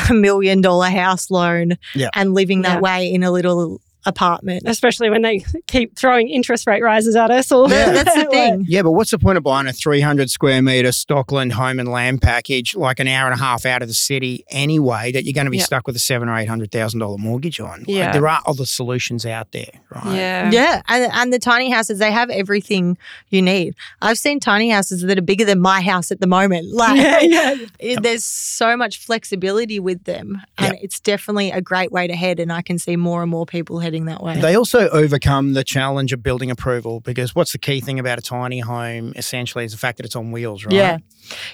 a 0.10 0.14
million 0.14 0.62
dollar 0.62 0.90
house 0.90 1.30
loan 1.30 1.78
Yeah. 1.96 2.10
and 2.14 2.34
living 2.34 2.62
that 2.64 2.76
Yeah. 2.76 2.80
way 2.82 3.12
in 3.12 3.24
a 3.24 3.32
little 3.32 3.82
apartment. 4.08 4.64
especially 4.66 5.10
when 5.10 5.22
they 5.22 5.46
keep 5.68 5.96
throwing 5.98 6.30
interest 6.30 6.66
rate 6.68 6.82
rises 6.82 7.16
at 7.16 7.30
us. 7.32 7.52
Or 7.52 7.68
That- 7.68 7.94
That's 8.06 8.14
the 8.16 8.22
Like, 8.22 8.30
thing. 8.32 8.66
Yeah, 8.68 8.82
but 8.82 8.92
what's 8.92 9.12
the 9.12 9.20
point 9.20 9.38
of 9.38 9.44
buying 9.44 9.68
a 9.68 9.74
300 9.74 10.30
square 10.30 10.62
meter 10.62 10.90
Stockland 10.90 11.52
home 11.52 11.80
and 11.80 11.90
land 11.90 12.22
package 12.22 12.76
like 12.76 13.00
an 13.00 13.08
hour 13.08 13.30
and 13.30 13.40
a 13.40 13.44
half 13.44 13.66
out 13.66 13.82
of 13.82 13.88
the 13.88 13.94
city 13.94 14.44
anyway 14.50 15.12
that 15.12 15.24
you're 15.26 15.34
going 15.34 15.46
to 15.46 15.52
be 15.52 15.58
Yeah. 15.58 15.64
stuck 15.66 15.86
with 15.88 15.96
a 15.96 16.00
seven 16.00 16.30
or 16.30 16.36
eight 16.38 16.48
hundred 16.48 16.72
thousand 16.72 17.00
dollar 17.02 17.18
mortgage 17.18 17.60
on? 17.60 17.80
Like, 17.80 17.88
Yeah. 17.88 18.12
there 18.12 18.28
are 18.28 18.42
other 18.48 18.66
solutions 18.66 19.26
out 19.26 19.52
there, 19.52 19.70
right? 19.94 20.16
Yeah. 20.16 20.52
Yeah, 20.52 20.82
and 20.88 21.12
and 21.14 21.34
the 21.34 21.40
tiny 21.40 21.70
houses 21.70 22.00
they 22.00 22.12
have 22.12 22.30
everything 22.30 22.98
you 23.30 23.42
need. 23.42 23.76
I've 24.02 24.18
seen 24.18 24.40
tiny 24.40 24.70
houses 24.70 25.02
that 25.02 25.18
are 25.18 25.22
bigger 25.22 25.46
than 25.46 25.60
my 25.60 25.82
house 25.82 26.12
at 26.12 26.20
the 26.22 26.28
moment. 26.28 26.68
Like 26.74 26.98
Yeah, 26.98 27.20
yeah. 27.22 27.56
it- 27.80 28.04
there's 28.04 28.24
so 28.24 28.78
much 28.78 29.00
flexibility 29.00 29.80
with 29.80 30.04
them, 30.06 30.42
and 30.58 30.78
it's 30.82 31.00
definitely 31.00 31.52
a 31.52 31.60
great 31.62 31.92
way 31.92 32.08
to 32.08 32.16
head. 32.16 32.40
And 32.40 32.52
I 32.54 32.62
can 32.62 32.78
see 32.78 32.96
more 32.96 33.22
and 33.24 33.32
more 33.32 33.46
people 33.46 33.80
heading 33.80 33.97
that 34.06 34.22
way. 34.22 34.40
They 34.40 34.56
also 34.56 34.90
overcome 34.90 35.54
the 35.54 35.64
challenge 35.64 36.14
of 36.14 36.24
building 36.24 36.52
approval 36.52 37.00
because 37.00 37.36
what's 37.36 37.52
the 37.52 37.58
key 37.58 37.82
thing 37.82 38.00
about 38.00 38.18
a 38.18 38.22
tiny 38.22 38.60
home 38.60 39.14
essentially 39.16 39.66
is 39.66 39.72
the 39.72 39.78
fact 39.78 39.98
that 39.98 40.06
it's 40.06 40.16
on 40.16 40.32
wheels, 40.32 40.66
right? 40.66 40.74
Yeah, 40.74 40.98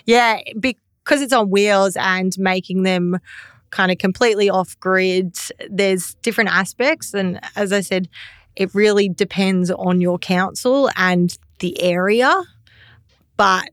yeah, 0.06 0.40
because 0.60 1.22
it's 1.22 1.34
on 1.34 1.50
wheels 1.50 1.96
and 1.96 2.38
making 2.38 2.84
them 2.84 3.20
kind 3.72 3.92
of 3.92 3.98
completely 3.98 4.50
off 4.50 4.80
grid. 4.80 5.38
There's 5.70 6.14
different 6.16 6.52
aspects, 6.52 7.14
and 7.14 7.40
as 7.56 7.74
I 7.74 7.82
said, 7.82 8.10
it 8.56 8.74
really 8.76 9.10
depends 9.10 9.72
on 9.72 10.00
your 10.00 10.20
council 10.20 10.90
and 10.96 11.36
the 11.60 11.82
area. 11.82 12.44
But 13.36 13.70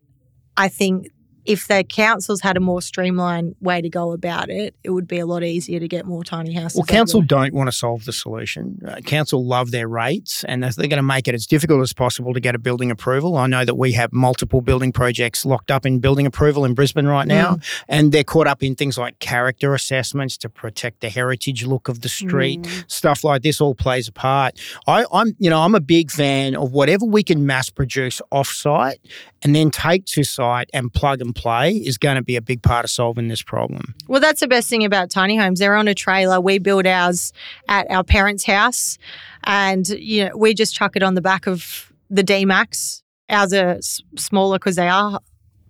I 0.56 0.68
think 0.68 1.08
if 1.44 1.68
the 1.68 1.84
councils 1.84 2.40
had 2.40 2.56
a 2.56 2.60
more 2.60 2.82
streamlined 2.82 3.54
way 3.60 3.80
to 3.80 3.88
go 3.88 4.12
about 4.12 4.50
it, 4.50 4.74
it 4.84 4.90
would 4.90 5.06
be 5.06 5.18
a 5.18 5.26
lot 5.26 5.42
easier 5.42 5.80
to 5.80 5.88
get 5.88 6.06
more 6.06 6.24
tiny 6.24 6.52
houses. 6.52 6.76
Well, 6.76 6.86
council 6.86 7.22
don't 7.22 7.54
want 7.54 7.68
to 7.68 7.72
solve 7.72 8.04
the 8.04 8.12
solution. 8.12 8.80
Uh, 8.86 8.96
council 8.96 9.44
love 9.44 9.70
their 9.70 9.88
rates, 9.88 10.44
and 10.44 10.62
they're 10.62 10.72
going 10.72 10.90
to 10.90 11.02
make 11.02 11.28
it 11.28 11.34
as 11.34 11.46
difficult 11.46 11.82
as 11.82 11.92
possible 11.92 12.34
to 12.34 12.40
get 12.40 12.54
a 12.54 12.58
building 12.58 12.90
approval. 12.90 13.36
I 13.36 13.46
know 13.46 13.64
that 13.64 13.76
we 13.76 13.92
have 13.92 14.12
multiple 14.12 14.60
building 14.60 14.92
projects 14.92 15.44
locked 15.44 15.70
up 15.70 15.86
in 15.86 16.00
building 16.00 16.26
approval 16.26 16.64
in 16.64 16.74
Brisbane 16.74 17.06
right 17.06 17.26
now, 17.26 17.58
and 17.88 18.12
they're 18.12 18.24
caught 18.24 18.46
up 18.46 18.62
in 18.62 18.74
things 18.74 18.98
like 18.98 19.18
character 19.18 19.74
assessments 19.74 20.36
to 20.38 20.48
protect 20.48 21.00
the 21.00 21.08
heritage 21.08 21.64
look 21.64 21.88
of 21.88 22.00
the 22.00 22.08
street. 22.08 22.66
Stuff 22.86 23.24
like 23.24 23.42
this 23.42 23.60
all 23.60 23.74
plays 23.74 24.08
a 24.08 24.12
part. 24.12 24.58
I, 24.86 25.04
I'm, 25.12 25.36
you 25.38 25.50
know, 25.50 25.60
I'm 25.60 25.74
a 25.74 25.80
big 25.80 26.10
fan 26.10 26.54
of 26.54 26.72
whatever 26.72 27.04
we 27.04 27.22
can 27.22 27.46
mass 27.46 27.70
produce 27.70 28.20
off-site 28.30 29.00
and 29.42 29.54
then 29.54 29.70
take 29.70 30.04
to 30.06 30.22
site 30.22 30.68
and 30.72 30.92
plug 30.92 31.20
and 31.30 31.36
play 31.36 31.72
is 31.72 31.98
going 31.98 32.16
to 32.16 32.22
be 32.22 32.36
a 32.36 32.42
big 32.42 32.62
part 32.62 32.84
of 32.84 32.90
solving 32.90 33.28
this 33.28 33.42
problem. 33.42 33.94
Well, 34.08 34.20
that's 34.20 34.40
the 34.40 34.48
best 34.48 34.68
thing 34.68 34.84
about 34.84 35.10
tiny 35.10 35.36
homes. 35.36 35.60
They're 35.60 35.76
on 35.76 35.88
a 35.88 35.94
trailer. 35.94 36.40
We 36.40 36.58
build 36.58 36.86
ours 36.86 37.32
at 37.68 37.90
our 37.90 38.04
parents' 38.04 38.44
house, 38.44 38.98
and 39.44 39.88
you 39.88 40.26
know 40.26 40.36
we 40.36 40.54
just 40.54 40.74
chuck 40.74 40.96
it 40.96 41.02
on 41.02 41.14
the 41.14 41.20
back 41.20 41.46
of 41.46 41.92
the 42.10 42.22
D 42.22 42.44
Max. 42.44 43.02
Ours 43.28 43.52
are 43.52 43.78
smaller 44.16 44.58
because 44.58 44.76
they 44.76 44.88
are 44.88 45.20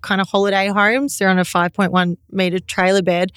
kind 0.02 0.20
of 0.20 0.28
holiday 0.28 0.68
homes. 0.68 1.18
They're 1.18 1.28
on 1.28 1.38
a 1.38 1.42
5.1 1.42 2.16
meter 2.30 2.58
trailer 2.58 3.02
bed, 3.02 3.32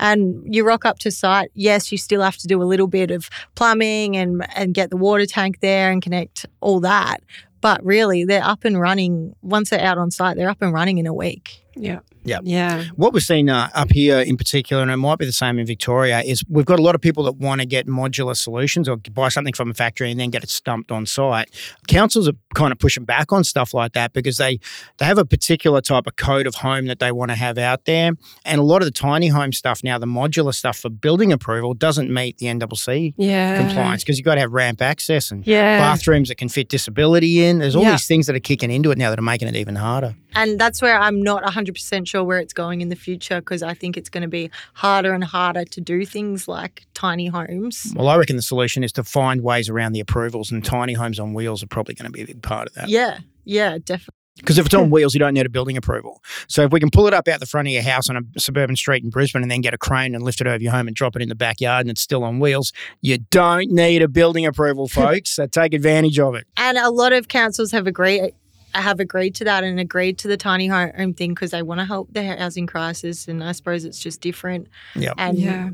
and 0.00 0.42
you 0.46 0.66
rock 0.66 0.86
up 0.86 0.98
to 1.00 1.10
site. 1.10 1.50
Yes, 1.54 1.92
you 1.92 1.98
still 1.98 2.22
have 2.22 2.38
to 2.38 2.46
do 2.46 2.62
a 2.62 2.64
little 2.64 2.86
bit 2.86 3.10
of 3.10 3.28
plumbing 3.54 4.16
and 4.16 4.46
and 4.54 4.72
get 4.72 4.88
the 4.88 4.96
water 4.96 5.26
tank 5.26 5.60
there 5.60 5.90
and 5.90 6.02
connect 6.02 6.46
all 6.60 6.80
that. 6.80 7.20
But 7.60 7.84
really, 7.84 8.24
they're 8.24 8.44
up 8.44 8.64
and 8.64 8.80
running. 8.80 9.34
Once 9.42 9.70
they're 9.70 9.80
out 9.80 9.98
on 9.98 10.10
site, 10.10 10.36
they're 10.36 10.48
up 10.48 10.62
and 10.62 10.72
running 10.72 10.98
in 10.98 11.06
a 11.06 11.14
week. 11.14 11.65
Yeah. 11.76 12.00
Yep. 12.26 12.42
Yeah. 12.44 12.84
What 12.96 13.12
we've 13.12 13.22
seen 13.22 13.48
uh, 13.48 13.70
up 13.74 13.92
here 13.92 14.18
in 14.20 14.36
particular, 14.36 14.82
and 14.82 14.90
it 14.90 14.96
might 14.96 15.18
be 15.18 15.24
the 15.26 15.32
same 15.32 15.58
in 15.58 15.66
Victoria, 15.66 16.20
is 16.20 16.42
we've 16.48 16.64
got 16.66 16.78
a 16.78 16.82
lot 16.82 16.94
of 16.94 17.00
people 17.00 17.24
that 17.24 17.36
want 17.36 17.60
to 17.60 17.66
get 17.66 17.86
modular 17.86 18.36
solutions 18.36 18.88
or 18.88 18.96
buy 18.96 19.28
something 19.28 19.52
from 19.54 19.70
a 19.70 19.74
factory 19.74 20.10
and 20.10 20.18
then 20.20 20.30
get 20.30 20.42
it 20.42 20.50
stumped 20.50 20.90
on 20.90 21.06
site. 21.06 21.48
Councils 21.88 22.28
are 22.28 22.34
kind 22.54 22.72
of 22.72 22.78
pushing 22.78 23.04
back 23.04 23.32
on 23.32 23.44
stuff 23.44 23.72
like 23.74 23.92
that 23.92 24.12
because 24.12 24.36
they 24.36 24.58
they 24.98 25.04
have 25.06 25.18
a 25.18 25.24
particular 25.24 25.80
type 25.80 26.06
of 26.06 26.16
code 26.16 26.46
of 26.46 26.56
home 26.56 26.86
that 26.86 26.98
they 26.98 27.12
want 27.12 27.30
to 27.30 27.34
have 27.36 27.58
out 27.58 27.84
there, 27.84 28.12
and 28.44 28.60
a 28.60 28.64
lot 28.64 28.82
of 28.82 28.86
the 28.86 28.92
tiny 28.92 29.28
home 29.28 29.52
stuff 29.52 29.82
now, 29.84 29.98
the 29.98 30.06
modular 30.06 30.54
stuff 30.54 30.76
for 30.78 30.90
building 30.90 31.32
approval, 31.32 31.74
doesn't 31.74 32.12
meet 32.12 32.38
the 32.38 32.46
NCC 32.46 33.14
Yeah. 33.16 33.58
compliance 33.58 34.02
because 34.02 34.18
you've 34.18 34.24
got 34.24 34.34
to 34.34 34.40
have 34.40 34.52
ramp 34.52 34.82
access 34.82 35.30
and 35.30 35.46
Yeah. 35.46 35.78
bathrooms 35.78 36.28
that 36.28 36.36
can 36.38 36.48
fit 36.48 36.68
disability 36.68 37.44
in. 37.44 37.58
There's 37.58 37.76
all 37.76 37.82
Yeah. 37.82 37.92
these 37.92 38.06
things 38.06 38.26
that 38.26 38.34
are 38.36 38.40
kicking 38.40 38.70
into 38.70 38.90
it 38.90 38.98
now 38.98 39.10
that 39.10 39.18
are 39.18 39.22
making 39.22 39.48
it 39.48 39.56
even 39.56 39.76
harder. 39.76 40.14
And 40.34 40.58
that's 40.58 40.82
where 40.82 40.98
I'm 40.98 41.22
not 41.22 41.44
100% 41.44 42.06
sure 42.08 42.15
where 42.24 42.38
it's 42.38 42.52
going 42.52 42.80
in 42.80 42.88
the 42.88 42.96
future 42.96 43.40
because 43.40 43.62
I 43.62 43.74
think 43.74 43.96
it's 43.96 44.08
going 44.08 44.22
to 44.22 44.28
be 44.28 44.50
harder 44.74 45.12
and 45.12 45.24
harder 45.24 45.64
to 45.64 45.80
do 45.80 46.04
things 46.04 46.48
like 46.48 46.86
tiny 46.94 47.26
homes. 47.26 47.92
Well, 47.94 48.08
I 48.08 48.16
reckon 48.16 48.36
the 48.36 48.42
solution 48.42 48.84
is 48.84 48.92
to 48.92 49.04
find 49.04 49.42
ways 49.42 49.68
around 49.68 49.92
the 49.92 50.00
approvals, 50.00 50.50
and 50.50 50.64
tiny 50.64 50.94
homes 50.94 51.18
on 51.18 51.34
wheels 51.34 51.62
are 51.62 51.68
probably 51.68 51.94
going 51.94 52.10
to 52.10 52.12
be 52.12 52.22
a 52.22 52.26
big 52.26 52.42
part 52.42 52.68
of 52.68 52.74
that. 52.74 52.88
Yeah, 52.88 53.18
yeah, 53.44 53.78
definitely. 53.78 54.14
Because 54.36 54.58
if 54.58 54.66
it's 54.66 54.74
on 54.74 54.90
wheels, 54.90 55.14
you 55.14 55.20
don't 55.20 55.34
need 55.34 55.46
a 55.46 55.50
building 55.50 55.76
approval. 55.76 56.22
So 56.48 56.64
if 56.64 56.72
we 56.72 56.80
can 56.80 56.90
pull 56.90 57.06
it 57.06 57.14
up 57.14 57.26
out 57.28 57.40
the 57.40 57.46
front 57.46 57.68
of 57.68 57.72
your 57.72 57.82
house 57.82 58.10
on 58.10 58.16
a 58.16 58.40
suburban 58.40 58.76
street 58.76 59.02
in 59.02 59.10
Brisbane 59.10 59.42
and 59.42 59.50
then 59.50 59.62
get 59.62 59.74
a 59.74 59.78
crane 59.78 60.14
and 60.14 60.22
lift 60.22 60.40
it 60.40 60.46
over 60.46 60.62
your 60.62 60.72
home 60.72 60.86
and 60.86 60.94
drop 60.94 61.16
it 61.16 61.22
in 61.22 61.28
the 61.28 61.34
backyard 61.34 61.82
and 61.86 61.90
it's 61.90 62.02
still 62.02 62.22
on 62.22 62.38
wheels, 62.38 62.72
you 63.00 63.18
don't 63.18 63.70
need 63.70 64.02
a 64.02 64.08
building 64.08 64.46
approval, 64.46 64.88
folks. 64.88 65.30
so 65.30 65.46
take 65.46 65.74
advantage 65.74 66.18
of 66.18 66.34
it. 66.34 66.46
And 66.56 66.76
a 66.78 66.90
lot 66.90 67.12
of 67.12 67.28
councils 67.28 67.72
have 67.72 67.86
agreed 67.86 68.32
have 68.80 69.00
agreed 69.00 69.34
to 69.36 69.44
that 69.44 69.64
and 69.64 69.78
agreed 69.80 70.18
to 70.18 70.28
the 70.28 70.36
tiny 70.36 70.66
home 70.66 71.14
thing 71.14 71.34
because 71.34 71.50
they 71.50 71.62
want 71.62 71.80
to 71.80 71.84
help 71.84 72.12
the 72.12 72.24
housing 72.36 72.66
crisis. 72.66 73.28
And 73.28 73.42
I 73.42 73.52
suppose 73.52 73.84
it's 73.84 73.98
just 73.98 74.20
different. 74.20 74.68
Yep. 74.94 75.14
And 75.18 75.38
Yeah. 75.38 75.70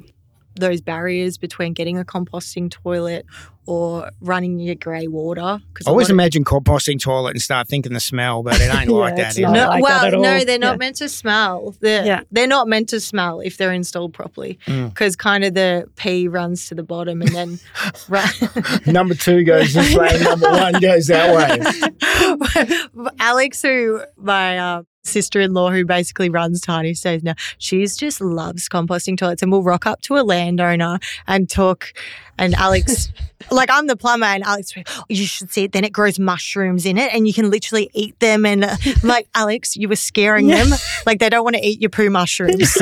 Those 0.54 0.80
barriers 0.80 1.38
between 1.38 1.72
getting 1.72 1.98
a 1.98 2.04
composting 2.04 2.70
toilet 2.70 3.24
or 3.64 4.10
running 4.20 4.58
your 4.58 4.74
grey 4.74 5.06
water. 5.06 5.60
'cause 5.72 5.86
I 5.86 5.90
a 5.90 5.92
always 5.92 6.06
lot 6.06 6.10
of- 6.10 6.14
imagine 6.14 6.44
composting 6.44 7.00
toilet 7.00 7.30
and 7.30 7.40
start 7.40 7.68
thinking 7.68 7.92
the 7.92 8.00
smell, 8.00 8.42
but 8.42 8.60
it 8.60 8.62
ain't 8.74 8.90
Yeah, 8.90 8.96
like 8.96 9.16
that. 9.16 9.26
it's 9.28 9.36
is 9.36 9.42
not 9.42 9.50
it? 9.50 9.60
No, 9.60 9.68
like 9.68 9.82
well, 9.84 10.04
at 10.04 10.14
all. 10.14 10.22
no, 10.22 10.44
they're 10.44 10.58
not 10.58 10.72
Yeah. 10.72 10.76
meant 10.78 10.96
to 10.96 11.08
smell. 11.08 11.74
They're, 11.80 12.04
Yeah. 12.04 12.20
they're 12.32 12.48
not 12.48 12.66
meant 12.68 12.88
to 12.88 12.98
smell 13.00 13.38
if 13.40 13.56
they're 13.58 13.72
installed 13.72 14.12
properly 14.14 14.58
Mm. 14.66 14.88
because 14.88 15.14
kind 15.14 15.44
of 15.44 15.54
the 15.54 15.86
pee 15.96 16.26
runs 16.26 16.66
to 16.68 16.74
the 16.74 16.82
bottom 16.82 17.22
and 17.22 17.30
then 17.34 17.58
ra- 18.08 18.28
Number 18.86 19.14
two 19.14 19.44
goes 19.44 19.74
this 19.74 19.94
way, 19.94 20.18
number 20.22 20.50
one 20.50 20.80
goes 20.80 21.06
that 21.06 21.32
way. 21.34 23.08
Alex, 23.20 23.62
who 23.62 24.00
my 24.16 24.58
uh, 24.58 24.82
sister-in-law, 25.04 25.70
who 25.70 25.84
basically 25.84 26.28
runs 26.28 26.60
Tiny 26.60 26.94
Stays 26.94 27.22
now, 27.22 27.34
she's 27.58 27.96
just 27.96 28.20
loves 28.20 28.68
composting 28.68 29.16
toilets, 29.16 29.42
and 29.42 29.50
we'll 29.50 29.62
rock 29.62 29.86
up 29.86 30.02
to 30.02 30.16
a 30.16 30.22
landowner 30.22 30.98
and 31.26 31.48
talk. 31.48 31.92
And 32.38 32.54
Alex, 32.54 33.12
like 33.50 33.70
I'm 33.70 33.86
the 33.86 33.96
plumber, 33.96 34.26
and 34.26 34.42
Alex, 34.44 34.72
"Oh, 34.76 35.04
you 35.08 35.26
should 35.26 35.52
see 35.52 35.64
it. 35.64 35.72
Then 35.72 35.84
it 35.84 35.92
grows 35.92 36.18
mushrooms 36.18 36.86
in 36.86 36.98
it, 36.98 37.12
and 37.12 37.26
you 37.26 37.34
can 37.34 37.50
literally 37.50 37.90
eat 37.92 38.18
them. 38.20 38.46
And 38.46 38.64
uh, 38.64 38.76
like 39.02 39.28
Alex, 39.34 39.76
you 39.76 39.88
were 39.88 39.96
scaring 39.96 40.48
them. 40.48 40.68
Like 41.06 41.18
they 41.18 41.28
don't 41.28 41.44
want 41.44 41.56
to 41.56 41.62
eat 41.66 41.80
your 41.80 41.90
poo 41.90 42.10
mushrooms. 42.10 42.74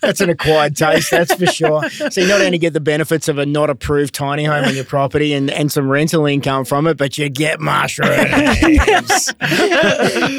That's 0.00 0.20
an 0.20 0.30
acquired 0.30 0.76
taste, 0.76 1.10
that's 1.10 1.34
for 1.34 1.46
sure. 1.46 1.88
So 1.88 2.20
you 2.20 2.28
not 2.28 2.40
only 2.40 2.58
get 2.58 2.72
the 2.72 2.80
benefits 2.80 3.28
of 3.28 3.38
a 3.38 3.46
not 3.46 3.70
approved 3.70 4.14
tiny 4.14 4.44
home 4.44 4.64
on 4.64 4.74
your 4.74 4.84
property 4.84 5.32
and, 5.32 5.50
and 5.50 5.70
some 5.70 5.88
rental 5.88 6.26
income 6.26 6.64
from 6.64 6.86
it, 6.86 6.96
but 6.96 7.18
you 7.18 7.28
get 7.28 7.60
mushrooms. 7.60 8.08
you 8.60 8.78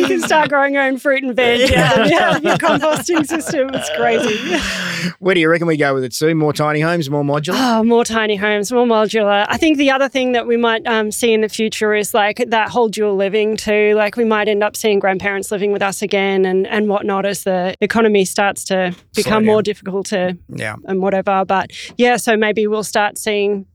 can 0.07 0.21
start 0.21 0.49
growing 0.49 0.73
your 0.73 0.83
own 0.83 0.97
fruit 0.97 1.23
and 1.23 1.35
veg. 1.35 1.69
Yeah, 1.69 2.05
yeah, 2.05 2.37
your 2.39 2.57
composting 2.57 3.25
system. 3.25 3.69
It's 3.73 3.89
crazy. 3.95 4.59
Where 5.19 5.35
do 5.35 5.41
you 5.41 5.49
reckon 5.49 5.67
we 5.67 5.77
go 5.77 5.93
with 5.93 6.03
it, 6.03 6.13
Sue? 6.13 6.35
More 6.35 6.53
tiny 6.53 6.81
homes, 6.81 7.09
more 7.09 7.23
modular? 7.23 7.55
Oh, 7.75 7.83
more 7.83 8.05
tiny 8.05 8.35
homes, 8.35 8.71
more 8.71 8.85
modular. 8.85 9.45
I 9.49 9.57
think 9.57 9.77
the 9.79 9.89
other 9.89 10.07
thing 10.07 10.33
that 10.33 10.45
we 10.45 10.57
might 10.57 10.85
um, 10.85 11.11
see 11.11 11.33
in 11.33 11.41
the 11.41 11.49
future 11.49 11.95
is 11.95 12.13
like 12.13 12.43
that 12.49 12.69
whole 12.69 12.87
dual 12.87 13.15
living 13.15 13.57
too. 13.57 13.93
Like 13.95 14.15
we 14.15 14.25
might 14.25 14.47
end 14.47 14.61
up 14.63 14.75
seeing 14.75 14.99
grandparents 14.99 15.49
living 15.51 15.71
with 15.71 15.81
us 15.81 16.03
again 16.03 16.45
and, 16.45 16.67
and 16.67 16.87
whatnot 16.87 17.25
as 17.25 17.45
the 17.45 17.73
economy 17.81 18.25
starts 18.25 18.63
to 18.65 18.95
become 19.15 19.43
more 19.45 19.63
difficult 19.63 20.05
to 20.07 20.37
Yeah. 20.49 20.75
and 20.85 21.01
whatever. 21.01 21.45
But 21.45 21.71
yeah, 21.97 22.17
so 22.17 22.37
maybe 22.37 22.67
we'll 22.67 22.83
start 22.83 23.17
seeing 23.17 23.65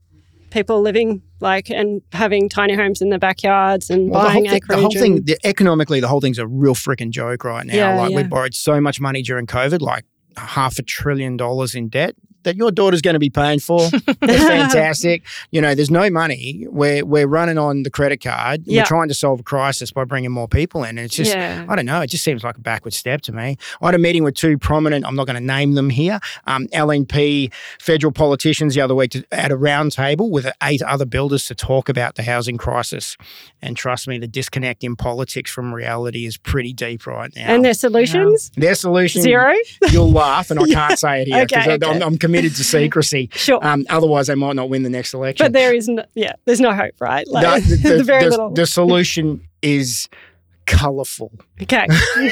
people 0.49 0.81
living 0.81 1.21
like 1.41 1.69
and 1.69 2.01
having 2.13 2.47
tiny 2.47 2.75
homes 2.75 3.01
in 3.01 3.09
their 3.09 3.19
backyards 3.19 3.89
and 3.89 4.09
Well, 4.11 4.21
the 4.21 4.27
buying 4.29 4.45
whole, 4.45 4.51
thi- 4.51 4.55
acreage. 4.57 4.77
the 4.77 4.81
whole 4.81 4.91
thing, 4.91 5.23
the, 5.25 5.37
economically, 5.43 5.99
the 5.99 6.07
whole 6.07 6.21
thing's 6.21 6.39
a 6.39 6.47
real 6.47 6.73
freaking 6.75 7.09
joke 7.09 7.43
right 7.43 7.65
now. 7.65 7.73
Yeah, 7.73 7.97
like 7.97 8.15
we 8.15 8.23
borrowed 8.23 8.55
so 8.55 8.79
much 8.79 9.01
money 9.01 9.21
during 9.23 9.45
COVID, 9.45 9.81
like 9.81 10.05
half 10.37 10.79
a 10.79 10.83
trillion 10.83 11.35
dollars 11.35 11.75
in 11.75 11.89
debt 11.89 12.15
that 12.43 12.55
your 12.55 12.71
daughter's 12.71 13.01
going 13.01 13.13
to 13.15 13.19
be 13.19 13.29
paying 13.29 13.59
for. 13.59 13.79
That's 13.89 14.07
fantastic. 14.21 15.25
You 15.51 15.61
know, 15.61 15.75
there's 15.75 15.91
no 15.91 16.09
money. 16.09 16.65
We're 16.69 17.05
we're 17.05 17.27
running 17.27 17.57
on 17.57 17.83
the 17.83 17.89
credit 17.89 18.21
card. 18.21 18.63
Yeah. 18.65 18.81
We're 18.81 18.85
trying 18.85 19.07
to 19.09 19.13
solve 19.13 19.39
a 19.41 19.43
crisis 19.43 19.91
by 19.91 20.03
bringing 20.05 20.31
more 20.31 20.47
people 20.47 20.83
in. 20.83 20.89
And 20.97 20.99
it's 20.99 21.15
just, 21.15 21.31
Yeah. 21.33 21.65
I 21.67 21.75
don't 21.75 21.85
know. 21.85 22.01
It 22.01 22.07
just 22.07 22.23
seems 22.23 22.43
like 22.43 22.57
a 22.57 22.61
backward 22.61 22.93
step 22.93 23.21
to 23.21 23.31
me. 23.31 23.57
I 23.81 23.85
had 23.85 23.95
a 23.95 23.99
meeting 23.99 24.23
with 24.23 24.35
two 24.35 24.57
prominent. 24.57 25.05
I'm 25.05 25.15
not 25.15 25.27
going 25.27 25.39
to 25.39 25.43
name 25.45 25.73
them 25.75 25.89
here. 25.89 26.19
Um, 26.47 26.67
LNP 26.67 27.53
federal 27.79 28.11
politicians 28.11 28.75
the 28.75 28.81
other 28.81 28.95
week 28.95 29.11
to, 29.11 29.25
at 29.31 29.51
a 29.51 29.57
round 29.57 29.91
table 29.91 30.29
with 30.31 30.51
eight 30.63 30.81
other 30.81 31.05
builders 31.05 31.45
to 31.47 31.55
talk 31.55 31.89
about 31.89 32.15
the 32.15 32.23
housing 32.23 32.57
crisis. 32.57 33.17
And 33.61 33.75
trust 33.77 34.07
me, 34.07 34.17
the 34.17 34.27
disconnect 34.27 34.83
in 34.83 34.95
politics 34.95 35.51
from 35.51 35.73
reality 35.73 36.25
is 36.25 36.37
pretty 36.37 36.73
deep 36.73 37.05
right 37.07 37.31
now. 37.35 37.53
and 37.53 37.63
their 37.63 37.73
solutions? 37.73 38.51
their 38.55 38.75
solution 38.75 39.21
Zero? 39.21 39.53
You'll 39.91 40.11
laugh, 40.11 40.51
and 40.51 40.59
I 40.59 40.65
can't 40.71 40.99
say 40.99 41.21
it 41.23 41.27
here 41.27 41.45
because 41.45 41.63
Okay, 41.67 41.73
okay. 41.75 41.89
I'm, 41.97 42.01
I'm 42.01 42.17
committed 42.29 42.55
to 42.55 42.63
secrecy. 42.63 43.29
Sure. 43.35 43.59
Um, 43.65 43.85
otherwise, 43.89 44.27
they 44.27 44.35
might 44.35 44.55
not 44.55 44.69
win 44.69 44.83
the 44.83 44.89
next 44.89 45.13
election. 45.13 45.45
but 45.45 45.53
there 45.53 45.73
is 45.73 45.87
no, 45.87 46.03
yeah, 46.15 46.33
there's 46.45 46.59
no 46.59 46.73
hope, 46.73 46.93
right? 46.99 47.27
Like 47.27 47.63
the, 47.63 47.75
the- 47.75 47.89
the 47.97 48.03
very 48.03 48.23
the- 48.25 48.29
little. 48.29 48.49
the 48.51 48.65
solution 48.65 49.41
is 49.61 50.07
colourful. 50.65 51.31
okay. 51.61 51.87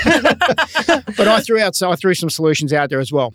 But 1.18 1.28
I 1.28 1.41
threw 1.41 1.60
out, 1.60 1.76
so 1.76 1.91
I 1.91 1.95
threw 1.95 2.14
some 2.14 2.30
solutions 2.30 2.72
out 2.74 2.89
there 2.89 3.00
as 3.00 3.12
well. 3.12 3.34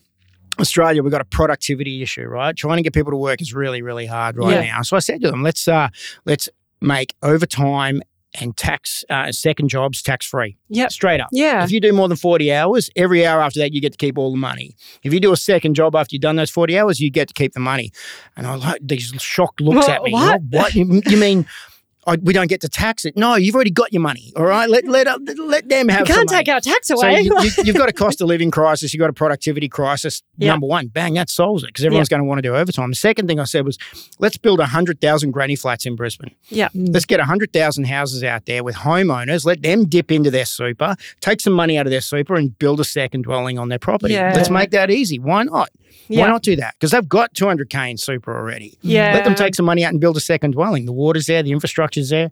Australia, 0.60 1.02
we've 1.02 1.10
got 1.10 1.20
a 1.20 1.24
productivity 1.26 2.02
issue, 2.02 2.24
right? 2.24 2.54
Trying 2.56 2.76
to 2.76 2.82
get 2.82 2.92
people 2.92 3.10
to 3.10 3.16
work 3.16 3.40
is 3.40 3.54
really, 3.54 3.82
really 3.82 4.06
hard 4.06 4.36
right 4.36 4.64
Yeah. 4.64 4.76
now. 4.76 4.82
So 4.82 4.96
I 4.96 5.00
said 5.00 5.20
to 5.22 5.30
them, 5.30 5.42
let's 5.42 5.66
uh, 5.66 5.88
let's 6.26 6.48
make 6.80 7.14
overtime 7.22 8.02
and 8.40 8.56
tax 8.56 9.04
uh, 9.10 9.30
second 9.32 9.68
jobs 9.68 10.02
tax 10.02 10.24
free. 10.26 10.56
Yeah, 10.68 10.88
Straight 10.88 11.20
up. 11.20 11.28
Yeah. 11.32 11.64
If 11.64 11.70
you 11.70 11.80
do 11.80 11.92
more 11.92 12.08
than 12.08 12.16
40 12.16 12.52
hours, 12.52 12.88
every 12.96 13.26
hour 13.26 13.42
after 13.42 13.58
that, 13.60 13.72
you 13.74 13.80
get 13.80 13.92
to 13.92 13.98
keep 13.98 14.16
all 14.16 14.30
the 14.30 14.38
money. 14.38 14.74
If 15.02 15.12
you 15.12 15.20
do 15.20 15.32
a 15.32 15.36
second 15.36 15.74
job 15.74 15.94
after 15.94 16.14
you've 16.14 16.22
done 16.22 16.36
those 16.36 16.50
40 16.50 16.78
hours, 16.78 16.98
you 17.00 17.10
get 17.10 17.28
to 17.28 17.34
keep 17.34 17.52
the 17.52 17.60
money. 17.60 17.92
And 18.36 18.46
I 18.46 18.54
like 18.54 18.80
these 18.82 19.12
shocked 19.18 19.60
looks 19.60 19.86
Well, 19.86 19.96
at 19.96 20.02
me. 20.02 20.12
what? 20.12 20.40
What? 20.50 20.74
You, 20.74 21.02
you 21.06 21.16
mean 21.18 21.46
I, 22.06 22.16
we 22.16 22.32
don't 22.32 22.48
get 22.48 22.60
to 22.62 22.68
tax 22.68 23.04
it? 23.04 23.16
No, 23.16 23.36
you've 23.36 23.54
already 23.54 23.70
got 23.70 23.92
your 23.92 24.02
money. 24.02 24.32
All 24.36 24.44
right. 24.44 24.68
Let, 24.68 24.86
let, 24.88 25.06
uh, 25.06 25.18
let 25.38 25.68
them 25.68 25.88
have 25.88 26.00
You 26.00 26.14
can't 26.14 26.28
money. 26.30 26.44
take 26.44 26.52
our 26.52 26.60
tax 26.60 26.88
So 26.88 26.96
away. 26.96 27.20
you, 27.20 27.32
have 27.36 27.74
got 27.76 27.88
a 27.88 27.92
cost 27.92 28.20
of 28.20 28.26
living 28.26 28.50
crisis. 28.50 28.92
You've 28.92 28.98
got 29.00 29.10
a 29.10 29.12
productivity 29.12 29.68
crisis. 29.68 30.22
Yeah. 30.36 30.48
Number 30.50 30.66
one, 30.66 30.88
bang, 30.88 31.14
that 31.14 31.30
solves 31.30 31.62
it 31.62 31.68
because 31.68 31.84
everyone's 31.84 32.08
going 32.08 32.20
to 32.20 32.24
want 32.24 32.38
to 32.38 32.42
do 32.42 32.56
overtime. 32.56 32.90
The 32.90 32.96
second 32.96 33.28
thing 33.28 33.38
I 33.38 33.44
said 33.44 33.64
was, 33.64 33.78
let's 34.18 34.36
build 34.36 34.58
100,000 34.58 35.30
granny 35.30 35.54
flats 35.54 35.86
in 35.86 35.94
Brisbane. 35.94 36.34
yeah. 36.48 36.68
Mm. 36.74 36.92
Let's 36.92 37.04
get 37.06 37.20
100,000 37.20 37.84
houses 37.84 38.24
out 38.24 38.46
there 38.46 38.64
with 38.64 38.74
homeowners. 38.76 39.44
Let 39.44 39.62
them 39.62 39.84
dip 39.86 40.10
into 40.10 40.30
their 40.30 40.44
super, 40.46 40.96
take 41.20 41.40
some 41.40 41.52
money 41.52 41.78
out 41.78 41.86
of 41.86 41.90
their 41.92 42.00
super 42.00 42.34
and 42.34 42.58
build 42.58 42.80
a 42.80 42.84
second 42.84 43.22
dwelling 43.22 43.58
on 43.58 43.68
their 43.68 43.78
property. 43.78 44.14
Yeah. 44.14 44.32
Let's 44.34 44.50
make 44.50 44.70
that 44.72 44.90
easy. 44.90 45.18
Why 45.18 45.44
not? 45.44 45.70
Yeah. 46.08 46.22
Why 46.22 46.28
not 46.28 46.42
do 46.42 46.56
that? 46.56 46.74
Because 46.78 46.90
they've 46.90 47.08
got 47.08 47.34
200K 47.34 47.90
in 47.90 47.96
super 47.96 48.36
already. 48.36 48.76
Yeah. 48.82 49.12
Let 49.14 49.24
them 49.24 49.34
take 49.34 49.54
some 49.54 49.66
money 49.66 49.84
out 49.84 49.92
and 49.92 50.00
build 50.00 50.16
a 50.16 50.20
second 50.20 50.52
dwelling. 50.52 50.86
The 50.86 50.92
water's 50.92 51.26
there, 51.26 51.42
the 51.42 51.52
infrastructure's 51.52 52.10
there. 52.10 52.30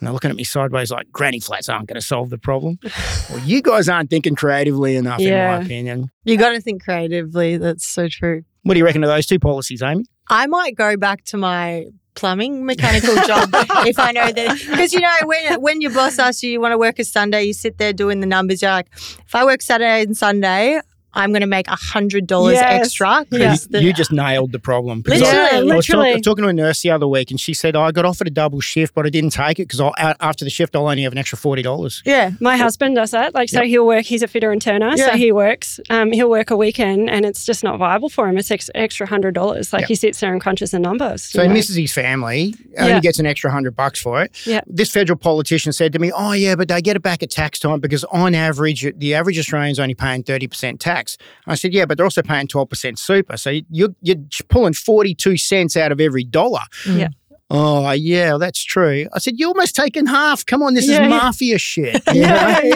And 0.00 0.06
they're 0.08 0.12
looking 0.12 0.30
at 0.30 0.36
me 0.36 0.44
sideways 0.44 0.90
like, 0.90 1.10
granny 1.12 1.40
flats 1.40 1.68
aren't 1.68 1.86
going 1.88 2.00
to 2.00 2.06
solve 2.06 2.30
the 2.30 2.38
problem. 2.38 2.78
well, 3.30 3.38
you 3.40 3.62
guys 3.62 3.88
aren't 3.88 4.10
thinking 4.10 4.34
creatively 4.34 4.96
enough, 4.96 5.20
Yeah. 5.20 5.54
in 5.54 5.60
my 5.60 5.64
opinion. 5.64 6.10
you 6.24 6.36
got 6.36 6.50
to 6.50 6.60
think 6.60 6.82
creatively. 6.82 7.56
That's 7.58 7.86
so 7.86 8.08
true. 8.08 8.42
What 8.62 8.74
do 8.74 8.78
you 8.78 8.84
reckon 8.84 9.04
of 9.04 9.08
those 9.08 9.26
two 9.26 9.38
policies, 9.38 9.82
Aimee? 9.82 10.04
I 10.28 10.46
might 10.46 10.74
go 10.74 10.96
back 10.96 11.24
to 11.26 11.36
my 11.36 11.86
plumbing 12.14 12.64
mechanical 12.64 13.14
job 13.26 13.50
if 13.86 13.98
I 13.98 14.12
know 14.12 14.30
that 14.30 14.58
because 14.70 14.92
you 14.92 15.00
know 15.00 15.12
when 15.24 15.60
when 15.60 15.80
your 15.80 15.90
boss 15.92 16.16
asks 16.18 16.44
you 16.44 16.50
you 16.52 16.60
want 16.60 16.70
to 16.72 16.78
work 16.78 16.98
a 17.00 17.04
Sunday, 17.04 17.42
you 17.44 17.52
sit 17.52 17.76
there 17.78 17.92
doing 17.92 18.20
the 18.20 18.26
numbers. 18.26 18.62
You're 18.62 18.70
like, 18.70 18.86
if 18.94 19.34
I 19.34 19.44
work 19.44 19.60
Saturday 19.60 20.02
and 20.02 20.16
Sunday, 20.16 20.80
I'm 21.14 21.30
going 21.30 21.40
to 21.42 21.46
make 21.46 21.68
a 21.68 21.76
hundred 21.76 22.26
dollars 22.26 22.54
Yes. 22.54 22.80
extra. 22.80 23.24
'cause 23.30 23.38
Yeah. 23.40 23.56
the- 23.70 23.82
you 23.82 23.92
just 23.92 24.12
nailed 24.12 24.52
the 24.52 24.58
problem. 24.58 25.00
Because 25.02 25.20
Literally. 25.20 25.48
I, 25.50 25.56
I 25.58 25.76
was 25.76 25.86
talk- 25.86 25.96
Literally. 25.96 26.20
talking 26.20 26.42
to 26.44 26.48
a 26.48 26.52
nurse 26.52 26.82
the 26.82 26.90
other 26.90 27.06
week, 27.08 27.30
and 27.30 27.40
she 27.40 27.54
said, 27.54 27.76
I 27.76 27.90
got 27.92 28.04
offered 28.04 28.26
a 28.26 28.30
double 28.30 28.60
shift, 28.60 28.94
but 28.94 29.06
I 29.06 29.10
didn't 29.10 29.30
take 29.30 29.58
it 29.58 29.68
because 29.68 29.80
after 30.20 30.44
the 30.44 30.50
shift, 30.50 30.74
I'll 30.76 30.86
only 30.88 31.02
have 31.02 31.12
an 31.12 31.18
extra 31.18 31.38
$40. 31.38 32.02
yeah. 32.04 32.30
My 32.40 32.56
husband 32.56 32.96
does 32.96 33.10
that. 33.12 33.34
Like, 33.34 33.48
so 33.48 33.62
he'll 33.62 33.86
work. 33.86 34.04
He's 34.04 34.22
a 34.22 34.28
fitter 34.28 34.50
and 34.52 34.60
turner, 34.60 34.96
so 34.96 35.10
he 35.16 35.32
works. 35.32 35.80
Um, 35.90 36.12
he'll 36.12 36.30
work 36.30 36.50
a 36.50 36.56
weekend, 36.56 37.08
and 37.10 37.24
it's 37.24 37.44
just 37.44 37.62
not 37.64 37.78
viable 37.78 38.08
for 38.08 38.28
him. 38.28 38.36
It's 38.38 38.50
ex- 38.50 38.70
extra 38.74 39.06
hundred 39.06 39.34
dollars. 39.34 39.72
Like 39.72 39.82
Yeah. 39.82 39.86
he 39.88 39.94
sits 39.94 40.20
there 40.20 40.32
and 40.32 40.40
crunches 40.40 40.70
the 40.72 40.78
numbers. 40.78 41.22
So 41.22 41.38
you 41.38 41.42
he 41.44 41.48
know? 41.48 41.54
misses 41.54 41.76
his 41.76 41.92
family, 41.92 42.54
only 42.78 42.92
Yeah. 42.92 43.00
gets 43.00 43.18
an 43.18 43.26
extra 43.26 43.50
hundred 43.50 43.76
bucks 43.76 44.00
for 44.00 44.22
it. 44.22 44.30
Yeah. 44.46 44.60
This 44.66 44.90
federal 44.90 45.18
politician 45.18 45.72
said 45.72 45.92
to 45.92 45.98
me, 45.98 46.10
"Oh 46.14 46.32
yeah, 46.32 46.54
but 46.54 46.68
they 46.68 46.80
get 46.82 46.96
it 46.96 47.02
back 47.02 47.22
at 47.22 47.30
tax 47.30 47.58
time 47.58 47.80
because 47.80 48.04
on 48.04 48.34
average, 48.34 48.86
the 48.96 49.14
average 49.14 49.38
Australian's 49.38 49.78
only 49.78 49.94
paying 49.94 50.22
thirty 50.22 50.46
percent 50.46 50.80
tax." 50.80 51.03
I 51.46 51.54
said, 51.54 51.72
"Yeah, 51.72 51.86
but 51.86 51.96
they're 51.96 52.06
also 52.06 52.22
paying 52.22 52.48
twelve 52.48 52.68
percent 52.68 52.98
super, 52.98 53.36
so 53.36 53.50
you're 53.70 53.94
you're 54.02 54.16
pulling 54.48 54.74
forty 54.74 55.14
two 55.14 55.36
cents 55.36 55.76
out 55.76 55.92
of 55.92 56.00
every 56.00 56.24
dollar." 56.24 56.62
Yeah. 56.88 57.08
Oh 57.54 57.90
yeah, 57.92 58.36
that's 58.38 58.62
true. 58.62 59.06
I 59.12 59.18
said, 59.18 59.34
"You're 59.36 59.48
almost 59.48 59.76
taking 59.76 60.06
half. 60.06 60.44
Come 60.44 60.62
on, 60.62 60.74
this 60.74 60.86
Yeah, 60.86 60.94
is 60.94 60.98
yeah. 61.00 61.08
mafia 61.08 61.58
shit." 61.58 62.02
you 62.12 62.20
yeah, 62.22 62.60
know? 62.62 62.68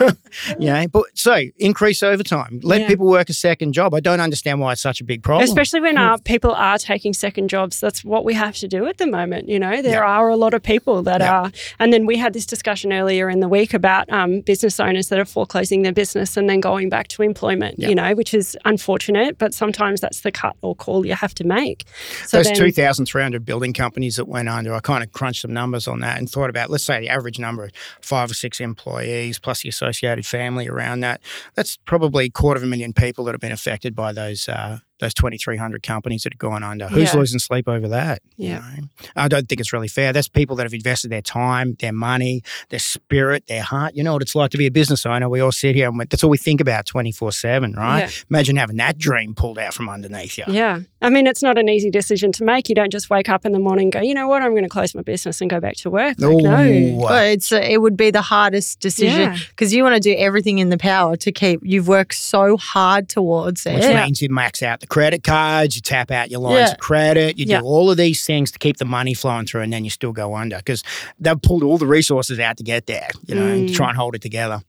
yeah. 0.00 0.10
Yeah, 0.58 0.86
but 0.92 1.04
so 1.14 1.40
increase 1.58 2.02
overtime. 2.02 2.60
Let 2.62 2.80
Yeah. 2.82 2.88
people 2.88 3.06
work 3.06 3.28
a 3.28 3.34
second 3.34 3.72
job. 3.72 3.94
I 3.94 4.00
don't 4.00 4.20
understand 4.20 4.60
why 4.60 4.72
it's 4.72 4.80
such 4.80 5.00
a 5.00 5.04
big 5.04 5.22
problem. 5.22 5.44
Especially 5.44 5.80
when 5.80 5.98
uh, 5.98 6.16
people 6.24 6.52
are 6.52 6.78
taking 6.78 7.12
second 7.12 7.48
jobs. 7.48 7.80
That's 7.80 8.04
what 8.04 8.24
we 8.24 8.34
have 8.34 8.56
to 8.56 8.68
do 8.68 8.86
at 8.86 8.98
the 8.98 9.06
moment. 9.06 9.48
You 9.48 9.58
know, 9.58 9.82
there 9.82 10.04
are 10.04 10.28
a 10.28 10.36
lot 10.36 10.54
of 10.54 10.62
people 10.62 11.02
that 11.02 11.20
are. 11.22 11.52
And 11.78 11.92
then 11.92 12.06
we 12.06 12.16
had 12.16 12.32
this 12.32 12.46
discussion 12.46 12.92
earlier 12.92 13.28
in 13.28 13.40
the 13.40 13.48
week 13.48 13.74
about 13.74 14.10
um, 14.12 14.40
business 14.40 14.80
owners 14.80 15.08
that 15.08 15.18
are 15.18 15.24
foreclosing 15.24 15.82
their 15.82 15.92
business 15.92 16.36
and 16.36 16.48
then 16.48 16.60
going 16.60 16.88
back 16.88 17.08
to 17.08 17.22
employment, 17.22 17.78
you 17.78 17.94
know, 17.94 18.14
which 18.14 18.32
is 18.34 18.56
unfortunate, 18.64 19.38
but 19.38 19.52
sometimes 19.54 20.00
that's 20.00 20.20
the 20.20 20.32
cut 20.32 20.56
or 20.62 20.74
call 20.74 21.04
you 21.04 21.14
have 21.14 21.34
to 21.34 21.44
make. 21.44 21.84
So 22.26 22.38
Those 22.38 22.46
then, 22.46 22.56
2,300 22.56 23.44
building 23.44 23.72
companies 23.72 24.18
that 24.22 24.28
went 24.28 24.48
under, 24.48 24.72
I 24.72 24.80
kind 24.80 25.02
of 25.02 25.12
crunched 25.12 25.42
some 25.42 25.52
numbers 25.52 25.88
on 25.88 26.00
that 26.00 26.18
and 26.18 26.30
thought 26.30 26.48
about, 26.48 26.70
let's 26.70 26.84
say 26.84 27.00
the 27.00 27.08
average 27.08 27.40
number 27.40 27.64
of 27.64 27.72
five 28.00 28.30
or 28.30 28.34
six 28.34 28.60
employees 28.60 29.40
plus 29.40 29.62
the 29.62 29.68
associated 29.68 30.24
family 30.24 30.68
around 30.68 31.00
that. 31.00 31.20
That's 31.54 31.76
probably 31.76 32.26
a 32.26 32.30
quarter 32.30 32.58
of 32.58 32.62
a 32.64 32.66
million 32.66 32.92
people 32.92 33.24
that 33.24 33.32
have 33.32 33.40
been 33.40 33.52
affected 33.52 33.96
by 33.96 34.12
those 34.12 34.48
uh, 34.48 34.78
those 35.02 35.12
2,300 35.14 35.82
companies 35.82 36.22
that 36.22 36.32
have 36.32 36.38
gone 36.38 36.62
under. 36.62 36.88
Who's 36.88 37.12
Yeah. 37.12 37.18
losing 37.20 37.38
sleep 37.38 37.68
over 37.68 37.88
that? 37.88 38.22
you 38.36 38.48
Yeah. 38.48 38.58
know? 38.58 38.84
I 39.16 39.28
don't 39.28 39.48
think 39.48 39.60
it's 39.60 39.72
really 39.72 39.88
fair. 39.88 40.12
That's 40.12 40.28
people 40.28 40.56
that 40.56 40.62
have 40.62 40.72
invested 40.74 41.10
their 41.10 41.20
time, 41.22 41.76
their 41.80 41.92
money, 41.92 42.42
their 42.70 42.78
spirit, 42.78 43.44
their 43.48 43.62
heart. 43.62 43.94
You 43.94 44.02
know 44.04 44.14
what 44.14 44.22
it's 44.22 44.34
like 44.34 44.50
to 44.52 44.58
be 44.58 44.66
a 44.66 44.70
business 44.70 45.04
owner. 45.04 45.28
We 45.28 45.40
all 45.40 45.52
sit 45.52 45.74
here 45.74 45.88
and 45.88 45.98
we- 45.98 46.04
that's 46.06 46.24
all 46.24 46.30
we 46.30 46.38
think 46.38 46.60
about 46.60 46.86
24 46.86 47.32
7, 47.32 47.74
right? 47.74 48.00
Yeah. 48.00 48.08
Imagine 48.30 48.56
having 48.56 48.76
that 48.76 48.96
dream 48.98 49.34
pulled 49.34 49.58
out 49.58 49.74
from 49.74 49.88
underneath 49.88 50.38
you. 50.38 50.44
Yeah. 50.48 50.80
I 51.02 51.10
mean, 51.10 51.26
it's 51.26 51.42
not 51.42 51.58
an 51.58 51.68
easy 51.68 51.90
decision 51.90 52.30
to 52.32 52.44
make. 52.44 52.68
You 52.68 52.74
don't 52.76 52.92
just 52.92 53.10
wake 53.10 53.28
up 53.28 53.44
in 53.44 53.52
the 53.52 53.58
morning 53.58 53.86
and 53.86 53.92
go, 53.92 54.00
you 54.00 54.14
know 54.14 54.28
what, 54.28 54.42
I'm 54.42 54.52
going 54.52 54.62
to 54.62 54.68
close 54.68 54.94
my 54.94 55.02
business 55.02 55.40
and 55.40 55.50
go 55.50 55.58
back 55.60 55.74
to 55.78 55.90
work. 55.90 56.14
Like, 56.20 56.36
no. 56.42 56.62
Ooh. 56.64 57.00
But 57.00 57.26
it's 57.28 57.50
a, 57.52 57.72
it 57.72 57.80
would 57.82 57.96
be 57.96 58.10
the 58.12 58.22
hardest 58.22 58.78
decision 58.80 59.20
Yeah. 59.32 59.38
because 59.50 59.74
you 59.74 59.82
want 59.82 59.94
to 59.96 60.00
do 60.00 60.14
everything 60.16 60.58
in 60.58 60.68
the 60.68 60.78
power 60.78 61.16
to 61.16 61.32
keep. 61.32 61.60
You've 61.64 61.88
worked 61.88 62.14
so 62.14 62.56
hard 62.56 63.08
towards 63.08 63.66
it. 63.66 63.74
Which 63.74 63.84
means 63.96 64.22
you 64.22 64.28
max 64.28 64.62
out 64.62 64.78
the 64.80 64.86
credit 64.92 65.24
cards, 65.24 65.74
you 65.74 65.80
tap 65.82 66.10
out 66.10 66.30
your 66.30 66.40
lines 66.40 66.68
Yeah. 66.68 66.72
of 66.72 66.78
credit, 66.78 67.38
you 67.38 67.46
Yeah. 67.48 67.60
do 67.60 67.64
all 67.66 67.90
of 67.90 67.96
these 67.96 68.24
things 68.26 68.50
to 68.52 68.58
keep 68.58 68.76
the 68.76 68.84
money 68.84 69.14
flowing 69.14 69.46
through, 69.46 69.62
and 69.62 69.72
then 69.72 69.84
you 69.84 69.90
still 69.90 70.12
go 70.12 70.34
under 70.34 70.58
because 70.58 70.82
they've 71.18 71.40
pulled 71.40 71.62
all 71.62 71.78
the 71.78 71.86
resources 71.86 72.38
out 72.38 72.56
to 72.58 72.62
get 72.62 72.86
there, 72.86 73.08
you 73.26 73.34
know, 73.34 73.46
and 73.46 73.68
Mm. 73.70 73.74
try 73.74 73.88
and 73.88 73.96
hold 73.96 74.14
it 74.14 74.20
together. 74.22 74.60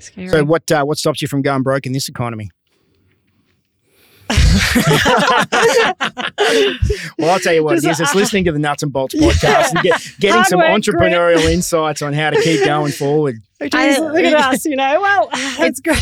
Scary. 0.00 0.28
So, 0.28 0.44
what 0.44 0.70
uh, 0.72 0.82
what 0.84 0.98
stops 0.98 1.22
you 1.22 1.28
from 1.28 1.42
going 1.42 1.62
broke 1.62 1.86
in 1.86 1.92
this 1.92 2.08
economy? 2.08 2.50
Well, 7.18 7.30
I'll 7.30 7.40
tell 7.40 7.52
you 7.54 7.64
what 7.64 7.76
it 7.78 7.82
Just. 7.82 8.00
It's 8.00 8.14
listening 8.14 8.44
to 8.44 8.52
the 8.52 8.58
Nuts 8.58 8.82
and 8.82 8.92
Bolts 8.92 9.14
podcast 9.14 9.72
and 9.74 9.82
get, 9.82 10.00
getting 10.20 10.34
Hard 10.36 10.46
some 10.46 10.58
work, 10.60 10.68
entrepreneurial 10.68 11.44
insights 11.50 12.02
on 12.02 12.12
how 12.12 12.30
to 12.30 12.40
keep 12.40 12.64
going 12.64 12.92
forward. 12.92 13.36
Jeez, 13.60 13.98
look 13.98 14.24
at 14.24 14.34
us, 14.54 14.64
you 14.64 14.76
know. 14.76 15.00
Well, 15.00 15.28
that's 15.58 15.80
great. 15.80 15.98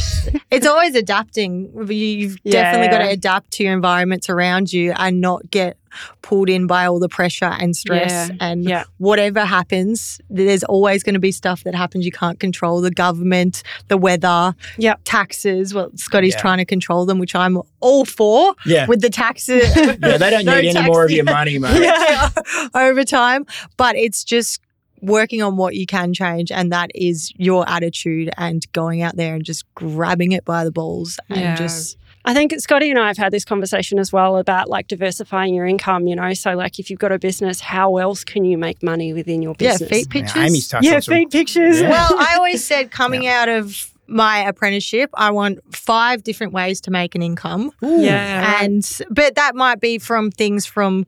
It's 0.50 0.66
always 0.66 0.94
adapting. 0.94 1.70
You- 1.74 2.18
You've 2.18 2.42
definitely 2.42 2.88
got 2.88 2.98
to 3.04 3.08
adapt 3.10 3.50
to 3.52 3.64
your 3.64 3.72
environments 3.72 4.28
around 4.28 4.72
you 4.72 4.92
and 4.96 5.20
not 5.20 5.50
get 5.50 5.77
pulled 6.22 6.48
in 6.48 6.66
by 6.66 6.86
all 6.86 6.98
the 6.98 7.08
pressure 7.08 7.44
and 7.58 7.76
stress. 7.76 8.10
Yeah. 8.30 8.36
And 8.40 8.64
Yeah. 8.64 8.84
whatever 8.98 9.44
happens, 9.44 10.20
there's 10.30 10.64
always 10.64 11.02
going 11.02 11.14
to 11.14 11.20
be 11.20 11.32
stuff 11.32 11.64
that 11.64 11.74
happens 11.74 12.04
you 12.04 12.12
can't 12.12 12.38
control 12.40 12.80
the 12.80 12.90
government, 12.90 13.62
the 13.88 13.96
weather, 13.96 14.54
Yep. 14.78 15.00
taxes. 15.04 15.74
Well, 15.74 15.90
Scotty's 15.96 16.34
Yeah. 16.34 16.40
trying 16.40 16.58
to 16.58 16.64
control 16.64 17.06
them, 17.06 17.18
which 17.18 17.34
I'm 17.34 17.60
all 17.80 18.04
for 18.04 18.54
Yeah. 18.64 18.86
with 18.86 19.00
the 19.00 19.10
taxes. 19.10 19.64
Yeah, 19.76 20.16
they 20.18 20.30
don't 20.30 20.44
No 20.48 20.60
need 20.60 20.76
any 20.76 20.86
more 20.86 21.04
of 21.04 21.10
your 21.10 21.24
money, 21.24 21.58
mate. 21.58 21.82
yeah, 21.82 22.30
over 22.74 23.04
time. 23.04 23.44
But 23.76 23.96
it's 23.96 24.24
just 24.24 24.60
working 25.00 25.42
on 25.42 25.56
what 25.56 25.76
you 25.76 25.86
can 25.86 26.12
change, 26.14 26.50
and 26.50 26.72
that 26.72 26.90
is 26.94 27.32
your 27.36 27.68
attitude 27.68 28.30
and 28.38 28.62
going 28.72 29.02
out 29.02 29.16
there 29.16 29.34
and 29.36 29.44
just 29.44 29.64
grabbing 29.74 30.32
it 30.32 30.44
by 30.44 30.64
the 30.64 30.72
balls 30.72 31.20
and 31.28 31.38
Yeah. 31.40 31.54
just 31.54 31.96
I 32.28 32.34
think 32.34 32.52
Scotty 32.60 32.90
and 32.90 32.98
I 32.98 33.06
have 33.08 33.16
had 33.16 33.32
this 33.32 33.44
conversation 33.44 33.98
as 33.98 34.12
well 34.12 34.36
about 34.36 34.68
like 34.68 34.86
diversifying 34.86 35.54
your 35.54 35.64
income, 35.64 36.06
you 36.06 36.14
know. 36.14 36.34
So, 36.34 36.54
like, 36.54 36.78
if 36.78 36.90
you've 36.90 36.98
got 36.98 37.10
a 37.10 37.18
business, 37.18 37.58
how 37.60 37.96
else 37.96 38.22
can 38.22 38.44
you 38.44 38.58
make 38.58 38.82
money 38.82 39.14
within 39.14 39.40
your 39.40 39.54
business? 39.54 39.80
yeah, 39.80 39.86
business? 39.88 40.06
feet 40.12 40.14
Yeah, 40.14 40.22
pictures. 40.34 40.52
Aimee's 40.52 40.68
touched 40.68 40.84
Yeah, 40.84 40.94
on 40.96 41.02
some 41.02 41.14
feed 41.14 41.30
pictures. 41.30 41.80
Yeah. 41.80 41.88
well, 41.90 42.16
I 42.18 42.34
always 42.36 42.62
said 42.62 42.90
coming 43.00 43.26
out 43.26 43.48
of 43.48 43.92
my 44.10 44.38
apprenticeship, 44.40 45.10
I 45.14 45.30
want 45.30 45.58
five 45.74 46.22
different 46.22 46.52
ways 46.54 46.80
to 46.82 46.90
make 46.90 47.14
an 47.14 47.22
income. 47.22 47.72
yeah. 47.82 48.62
And 48.62 48.86
but 49.10 49.34
that 49.36 49.54
might 49.54 49.80
be 49.80 49.98
from 49.98 50.30
things 50.30 50.64
from 50.66 51.06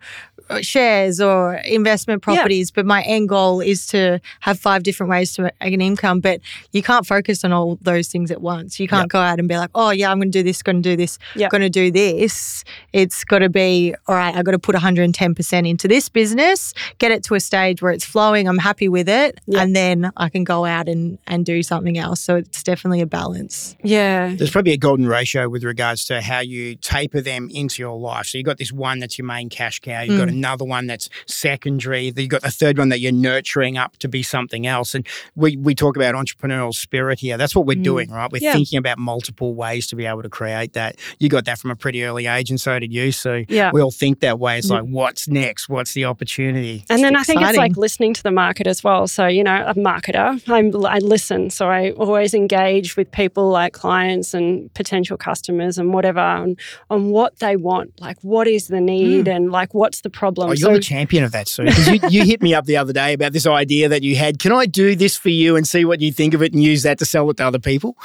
shares 0.60 1.20
or 1.20 1.54
investment 1.56 2.22
Yeah. 2.26 2.34
properties. 2.34 2.70
But 2.70 2.86
my 2.86 3.02
end 3.02 3.28
goal 3.28 3.60
is 3.60 3.86
to 3.88 4.20
have 4.40 4.58
five 4.58 4.82
different 4.82 5.10
ways 5.10 5.32
to 5.34 5.42
make 5.42 5.52
an 5.60 5.80
income. 5.80 6.20
But 6.20 6.40
you 6.72 6.82
can't 6.82 7.06
focus 7.06 7.44
on 7.44 7.52
all 7.52 7.78
those 7.82 8.08
things 8.08 8.30
at 8.30 8.40
once. 8.40 8.78
You 8.80 8.88
can't 8.88 9.10
go 9.10 9.20
out 9.20 9.38
and 9.38 9.48
be 9.48 9.56
like, 9.56 9.70
oh 9.74 9.90
yeah, 9.90 10.10
I'm 10.10 10.18
going 10.18 10.30
to 10.32 10.38
do 10.38 10.42
this, 10.42 10.62
going 10.62 10.82
to 10.82 10.88
do 10.90 10.96
this, 10.96 11.18
Yeah. 11.36 11.48
going 11.48 11.62
to 11.62 11.70
do 11.70 11.90
this. 11.90 12.64
It's 12.92 13.24
got 13.24 13.38
to 13.40 13.48
be 13.48 13.94
all 14.06 14.14
right. 14.14 14.34
I've 14.34 14.44
got 14.44 14.52
to 14.52 14.58
put 14.58 14.74
110 14.74 15.34
percent 15.34 15.66
into 15.66 15.88
this 15.88 16.08
business, 16.08 16.74
get 16.98 17.10
it 17.12 17.22
to 17.24 17.34
a 17.34 17.40
stage 17.40 17.82
where 17.82 17.92
it's 17.92 18.04
flowing. 18.04 18.48
I'm 18.48 18.58
happy 18.58 18.88
with 18.88 19.08
it, 19.08 19.40
Yeah. 19.46 19.62
and 19.62 19.74
then 19.76 20.10
I 20.16 20.28
can 20.28 20.44
go 20.44 20.64
out 20.64 20.88
and 20.88 21.18
and 21.26 21.44
do 21.46 21.62
something 21.62 21.96
else. 21.98 22.20
So 22.20 22.36
it's 22.36 22.62
definitely 22.62 23.00
a 23.00 23.06
balance. 23.06 23.76
yeah. 23.82 24.34
There's 24.36 24.50
probably 24.50 24.72
a 24.72 24.76
golden 24.78 25.06
ratio 25.06 25.48
with 25.48 25.64
regards 25.64 26.04
to 26.06 26.20
how 26.20 26.40
you 26.40 26.74
taper 26.76 27.20
them 27.20 27.48
into 27.52 27.82
your 27.82 27.98
life. 27.98 28.26
So 28.26 28.38
you've 28.38 28.44
got 28.46 28.58
this 28.58 28.72
one 28.72 28.98
that's 29.00 29.18
your 29.18 29.26
main 29.26 29.48
cash 29.48 29.80
cow. 29.80 30.02
You've 30.02 30.18
got 30.18 30.28
Mm. 30.28 30.39
Another 30.40 30.64
one 30.64 30.86
that's 30.86 31.08
secondary. 31.26 32.12
You've 32.16 32.28
got 32.28 32.42
the 32.42 32.50
third 32.50 32.78
one 32.78 32.88
that 32.90 33.00
you're 33.00 33.12
nurturing 33.12 33.76
up 33.78 33.96
to 33.98 34.08
be 34.08 34.22
something 34.22 34.66
else. 34.66 34.94
And 34.94 35.06
we, 35.36 35.56
we 35.56 35.74
talk 35.74 35.96
about 35.96 36.14
entrepreneurial 36.14 36.74
spirit 36.74 37.20
here. 37.20 37.36
That's 37.36 37.54
what 37.54 37.66
we're 37.66 37.76
Mm. 37.76 37.82
doing, 37.84 38.10
right? 38.10 38.30
We're 38.32 38.42
Yeah. 38.42 38.52
thinking 38.54 38.78
about 38.78 38.98
multiple 38.98 39.54
ways 39.54 39.86
to 39.88 39.96
be 39.96 40.06
able 40.06 40.22
to 40.22 40.28
create 40.28 40.72
that. 40.74 40.96
You 41.18 41.28
got 41.28 41.44
that 41.44 41.58
from 41.58 41.70
a 41.70 41.76
pretty 41.76 42.02
early 42.04 42.26
age, 42.26 42.50
and 42.50 42.60
so 42.60 42.78
did 42.78 42.92
you. 42.92 43.12
So 43.12 43.44
Yeah. 43.48 43.70
we 43.72 43.80
all 43.80 43.90
think 43.90 44.20
that 44.20 44.38
way. 44.38 44.58
It's 44.58 44.68
Mm. 44.68 44.70
like, 44.78 44.84
what's 44.84 45.28
next? 45.28 45.68
What's 45.68 45.92
the 45.94 46.04
opportunity? 46.06 46.84
And 46.90 47.02
then 47.04 47.16
I 47.16 47.22
think 47.22 47.40
it's 47.42 47.56
like 47.56 47.76
listening 47.76 48.14
to 48.14 48.22
the 48.22 48.30
market 48.30 48.66
as 48.66 48.82
well. 48.82 49.06
So, 49.06 49.26
you 49.26 49.44
know, 49.44 49.64
a 49.66 49.74
marketer, 49.74 50.40
I'm, 50.48 50.66
I 50.86 50.98
listen. 50.98 51.50
So 51.50 51.68
I 51.68 51.90
always 51.92 52.34
engage 52.34 52.96
with 52.96 53.10
people 53.12 53.50
like 53.50 53.72
clients 53.72 54.34
and 54.34 54.72
potential 54.74 55.16
customers 55.16 55.78
and 55.78 55.92
whatever 55.92 56.20
on, 56.20 56.56
on 56.90 57.10
what 57.10 57.38
they 57.38 57.56
want. 57.56 58.00
Like, 58.00 58.16
what 58.22 58.46
is 58.48 58.68
the 58.68 58.80
need 58.80 59.28
and 59.28 59.50
like, 59.52 59.74
what's 59.74 60.00
the 60.02 60.10
problem? 60.10 60.29
Hmm. 60.36 60.50
Oh, 60.50 60.52
you're 60.52 60.56
so, 60.56 60.72
the 60.74 60.80
champion 60.80 61.24
of 61.24 61.32
that, 61.32 61.48
Sue. 61.48 61.64
You, 61.64 62.00
you 62.08 62.24
hit 62.24 62.42
me 62.42 62.54
up 62.54 62.66
the 62.66 62.76
other 62.76 62.92
day 62.92 63.12
about 63.12 63.32
this 63.32 63.46
idea 63.46 63.88
that 63.88 64.02
you 64.02 64.16
had. 64.16 64.38
Can 64.38 64.52
I 64.52 64.66
do 64.66 64.94
this 64.94 65.16
for 65.16 65.28
you 65.28 65.56
and 65.56 65.66
see 65.66 65.84
what 65.84 66.00
you 66.00 66.12
think 66.12 66.34
of 66.34 66.42
it 66.42 66.52
and 66.52 66.62
use 66.62 66.82
that 66.82 66.98
to 66.98 67.04
sell 67.04 67.28
it 67.30 67.36
to 67.38 67.44
other 67.46 67.58
people? 67.58 67.96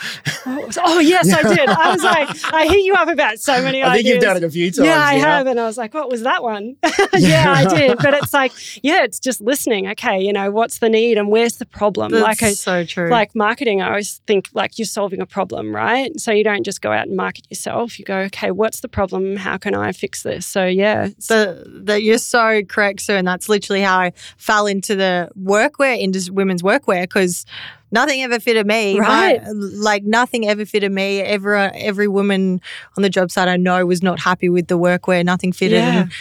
oh, 0.46 1.00
yes, 1.00 1.32
I 1.32 1.42
did. 1.56 1.70
I 1.70 1.92
was 1.92 2.04
like, 2.04 2.54
I 2.54 2.66
hit 2.68 2.84
you 2.84 2.94
up 2.94 3.08
about 3.08 3.40
so 3.40 3.62
many 3.62 3.82
ideas. 3.82 3.88
I 3.88 3.90
ideas. 3.92 4.04
think 4.04 4.14
you've 4.14 4.24
done 4.24 4.38
it 4.38 4.44
a 4.44 4.50
few 4.50 4.72
times. 4.72 4.88
Yeah, 4.88 5.04
I 5.04 5.18
now. 5.18 5.24
have. 5.24 5.48
And 5.48 5.60
I 5.60 5.66
was 5.66 5.78
like, 5.78 5.94
what 5.94 6.10
was 6.10 6.22
that 6.24 6.44
one? 6.44 6.76
yeah, 7.18 7.54
I 7.56 7.66
did. 7.66 7.98
But 7.98 8.14
it's 8.16 8.34
like, 8.34 8.52
yeah, 8.84 9.04
it's 9.04 9.20
just 9.20 9.42
listening. 9.42 9.88
Okay, 9.90 10.22
you 10.22 10.34
know, 10.34 10.52
what's 10.52 10.80
the 10.80 10.90
need 10.90 11.18
and 11.18 11.30
where's 11.30 11.58
the 11.58 11.66
problem? 11.66 12.12
That's 12.12 12.24
like, 12.24 12.44
I, 12.44 12.54
so 12.54 12.84
true. 12.86 13.10
like 13.10 13.36
marketing, 13.36 13.82
I 13.82 13.90
always 13.90 14.22
think 14.28 14.50
like 14.54 14.78
you're 14.78 14.86
solving 14.86 15.22
a 15.22 15.26
problem, 15.26 15.76
right? 15.76 16.18
So 16.20 16.32
you 16.32 16.44
don't 16.44 16.64
just 16.64 16.82
go 16.82 16.92
out 16.92 17.08
and 17.08 17.16
market 17.16 17.46
yourself. 17.50 18.00
You 18.00 18.06
go, 18.06 18.20
okay, 18.20 18.52
what's 18.52 18.82
the 18.82 18.88
problem? 18.90 19.36
How 19.36 19.58
can 19.58 19.76
I 19.76 19.92
fix 19.92 20.24
this? 20.24 20.46
So 20.46 20.66
yeah, 20.66 21.06
it's- 21.06 21.28
the, 21.28 21.64
the, 21.84 22.02
you're 22.06 22.18
so 22.18 22.62
correct, 22.64 23.02
Sue, 23.02 23.14
and 23.14 23.28
that's 23.28 23.50
literally 23.50 23.82
how 23.82 23.98
I 24.00 24.12
fell 24.38 24.68
into 24.68 24.96
the 24.96 25.30
workwear 25.38 25.98
industry, 25.98 26.34
women's 26.34 26.62
workwear, 26.62 27.04
because 27.04 27.46
nothing 27.92 28.22
ever 28.22 28.40
fitted 28.40 28.66
me. 28.68 29.00
Right. 29.00 29.42
Like 29.54 30.04
nothing 30.04 30.48
ever 30.48 30.66
fitted 30.66 30.92
me. 30.92 31.22
Every 31.22 31.58
every 31.58 32.08
woman 32.08 32.62
on 32.98 33.04
the 33.04 33.10
job 33.10 33.32
site 33.32 33.48
I 33.48 33.58
know 33.58 33.86
was 33.86 34.02
not 34.04 34.20
happy 34.20 34.50
with 34.50 34.68
the 34.68 34.78
workwear. 34.78 35.24
Nothing 35.24 35.52
fitted. 35.52 35.80
Yeah. 35.80 36.02
And 36.02 36.12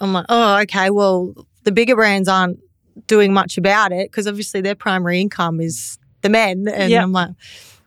I'm 0.00 0.12
like, 0.12 0.26
oh, 0.28 0.58
okay. 0.62 0.90
Well, 0.90 1.34
the 1.64 1.72
bigger 1.72 1.94
brands 1.96 2.28
aren't 2.28 2.58
doing 3.06 3.32
much 3.32 3.58
about 3.58 3.92
it 3.92 4.10
because 4.10 4.26
obviously 4.26 4.60
their 4.60 4.74
primary 4.74 5.20
income 5.20 5.60
is 5.60 5.98
the 6.22 6.28
men, 6.28 6.66
and 6.68 6.90
Yeah. 6.90 7.02
I'm 7.02 7.12
like. 7.12 7.30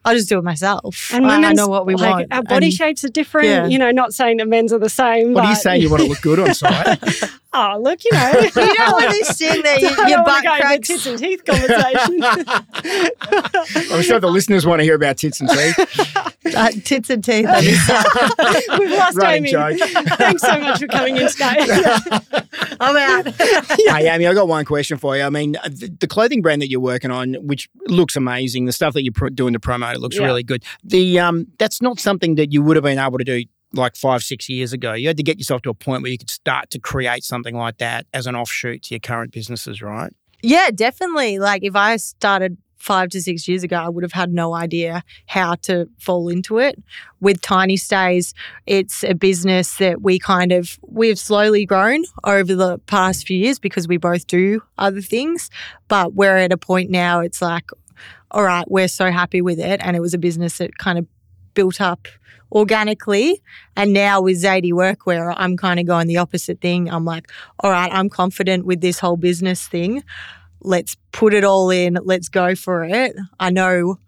I'll 0.03 0.15
just 0.15 0.29
do 0.29 0.39
it 0.39 0.43
myself. 0.43 1.11
and 1.13 1.27
I, 1.27 1.49
I 1.49 1.53
know 1.53 1.67
what 1.67 1.85
we 1.85 1.93
like, 1.95 2.09
want. 2.09 2.33
Our 2.33 2.41
body 2.43 2.67
And- 2.67 2.73
shapes 2.73 3.03
are 3.03 3.09
different. 3.09 3.47
Yeah. 3.47 3.67
You 3.67 3.77
know, 3.77 3.91
not 3.91 4.13
saying 4.13 4.37
that 4.37 4.47
men's 4.47 4.73
are 4.73 4.79
the 4.79 4.89
same. 4.89 5.33
What 5.33 5.41
but, 5.41 5.45
are 5.45 5.49
you 5.51 5.55
saying? 5.55 5.81
You 5.83 5.89
want 5.91 6.01
to 6.03 6.09
look 6.09 6.21
good 6.21 6.39
on 6.39 6.53
site? 6.55 6.99
Oh, 7.53 7.77
look, 7.81 8.03
you 8.03 8.11
know. 8.13 8.31
you 8.41 8.49
don't 8.55 8.91
want 8.93 9.09
this 9.11 9.37
thing 9.37 9.61
that 9.61 9.77
I 9.77 9.79
you, 9.79 9.95
don't 9.95 10.09
your 10.09 10.23
wanna 10.23 10.41
butt 10.43 10.59
cracks. 10.61 10.87
tits 10.87 11.05
and 11.05 11.19
teeth 11.19 11.43
conversation. 11.45 12.23
I'm 13.93 14.01
sure 14.01 14.19
the 14.19 14.29
listeners 14.31 14.65
want 14.65 14.79
to 14.79 14.83
hear 14.83 14.95
about 14.95 15.17
tits 15.17 15.39
and 15.41 15.49
teeth. 15.49 16.30
Uh, 16.43 16.71
tits 16.83 17.09
and 17.09 17.23
teeth. 17.23 17.45
We've 18.79 18.91
lost 18.91 19.19
Aimee. 19.23 19.51
joke. 19.51 19.77
Thanks 20.17 20.41
so 20.41 20.59
much 20.59 20.79
for 20.79 20.87
coming 20.87 21.17
in 21.17 21.27
today. 21.29 21.57
I'm 22.79 22.97
out. 22.97 23.27
Hey, 23.35 24.09
Aimee, 24.09 24.25
I've 24.27 24.35
got 24.35 24.47
one 24.47 24.65
question 24.65 24.97
for 24.97 25.15
you. 25.15 25.23
I 25.23 25.29
mean, 25.29 25.51
the, 25.51 25.95
the 25.99 26.07
clothing 26.07 26.41
brand 26.41 26.61
that 26.61 26.69
you're 26.69 26.79
working 26.79 27.11
on, 27.11 27.35
which 27.35 27.69
looks 27.87 28.15
amazing, 28.15 28.65
the 28.65 28.71
stuff 28.71 28.93
that 28.95 29.03
you're 29.03 29.29
doing 29.29 29.53
to 29.53 29.59
promote, 29.59 29.95
it 29.95 29.99
looks 30.01 30.17
Yeah. 30.17 30.25
really 30.25 30.43
good. 30.43 30.63
The 30.83 31.19
um, 31.19 31.47
that's 31.59 31.81
not 31.81 31.99
something 31.99 32.35
that 32.35 32.51
you 32.51 32.61
would 32.63 32.75
have 32.75 32.83
been 32.83 32.97
able 32.99 33.19
to 33.19 33.23
do 33.23 33.43
like 33.73 33.95
five, 33.95 34.23
six 34.23 34.49
years 34.49 34.73
ago. 34.73 34.93
You 34.93 35.07
had 35.07 35.17
to 35.17 35.23
get 35.23 35.37
yourself 35.37 35.61
to 35.61 35.69
a 35.69 35.73
point 35.73 36.01
where 36.01 36.11
you 36.11 36.17
could 36.17 36.29
start 36.29 36.69
to 36.71 36.79
create 36.79 37.23
something 37.23 37.55
like 37.55 37.77
that 37.77 38.05
as 38.13 38.25
an 38.27 38.35
offshoot 38.35 38.83
to 38.83 38.95
your 38.95 38.99
current 38.99 39.31
businesses, 39.31 39.81
right? 39.81 40.11
Yeah, 40.41 40.71
definitely. 40.73 41.37
Like 41.39 41.63
if 41.63 41.75
I 41.75 41.97
started 41.97 42.57
five 42.81 43.09
to 43.09 43.21
six 43.21 43.47
years 43.47 43.63
ago, 43.63 43.77
I 43.77 43.89
would 43.89 44.03
have 44.03 44.11
had 44.11 44.33
no 44.33 44.53
idea 44.53 45.03
how 45.27 45.55
to 45.63 45.87
fall 45.99 46.29
into 46.29 46.57
it. 46.57 46.81
With 47.19 47.41
Tiny 47.41 47.77
Stays, 47.77 48.33
it's 48.65 49.03
a 49.03 49.13
business 49.13 49.77
that 49.77 50.01
we 50.01 50.17
kind 50.19 50.51
of 50.51 50.79
we've 50.87 51.19
slowly 51.19 51.65
grown 51.65 52.03
over 52.23 52.55
the 52.55 52.79
past 52.79 53.27
few 53.27 53.37
years 53.37 53.59
because 53.59 53.87
we 53.87 53.97
both 53.97 54.27
do 54.27 54.61
other 54.77 55.01
things. 55.01 55.49
But 55.87 56.13
we're 56.13 56.37
at 56.37 56.51
a 56.51 56.57
point 56.57 56.89
now 56.89 57.19
it's 57.19 57.41
like, 57.41 57.69
all 58.31 58.43
right, 58.43 58.69
we're 58.69 58.87
so 58.87 59.11
happy 59.11 59.41
with 59.41 59.59
it. 59.59 59.79
And 59.83 59.95
it 59.95 59.99
was 59.99 60.13
a 60.13 60.17
business 60.17 60.57
that 60.57 60.77
kind 60.77 60.97
of 60.97 61.05
built 61.53 61.81
up 61.81 62.07
organically. 62.51 63.41
And 63.75 63.93
now 63.93 64.21
with 64.21 64.43
Zadie 64.43 64.73
Workwear, 64.73 65.33
I'm 65.37 65.55
kind 65.57 65.79
of 65.79 65.85
going 65.85 66.07
the 66.07 66.17
opposite 66.17 66.59
thing. 66.61 66.89
I'm 66.89 67.05
like, 67.05 67.31
all 67.59 67.71
right, 67.71 67.91
I'm 67.91 68.09
confident 68.09 68.65
with 68.65 68.81
this 68.81 68.99
whole 68.99 69.17
business 69.17 69.67
thing. 69.67 70.03
Let's 70.61 70.95
put 71.11 71.33
it 71.33 71.43
all 71.43 71.69
in. 71.69 71.97
Let's 72.03 72.29
go 72.29 72.55
for 72.55 72.83
it. 72.83 73.15
I 73.39 73.49
know 73.49 73.99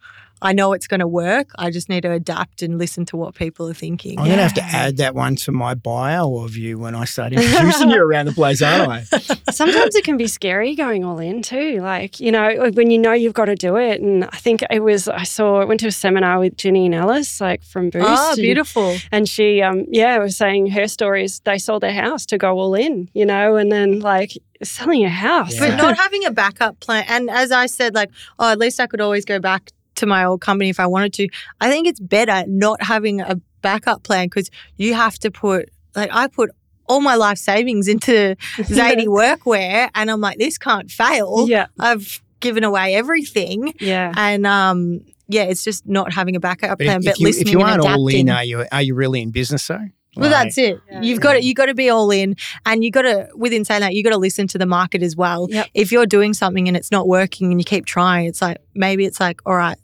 I 0.44 0.52
know 0.52 0.74
it's 0.74 0.88
going 0.88 1.00
to 1.00 1.08
work. 1.08 1.52
I 1.58 1.72
just 1.72 1.88
need 1.88 2.02
to 2.02 2.12
adapt 2.12 2.62
and 2.62 2.78
listen 2.78 3.06
to 3.06 3.18
what 3.18 3.34
people 3.34 3.70
are 3.70 3.74
thinking. 3.74 4.20
I'm 4.20 4.26
going 4.26 4.38
to 4.38 4.44
have 4.44 4.54
to 4.56 4.64
add 4.64 4.98
that 4.98 5.16
one 5.16 5.38
to 5.38 5.54
my 5.54 5.74
bio 5.74 6.36
of 6.40 6.58
you 6.58 6.78
when 6.78 6.96
I 6.96 7.06
start 7.06 7.32
introducing 7.32 7.90
you 7.90 8.04
around 8.04 8.26
the 8.26 8.34
place, 8.34 8.62
aren't 8.62 8.92
I? 8.92 9.04
Sometimes 9.52 9.96
it 9.96 10.04
can 10.04 10.18
be 10.18 10.28
scary 10.28 10.76
going 10.76 11.06
all 11.06 11.18
in 11.20 11.42
too. 11.42 11.80
Like, 11.80 12.20
you 12.20 12.30
know, 12.30 12.70
when 12.74 12.92
you 12.92 13.00
know 13.00 13.14
you've 13.14 13.34
got 13.34 13.46
to 13.46 13.56
do 13.56 13.78
it. 13.78 14.02
And 14.02 14.26
I 14.26 14.38
think 14.38 14.64
it 14.70 14.82
was, 14.84 15.08
I 15.08 15.24
saw, 15.24 15.62
I 15.62 15.66
went 15.66 15.80
to 15.80 15.88
a 15.88 15.92
seminar 15.92 16.40
with 16.40 16.58
Janine 16.58 16.94
Allis, 16.94 17.40
like 17.40 17.64
from 17.64 17.90
Boost. 17.90 18.06
Oh, 18.06 18.36
beautiful. 18.36 18.98
And 19.14 19.30
she, 19.30 19.62
um, 19.62 19.86
yeah, 19.90 20.18
was 20.18 20.36
saying 20.36 20.68
her 20.72 20.90
stories. 20.90 21.40
They 21.46 21.58
sold 21.58 21.84
their 21.84 21.94
house 21.94 22.26
to 22.28 22.38
go 22.38 22.60
all 22.60 22.76
in, 22.76 23.10
you 23.14 23.26
know, 23.26 23.56
and 23.56 23.72
then 23.72 24.02
like 24.02 24.34
selling 24.62 25.06
a 25.06 25.10
house. 25.10 25.54
Yeah. 25.56 25.70
But 25.70 25.76
not 25.78 25.98
having 25.98 26.26
a 26.26 26.32
backup 26.32 26.82
plan. 26.82 27.06
And 27.08 27.30
as 27.30 27.54
I 27.54 27.68
said, 27.68 27.96
like, 27.96 28.10
oh, 28.40 28.52
at 28.52 28.60
least 28.60 28.82
I 28.82 28.88
could 28.88 29.00
always 29.00 29.24
go 29.24 29.40
back 29.40 29.72
to 29.96 30.06
my 30.06 30.26
old 30.26 30.42
company 30.42 30.70
if 30.70 30.80
I 30.80 30.88
wanted 30.88 31.14
to. 31.14 31.28
I 31.62 31.70
think 31.70 31.88
it's 31.88 32.00
better 32.00 32.44
not 32.48 32.82
having 32.84 33.22
a 33.22 33.36
backup 33.62 34.04
plan 34.04 34.28
because 34.28 34.50
you 34.78 34.94
have 34.94 35.18
to 35.20 35.32
put, 35.32 35.70
like, 35.96 36.10
I 36.12 36.28
put 36.28 36.52
all 36.88 37.00
my 37.02 37.16
life 37.16 37.38
savings 37.38 37.88
into 37.88 38.36
Zadie 38.58 39.08
workwear 39.08 39.90
and 39.96 40.12
I'm 40.12 40.22
like, 40.22 40.38
this 40.38 40.58
can't 40.58 40.92
fail. 40.92 41.48
yeah, 41.48 41.68
I've 41.80 42.22
given 42.40 42.64
away 42.64 42.96
everything. 42.96 43.74
yeah. 43.80 44.12
And, 44.18 44.46
um, 44.46 45.02
yeah, 45.30 45.44
it's 45.44 45.64
just 45.64 45.88
not 45.88 46.12
having 46.12 46.36
a 46.36 46.40
backup 46.40 46.80
plan, 46.80 46.98
if, 47.00 47.06
but 47.06 47.12
if 47.14 47.20
you, 47.20 47.26
listening 47.28 47.48
if 47.48 47.54
you 47.54 47.62
and 47.62 47.82
aren't 47.82 47.86
all 47.86 48.08
in, 48.10 48.30
are 48.30 48.44
you, 48.44 48.66
are 48.72 48.82
you 48.82 48.94
really 48.94 49.22
in 49.22 49.32
business 49.32 49.66
though? 49.68 49.80
Well, 50.16 50.30
Like- 50.30 50.44
that's 50.44 50.58
it. 50.60 50.80
Yeah. 50.92 51.02
You've 51.02 51.22
got 51.22 51.34
to 51.34 51.42
you 51.44 51.56
got 51.56 51.68
to 51.68 51.74
be 51.74 51.90
all 51.90 52.12
in, 52.12 52.36
and 52.68 52.84
you 52.84 52.92
got 52.92 53.02
to 53.04 53.30
within 53.34 53.66
saying 53.66 53.82
that 53.82 53.96
you 53.96 54.04
got 54.04 54.12
to 54.12 54.18
listen 54.18 54.46
to 54.50 54.60
the 54.60 54.68
market 54.68 55.02
as 55.02 55.16
well. 55.16 55.48
Yep. 55.50 55.68
If 55.74 55.92
you're 55.92 56.06
doing 56.06 56.36
something 56.36 56.68
and 56.68 56.78
it's 56.78 56.92
not 56.92 57.08
working, 57.08 57.50
and 57.52 57.60
you 57.60 57.64
keep 57.64 57.86
trying, 57.88 58.28
it's 58.28 58.40
like 58.40 58.58
maybe 58.76 59.06
it's 59.06 59.20
like, 59.20 59.42
all 59.46 59.56
right, 59.56 59.78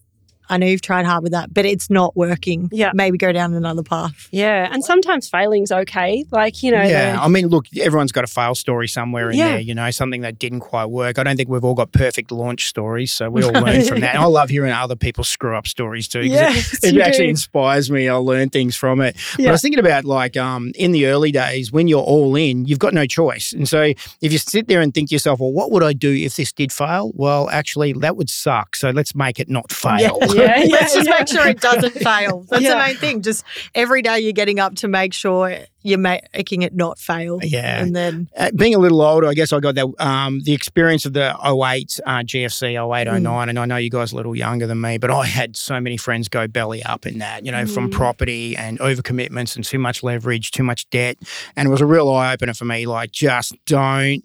I 0.50 0.58
know 0.58 0.66
you've 0.68 0.82
tried 0.82 1.06
hard 1.06 1.24
with 1.24 1.32
that, 1.34 1.54
but 1.54 1.66
it's 1.66 1.90
not 1.90 2.16
working. 2.18 2.70
Yeah. 2.72 2.92
maybe 2.94 3.18
go 3.18 3.32
down 3.32 3.54
another 3.54 3.84
path. 3.84 4.28
Yeah, 4.32 4.68
and 4.72 4.84
sometimes 4.84 5.30
failing's 5.30 5.72
okay. 5.72 6.26
Like 6.32 6.64
you 6.64 6.72
know, 6.72 6.82
yeah, 6.82 7.14
the- 7.16 7.24
I 7.24 7.28
mean, 7.28 7.48
look, 7.48 7.66
everyone's 7.80 8.12
got 8.12 8.24
a 8.24 8.28
fail 8.28 8.56
story 8.56 8.88
somewhere 8.88 9.30
in 9.30 9.38
Yeah. 9.38 9.48
there, 9.50 9.60
you 9.60 9.76
know, 9.76 9.90
something 9.92 10.22
that 10.22 10.40
didn't 10.40 10.62
quite 10.62 10.86
work. 10.86 11.20
I 11.20 11.24
don't 11.24 11.38
think 11.38 11.50
we've 11.50 11.64
all 11.64 11.76
got 11.76 11.92
perfect 11.92 12.32
launch 12.32 12.68
stories, 12.68 13.14
so 13.14 13.30
we 13.30 13.44
all 13.44 13.52
learn 13.66 13.84
from 13.84 14.00
that. 14.02 14.16
And 14.16 14.24
I 14.24 14.28
love 14.28 14.50
hearing 14.50 14.72
other 14.72 14.96
people 14.96 15.24
screw 15.24 15.56
up 15.56 15.68
stories 15.68 16.08
too. 16.08 16.22
'cause 16.22 16.30
Yes, 16.30 16.74
it, 16.84 16.96
it 16.96 17.02
actually 17.02 17.26
do. 17.26 17.30
inspires 17.32 17.92
me. 17.92 18.10
I 18.10 18.16
learn 18.16 18.50
things 18.50 18.76
from 18.76 19.02
it. 19.02 19.16
But 19.38 19.48
I 19.48 19.52
was 19.52 19.62
thinking 19.62 19.80
about 19.80 20.06
like 20.06 20.36
um, 20.38 20.72
in 20.76 20.92
the 20.92 21.06
early 21.08 21.32
days 21.32 21.72
when 21.72 21.88
you're 21.88 22.02
all 22.04 22.36
in, 22.36 22.66
you've 22.66 22.80
got 22.80 22.94
no 22.94 23.06
choice. 23.06 23.54
And 23.54 23.68
so 23.68 23.82
if 24.22 24.32
you 24.32 24.38
sit 24.38 24.68
there 24.68 24.82
and 24.82 24.94
think 24.94 25.10
to 25.10 25.16
yourself, 25.16 25.40
well, 25.40 25.52
what 25.52 25.72
would 25.72 25.84
I 25.84 25.94
do 25.94 26.14
if 26.14 26.36
this 26.36 26.52
did 26.52 26.72
fail? 26.72 27.12
Well, 27.14 27.50
actually, 27.50 27.94
that 27.94 28.18
would 28.18 28.30
suck. 28.30 28.76
So 28.76 28.90
let's 28.90 29.14
make 29.16 29.40
it 29.40 29.50
not 29.50 29.72
fail. 29.86 30.18
Yeah, 30.34 30.39
yeah, 30.40 30.66
Let's 30.72 30.94
just 30.94 31.08
yeah. 31.08 31.18
make 31.20 31.28
sure 31.28 31.48
it 31.48 31.60
doesn't 31.62 31.92
fail. 31.94 32.46
That's 32.50 32.62
Yeah. 32.64 32.72
the 32.74 32.78
main 32.78 32.96
thing. 32.98 33.22
Just 33.22 33.44
every 33.76 34.02
day 34.02 34.20
you're 34.20 34.34
getting 34.34 34.60
up 34.60 34.76
to 34.76 34.88
make 34.88 35.14
sure 35.14 35.56
you're 35.82 35.98
making 35.98 36.62
it 36.62 36.76
not 36.76 37.00
fail. 37.00 37.40
Yeah. 37.42 37.82
and 37.82 37.96
then 37.96 38.28
Uh, 38.36 38.52
being 38.56 38.76
a 38.76 38.80
little 38.80 39.02
older, 39.02 39.28
I 39.28 39.34
guess 39.34 39.54
I 39.54 39.60
got 39.62 39.76
that 39.76 39.88
um, 40.00 40.42
the 40.42 40.54
experience 40.54 41.06
of 41.06 41.14
the 41.14 41.30
08 41.46 42.00
uh, 42.06 42.20
GFC 42.24 42.76
08 42.76 43.08
Mm. 43.08 43.50
and 43.50 43.58
I 43.60 43.66
know 43.66 43.78
you 43.78 43.90
guys 43.90 44.12
are 44.12 44.16
a 44.16 44.18
little 44.18 44.36
younger 44.36 44.68
than 44.68 44.82
me, 44.82 44.98
but 44.98 45.10
I 45.10 45.26
had 45.26 45.56
so 45.56 45.80
many 45.80 45.96
friends 45.98 46.28
go 46.28 46.48
belly 46.48 46.84
up 46.84 47.06
in 47.06 47.20
that, 47.20 47.46
you 47.46 47.52
know, 47.52 47.66
from 47.66 47.90
Mm. 47.90 47.94
property 47.94 48.58
and 48.58 48.78
overcommitments 48.80 49.56
and 49.56 49.64
too 49.64 49.80
much 49.80 50.04
leverage, 50.04 50.52
too 50.52 50.64
much 50.64 50.90
debt, 50.90 51.18
and 51.56 51.68
it 51.68 51.72
was 51.72 51.82
a 51.82 51.86
real 51.86 52.10
eye 52.10 52.34
opener 52.34 52.54
for 52.54 52.66
me. 52.66 52.86
Like, 52.86 53.12
just 53.12 53.54
don't 53.66 54.24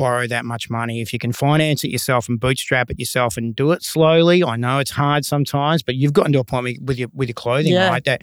borrow 0.00 0.26
that 0.26 0.44
much 0.44 0.68
money 0.70 1.00
if 1.00 1.12
you 1.12 1.18
can 1.18 1.32
finance 1.32 1.84
it 1.84 1.90
yourself 1.90 2.28
and 2.28 2.40
bootstrap 2.40 2.90
it 2.90 2.98
yourself 2.98 3.36
and 3.36 3.54
do 3.54 3.70
it 3.72 3.82
slowly. 3.82 4.42
I 4.42 4.56
know 4.56 4.78
it's 4.78 4.90
hard 4.90 5.24
sometimes, 5.24 5.82
but 5.82 5.94
you've 5.94 6.12
gotten 6.12 6.32
to 6.32 6.38
a 6.40 6.44
point 6.44 6.82
with- 6.82 6.98
your 6.98 7.08
with 7.14 7.28
your 7.28 7.34
clothing, 7.34 7.72
Yeah. 7.74 7.88
right? 7.90 8.04
That 8.04 8.22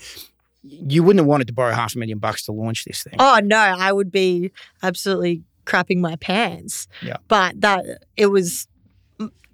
you 0.64 1.04
wouldn't 1.04 1.20
have 1.22 1.28
wanted 1.28 1.48
to 1.48 1.54
borrow 1.54 1.74
half 1.74 1.96
a 1.96 1.98
million 2.00 2.18
bucks 2.20 2.44
to 2.46 2.52
launch 2.52 2.84
this 2.86 3.04
thing. 3.04 3.14
Oh 3.20 3.40
no, 3.44 3.58
I 3.58 3.92
would 3.94 4.12
be 4.12 4.52
absolutely 4.84 5.44
crapping 5.66 6.00
my 6.00 6.16
pants. 6.18 6.88
Yeah. 7.02 7.18
But 7.28 7.62
that 7.62 7.86
it 8.18 8.28
was 8.28 8.68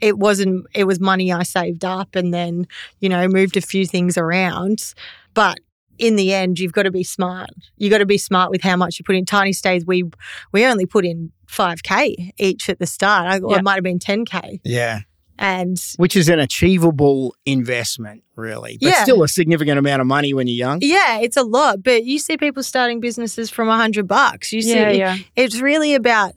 it 0.02 0.18
wasn't 0.18 0.66
it 0.74 0.86
was 0.86 1.00
money 1.00 1.32
I 1.32 1.44
saved 1.44 1.86
up 1.86 2.16
and 2.16 2.34
then, 2.34 2.68
you 3.00 3.10
know, 3.10 3.28
moved 3.28 3.56
a 3.58 3.62
few 3.62 3.86
things 3.86 4.18
around. 4.18 4.94
But 5.34 5.60
in 5.98 6.16
the 6.16 6.34
end, 6.34 6.60
you've 6.60 6.74
got 6.74 6.84
to 6.84 6.92
be 6.92 7.04
smart. 7.04 7.50
You've 7.78 7.92
got 7.92 8.00
to 8.00 8.06
be 8.06 8.18
smart 8.18 8.50
with 8.52 8.62
how 8.62 8.76
much 8.76 9.00
you 9.00 9.04
put 9.06 9.16
in. 9.16 9.26
Tiny 9.26 9.54
stays, 9.54 9.86
we 9.86 10.04
we 10.52 10.66
only 10.66 10.86
put 10.86 11.06
in 11.06 11.32
five 11.48 11.84
k 11.84 12.34
each 12.38 12.70
at 12.70 12.80
the 12.80 12.86
start. 12.88 13.28
I, 13.28 13.40
or 13.40 13.52
Yeah. 13.52 13.58
it 13.60 13.64
might 13.64 13.76
have 13.76 13.84
been 13.84 14.00
ten 14.00 14.26
k, 14.26 14.60
Yeah. 14.64 15.02
and 15.38 15.78
which 15.98 16.16
is 16.16 16.30
an 16.30 16.40
achievable 16.40 17.36
investment, 17.46 18.24
really, 18.36 18.78
but 18.82 18.90
Yeah. 18.90 19.04
still 19.04 19.24
a 19.24 19.28
significant 19.28 19.78
amount 19.78 20.02
of 20.02 20.08
money 20.08 20.34
when 20.34 20.48
you're 20.48 20.58
young. 20.68 20.80
yeah, 20.82 21.20
it's 21.20 21.38
a 21.38 21.44
lot. 21.44 21.84
But 21.84 22.06
you 22.06 22.18
see 22.20 22.38
people 22.38 22.64
starting 22.64 23.00
businesses 23.00 23.50
from 23.50 23.70
a 23.70 23.78
hundred 23.78 24.08
bucks. 24.08 24.52
You 24.52 24.62
see, 24.62 24.74
yeah, 24.74 24.90
yeah. 24.92 25.18
it's 25.36 25.60
really 25.62 25.94
about 25.94 26.34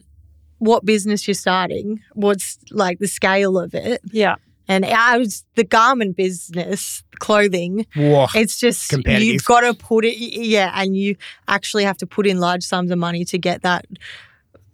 what 0.59 0.84
business 0.86 1.26
you're 1.28 1.34
starting, 1.34 2.00
what's 2.14 2.59
like 2.70 2.98
the 2.98 3.07
scale 3.09 3.59
of 3.59 3.74
it. 3.74 4.00
Yeah. 4.12 4.36
And 4.68 4.84
I 4.84 5.18
was 5.18 5.44
the 5.54 5.62
garment 5.64 6.16
business, 6.16 7.04
clothing. 7.20 7.86
Whoa. 7.94 8.26
It's 8.34 8.58
just 8.58 8.92
you've 8.92 9.44
got 9.44 9.60
to 9.60 9.74
put 9.74 10.04
it, 10.04 10.16
yeah, 10.18 10.72
and 10.74 10.96
you 10.96 11.16
actually 11.46 11.84
have 11.84 11.96
to 11.98 12.06
put 12.06 12.26
in 12.26 12.40
large 12.40 12.64
sums 12.64 12.90
of 12.90 12.98
money 12.98 13.24
to 13.26 13.38
get 13.38 13.62
that 13.62 13.86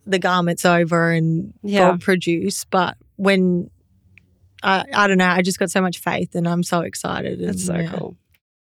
the 0.07 0.19
garments 0.19 0.65
over 0.65 1.11
and 1.13 1.53
Yeah. 1.63 1.97
produce. 2.01 2.65
But 2.65 2.97
when 3.17 3.71
I, 4.63 4.85
I 4.95 5.07
don't 5.07 5.19
know, 5.19 5.27
I 5.29 5.43
just 5.43 5.59
got 5.59 5.71
so 5.71 5.81
much 5.81 5.99
faith, 5.99 6.35
and 6.35 6.49
I'm 6.49 6.63
so 6.63 6.81
excited. 6.81 7.41
and, 7.41 7.49
That's 7.51 7.67
so 7.67 7.77
yeah. 7.77 7.93
cool. 7.93 8.17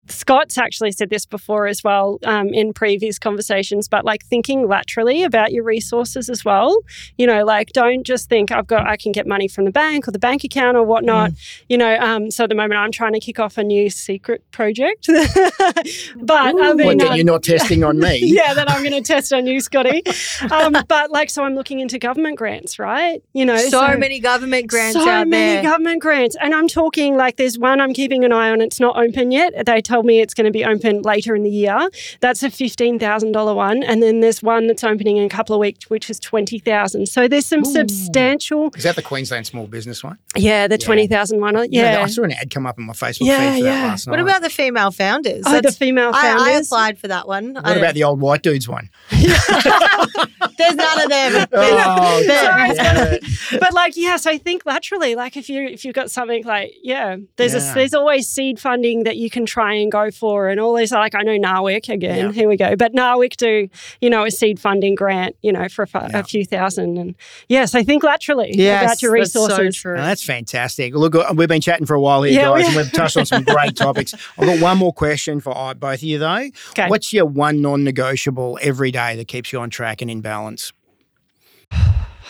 Scott's 0.08 0.58
actually 0.58 0.92
said 0.92 1.10
this 1.10 1.26
before 1.26 1.68
as 1.68 1.84
well 1.84 2.20
um, 2.26 2.50
in 2.50 2.74
previous 2.74 3.20
conversations, 3.20 3.88
but 3.88 4.04
like 4.04 4.26
thinking 4.26 4.68
laterally 4.68 5.24
about 5.24 5.52
your 5.52 5.64
resources 5.64 6.30
as 6.30 6.44
well. 6.44 6.76
You 7.18 7.28
know, 7.28 7.46
like 7.46 7.70
don't 7.74 8.04
just 8.04 8.28
think 8.28 8.52
I've 8.52 8.68
got 8.68 8.88
I 8.88 8.98
can 8.98 9.12
get 9.12 9.28
money 9.28 9.48
from 9.48 9.66
the 9.66 9.72
bank 9.72 10.08
or 10.08 10.12
the 10.12 10.20
bank 10.20 10.44
account 10.44 10.76
or 10.76 10.84
whatnot. 10.84 11.32
You 11.70 11.78
know, 11.78 11.96
um, 11.98 12.32
so 12.32 12.44
at 12.46 12.50
the 12.50 12.56
moment 12.56 12.80
I'm 12.80 12.92
trying 12.92 13.14
to 13.14 13.20
kick 13.20 13.40
off 13.40 13.58
a 13.58 13.64
new 13.64 13.90
secret 13.90 14.44
project, 14.52 15.08
but 15.08 16.32
I 16.32 16.74
mean, 16.74 16.98
that 16.98 17.10
um, 17.10 17.16
you're 17.16 17.26
not 17.26 17.44
testing 17.44 17.84
on 17.84 18.00
me? 18.00 18.20
yeah, 18.24 18.54
that 18.54 18.70
I'm 18.70 18.84
going 18.84 19.02
to 19.02 19.02
test 19.02 19.32
on 19.34 19.46
you, 19.46 19.62
Scotty. 19.62 20.04
Um, 20.52 20.76
but 20.88 21.12
like, 21.12 21.30
so 21.30 21.44
I'm 21.44 21.56
looking 21.56 21.80
into 21.80 22.00
government 22.00 22.38
grants, 22.38 22.80
right? 22.80 23.24
You 23.34 23.46
know, 23.46 23.58
So, 23.58 23.98
many 23.98 24.20
government 24.20 24.68
grants 24.68 24.94
so 24.94 25.08
out 25.08 25.28
many 25.28 25.62
government 25.62 26.02
grants, 26.02 26.36
and 26.42 26.54
I'm 26.54 26.68
talking 26.68 27.16
like 27.16 27.38
there's 27.38 27.60
one 27.60 27.80
I'm 27.80 27.94
keeping 27.94 28.24
an 28.24 28.32
eye 28.32 28.50
on. 28.50 28.62
It's 28.62 28.80
not 28.80 28.98
open 28.98 29.32
yet. 29.32 29.66
They 29.66 29.82
told 29.92 30.06
me 30.06 30.22
it's 30.22 30.34
going 30.34 30.46
to 30.46 30.52
be 30.52 30.64
open 30.66 31.02
later 31.02 31.36
in 31.36 31.44
the 31.44 31.50
year. 31.50 31.90
That's 32.22 32.44
a 32.44 32.50
fifteen 32.50 32.98
thousand 33.00 33.32
dollar 33.34 33.54
one, 33.54 33.84
and 33.84 34.02
then 34.02 34.22
there's 34.22 34.42
one 34.42 34.68
that's 34.68 34.84
opening 34.84 35.18
in 35.18 35.24
a 35.26 35.30
couple 35.30 35.54
of 35.56 35.60
weeks, 35.60 35.90
which 35.90 36.10
is 36.10 36.20
twenty 36.20 36.60
thousand. 36.60 37.08
So 37.08 37.28
there's 37.28 37.46
some 37.46 37.66
substantial. 37.66 38.72
Is 38.76 38.84
that 38.84 38.96
the 38.96 39.02
Queensland 39.02 39.48
Small 39.48 39.68
Business 39.68 40.04
one? 40.04 40.18
Yeah, 40.36 40.68
the 40.68 40.78
twenty 40.78 41.08
thousand 41.08 41.42
one. 41.42 41.56
uh, 41.56 41.66
Yeah. 41.70 42.02
I 42.04 42.08
saw 42.08 42.24
an 42.24 42.32
ad 42.32 42.50
come 42.50 42.66
up 42.66 42.78
on 42.80 42.86
my 42.86 42.94
Facebook 42.94 43.26
Yeah, 43.28 43.54
feed 43.54 43.60
for 43.62 43.66
yeah. 43.66 43.82
that 43.82 43.88
last 43.88 44.08
what 44.08 44.20
about 44.20 44.42
the 44.42 44.50
female 44.50 44.92
founders? 44.92 45.44
Oh, 45.46 45.50
the 45.52 45.56
That's- 45.62 45.78
female 45.78 46.12
I, 46.14 46.36
I 46.40 46.52
applied 46.60 46.98
for 47.00 47.08
that 47.10 47.28
one. 47.28 47.54
what 47.56 47.78
about 47.78 47.94
the 47.94 48.04
old 48.04 48.20
white 48.22 48.42
dudes 48.44 48.68
one? 48.70 48.90
There's 49.12 50.76
none 50.76 51.02
of 51.02 51.10
them. 51.10 51.48
Oh, 52.04 52.24
There- 52.26 53.20
but 53.60 53.74
like 53.74 53.94
yes 53.98 54.26
i 54.26 54.38
think 54.38 54.66
laterally 54.66 55.16
like 55.16 55.36
if 55.36 55.50
you 55.50 55.64
if 55.68 55.84
you've 55.84 55.96
got 55.96 56.10
something 56.12 56.44
like 56.46 56.74
yeah 56.82 57.18
there's 57.36 57.54
Yeah. 57.54 57.72
a 57.72 57.74
there's 57.76 57.94
always 57.94 58.28
seed 58.28 58.60
funding 58.60 59.04
that 59.04 59.18
you 59.18 59.30
can 59.30 59.46
try 59.46 59.74
and 59.82 59.92
go 59.92 60.12
for 60.12 60.50
and 60.50 60.60
all 60.60 60.76
these 60.76 60.92
like 60.92 61.16
i 61.16 61.22
know 61.22 61.38
NAWIC 61.38 61.90
again 61.90 62.26
Yeah. 62.28 62.32
here 62.32 62.48
we 62.50 62.58
go 62.58 62.76
but 62.76 62.94
NAWIC 62.94 63.36
do 63.38 63.68
you 64.00 64.10
know 64.10 64.24
a 64.26 64.32
seed 64.32 64.60
funding 64.60 64.96
grant 64.96 65.36
you 65.42 65.52
know 65.52 65.68
for 65.70 65.84
a, 65.84 65.88
Yeah. 65.94 66.20
a 66.20 66.24
few 66.24 66.46
thousand 66.46 66.98
and 66.98 67.16
yes 67.50 67.76
i 67.76 67.84
think 67.84 68.04
laterally 68.04 68.52
Yes, 68.54 68.84
about 68.84 69.02
your 69.02 69.18
that's 69.18 69.34
so 69.34 69.42
resources 69.48 69.76
true. 69.78 69.96
Now, 69.96 70.06
that's 70.06 70.24
fantastic. 70.24 70.94
Look, 70.94 71.16
uh, 71.16 71.34
we've 71.36 71.48
been 71.48 71.62
chatting 71.62 71.86
for 71.86 71.94
a 71.96 72.02
while 72.02 72.24
here, 72.24 72.34
Yeah, 72.34 72.54
we 72.54 72.62
guys, 72.62 72.68
and 72.68 72.76
we've 72.78 72.92
touched 72.94 73.18
on 73.18 73.26
some 73.26 73.44
great 73.44 73.76
topics. 73.76 74.14
I've 74.38 74.46
got 74.46 74.60
one 74.62 74.78
more 74.78 74.94
question 74.94 75.40
for 75.40 75.56
uh, 75.58 75.74
both 75.74 75.96
of 75.96 76.04
you, 76.04 76.20
though. 76.20 76.48
Okay. 76.72 76.88
What's 76.88 77.12
your 77.14 77.26
one 77.26 77.62
non 77.62 77.84
negotiable 77.84 78.60
every 78.62 78.92
day 78.92 79.16
that 79.16 79.28
keeps 79.28 79.52
you 79.52 79.60
on 79.60 79.70
track 79.70 80.02
and 80.02 80.12
in 80.12 80.22
balance? 80.22 80.72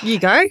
You 0.02 0.20
go. 0.20 0.46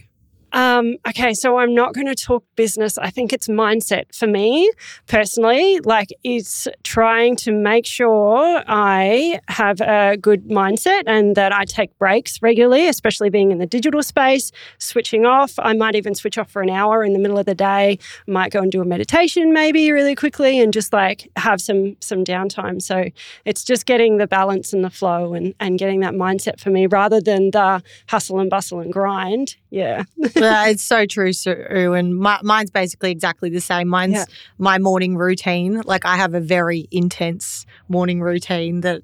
Um, 0.53 0.96
okay, 1.09 1.34
so 1.34 1.59
I'm 1.59 1.74
not 1.74 1.94
going 1.94 2.07
to 2.07 2.14
talk 2.14 2.44
business. 2.57 2.98
I 2.98 3.11
think 3.11 3.32
it's 3.32 3.48
mindset 3.48 4.14
for 4.14 4.26
me 4.26 4.70
personally. 5.07 5.80
Like, 5.80 6.09
it's 6.24 6.66
trying 6.82 7.36
to 7.36 7.53
make 7.53 7.86
sure 7.86 8.62
I 8.66 9.40
have 9.48 9.80
a 9.80 10.16
good 10.16 10.48
mindset 10.48 11.05
and 11.07 11.36
that 11.36 11.53
I 11.53 11.64
take 11.64 11.96
breaks 11.98 12.40
regularly, 12.42 12.88
especially 12.88 13.30
being 13.30 13.53
in 13.53 13.59
the 13.59 13.66
digital 13.66 14.03
space, 14.03 14.51
switching 14.78 15.24
off. 15.24 15.55
I 15.59 15.72
might 15.72 15.94
even 15.94 16.14
switch 16.14 16.38
off 16.38 16.51
for 16.51 16.62
an 16.62 16.70
hour 16.70 17.05
in 17.05 17.12
the 17.12 17.18
middle 17.18 17.38
of 17.38 17.46
the 17.46 17.55
day. 17.55 17.98
Might 18.26 18.53
go 18.53 18.61
and 18.61 18.72
do 18.72 18.80
a 18.80 18.84
meditation 18.84 19.53
maybe 19.53 19.92
really 19.92 20.14
quickly 20.14 20.61
and 20.61 20.72
just 20.72 20.92
like 20.92 21.28
have 21.36 21.61
some 21.61 21.96
some 22.01 22.24
downtime. 22.24 22.82
So 22.82 23.07
it's 23.44 23.64
just 23.64 23.86
getting 23.86 24.18
the 24.18 24.26
balance 24.26 24.72
and 24.72 24.84
the 24.84 24.90
flow 24.90 25.34
and, 25.34 25.55
and 25.61 25.78
getting 25.78 26.01
that 26.01 26.14
mindset 26.14 26.61
for 26.61 26.70
me 26.70 26.86
rather 26.86 27.20
than 27.20 27.51
the 27.51 27.82
hustle 28.09 28.40
and 28.40 28.51
bustle 28.51 28.80
and 28.80 28.92
grind. 28.92 29.57
Yeah. 29.70 30.05
Yeah, 30.41 30.62
uh, 30.62 30.66
it's 30.66 30.82
so 30.82 31.07
true, 31.07 31.32
Sue. 31.32 31.93
And 31.95 32.16
my, 32.16 32.38
mine's 32.43 32.70
basically 32.70 33.11
exactly 33.11 33.51
the 33.51 33.61
same. 33.61 33.88
Mine's 33.88 34.14
Yeah. 34.14 34.24
my 34.59 34.78
morning 34.78 35.16
routine. 35.16 35.82
Like 35.84 36.05
I 36.05 36.16
have 36.16 36.34
a 36.34 36.41
very 36.41 36.88
intense 36.91 37.66
morning 37.88 38.20
routine 38.20 38.80
that, 38.80 39.03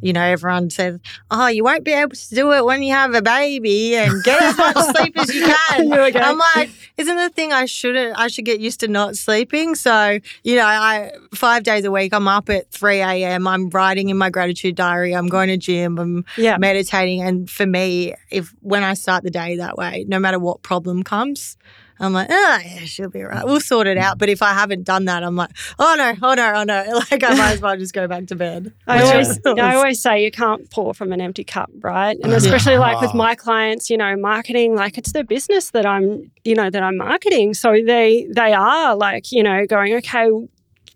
you 0.00 0.12
know, 0.12 0.22
everyone 0.22 0.70
says, 0.70 0.98
"Oh, 1.30 1.46
you 1.48 1.64
won't 1.64 1.84
be 1.84 1.92
able 1.92 2.14
to 2.14 2.34
do 2.34 2.52
it 2.52 2.64
when 2.64 2.82
you 2.82 2.92
have 2.92 3.14
a 3.14 3.22
baby 3.22 3.96
and 3.96 4.22
get 4.22 4.42
as 4.42 4.56
much 4.56 4.76
sleep 4.94 5.16
as 5.16 5.32
you 5.34 5.42
can." 5.42 5.92
Okay. 5.92 6.18
I'm 6.20 6.38
like, 6.38 6.70
isn't 6.96 7.16
the 7.16 7.30
thing 7.30 7.52
I 7.52 7.64
shouldn't? 7.66 8.18
I 8.18 8.28
should 8.28 8.44
get 8.44 8.60
used 8.60 8.80
to 8.80 8.88
not 8.88 9.16
sleeping. 9.16 9.74
So, 9.74 10.18
you 10.42 10.56
know, 10.56 10.64
I 10.66 11.12
five 11.34 11.62
days 11.62 11.84
a 11.84 11.90
week, 11.90 12.12
I'm 12.12 12.28
up 12.28 12.48
at 12.50 12.70
three 12.70 12.98
a.m. 13.00 13.46
I'm 13.46 13.70
writing 13.70 14.08
in 14.08 14.18
my 14.18 14.30
gratitude 14.30 14.74
diary. 14.76 15.14
I'm 15.14 15.28
going 15.28 15.48
to 15.48 15.56
gym. 15.56 15.98
I'm 15.98 16.24
Yeah. 16.36 16.56
meditating. 16.58 17.22
And 17.22 17.48
for 17.50 17.66
me, 17.66 18.14
if 18.30 18.52
when 18.60 18.82
I 18.82 18.94
start 18.94 19.24
the 19.24 19.30
day 19.30 19.56
that 19.56 19.76
way, 19.76 20.04
no 20.08 20.18
matter 20.18 20.38
what 20.38 20.62
problem 20.62 21.02
comes, 21.02 21.56
I'm 22.04 22.12
like, 22.12 22.28
oh, 22.30 22.58
yeah, 22.64 22.78
she'll 22.84 23.08
be 23.10 23.22
right. 23.22 23.44
We'll 23.44 23.60
sort 23.60 23.86
it 23.86 23.96
out. 23.98 24.18
But 24.18 24.28
if 24.28 24.42
I 24.42 24.52
haven't 24.52 24.84
done 24.84 25.06
that, 25.06 25.22
I'm 25.22 25.36
like, 25.36 25.50
oh 25.78 25.94
no, 25.96 26.14
oh 26.22 26.34
no, 26.34 26.52
oh 26.56 26.64
no. 26.64 27.00
Like 27.10 27.22
I 27.24 27.34
might 27.34 27.52
as 27.52 27.60
well 27.60 27.76
just 27.76 27.92
go 27.94 28.06
back 28.06 28.26
to 28.26 28.36
bed. 28.36 28.72
I 28.86 28.98
Yeah. 29.02 29.10
always, 29.10 29.38
I 29.46 29.74
always 29.74 30.00
say 30.02 30.24
you 30.24 30.30
can't 30.30 30.70
pour 30.70 30.94
from 30.94 31.12
an 31.12 31.20
empty 31.20 31.44
cup, 31.44 31.70
right? 31.80 32.16
And 32.22 32.30
Yeah. 32.30 32.38
especially 32.38 32.78
like 32.78 33.00
with 33.00 33.10
ah. 33.14 33.16
my 33.16 33.34
clients, 33.34 33.90
you 33.90 33.96
know, 33.96 34.16
marketing, 34.16 34.74
like 34.74 34.98
it's 34.98 35.12
their 35.12 35.24
business 35.24 35.70
that 35.70 35.86
I'm, 35.86 36.30
you 36.44 36.54
know, 36.54 36.70
that 36.70 36.82
I'm 36.82 36.96
marketing. 36.96 37.54
So 37.54 37.72
they 37.84 38.26
they 38.34 38.52
are 38.52 38.94
like, 38.96 39.32
you 39.32 39.42
know, 39.42 39.66
going, 39.66 39.94
okay, 39.94 40.28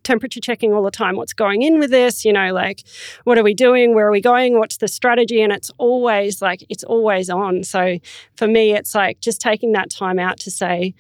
temperature 0.09 0.41
checking 0.41 0.71
all 0.75 0.83
the 0.91 0.97
time. 1.03 1.15
What's 1.17 1.35
going 1.45 1.61
in 1.69 1.79
with 1.79 1.91
this? 1.91 2.25
You 2.27 2.33
know, 2.39 2.49
like 2.53 2.79
what 3.25 3.37
are 3.39 3.45
we 3.51 3.55
doing? 3.55 3.95
Where 3.95 4.07
are 4.09 4.15
we 4.19 4.21
going? 4.33 4.59
What's 4.61 4.79
the 4.79 4.89
strategy? 4.89 5.41
And 5.45 5.53
it's 5.53 5.71
always 5.79 6.41
like 6.49 6.61
it's 6.69 6.85
always 6.95 7.27
on. 7.31 7.63
So 7.65 7.83
for 8.37 8.47
me, 8.57 8.65
it's 8.79 8.95
like 9.03 9.17
just 9.21 9.39
taking 9.41 9.73
that 9.73 9.89
time 9.91 10.19
out 10.19 10.39
to 10.41 10.51
say. 10.51 10.95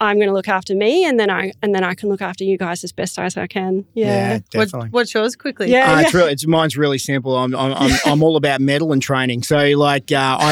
I'm 0.00 0.16
going 0.16 0.26
to 0.28 0.34
look 0.34 0.48
after 0.48 0.74
me, 0.74 1.06
and 1.08 1.20
then 1.20 1.30
I 1.30 1.52
and 1.62 1.72
then 1.74 1.84
I 1.84 1.94
can 1.94 2.08
look 2.08 2.20
after 2.20 2.42
you 2.42 2.58
guys 2.58 2.82
as 2.82 2.92
best 2.92 3.16
as 3.16 3.36
I 3.36 3.46
can. 3.46 3.84
Yeah, 3.94 4.32
What, 4.34 4.50
definitely. 4.50 4.88
what's 4.90 5.14
yours 5.14 5.36
quickly? 5.36 5.70
Yeah. 5.70 5.92
Uh, 5.94 6.00
it's 6.00 6.12
really, 6.12 6.32
it's 6.32 6.46
mine's 6.48 6.76
really 6.76 6.98
simple. 6.98 7.32
I'm, 7.36 7.54
I'm, 7.54 7.72
I'm, 7.82 7.92
I'm 8.04 8.22
all 8.22 8.36
about 8.36 8.60
metal 8.60 8.92
and 8.92 9.00
training. 9.00 9.44
So 9.44 9.56
like, 9.88 10.10
uh, 10.10 10.36
I, 10.48 10.50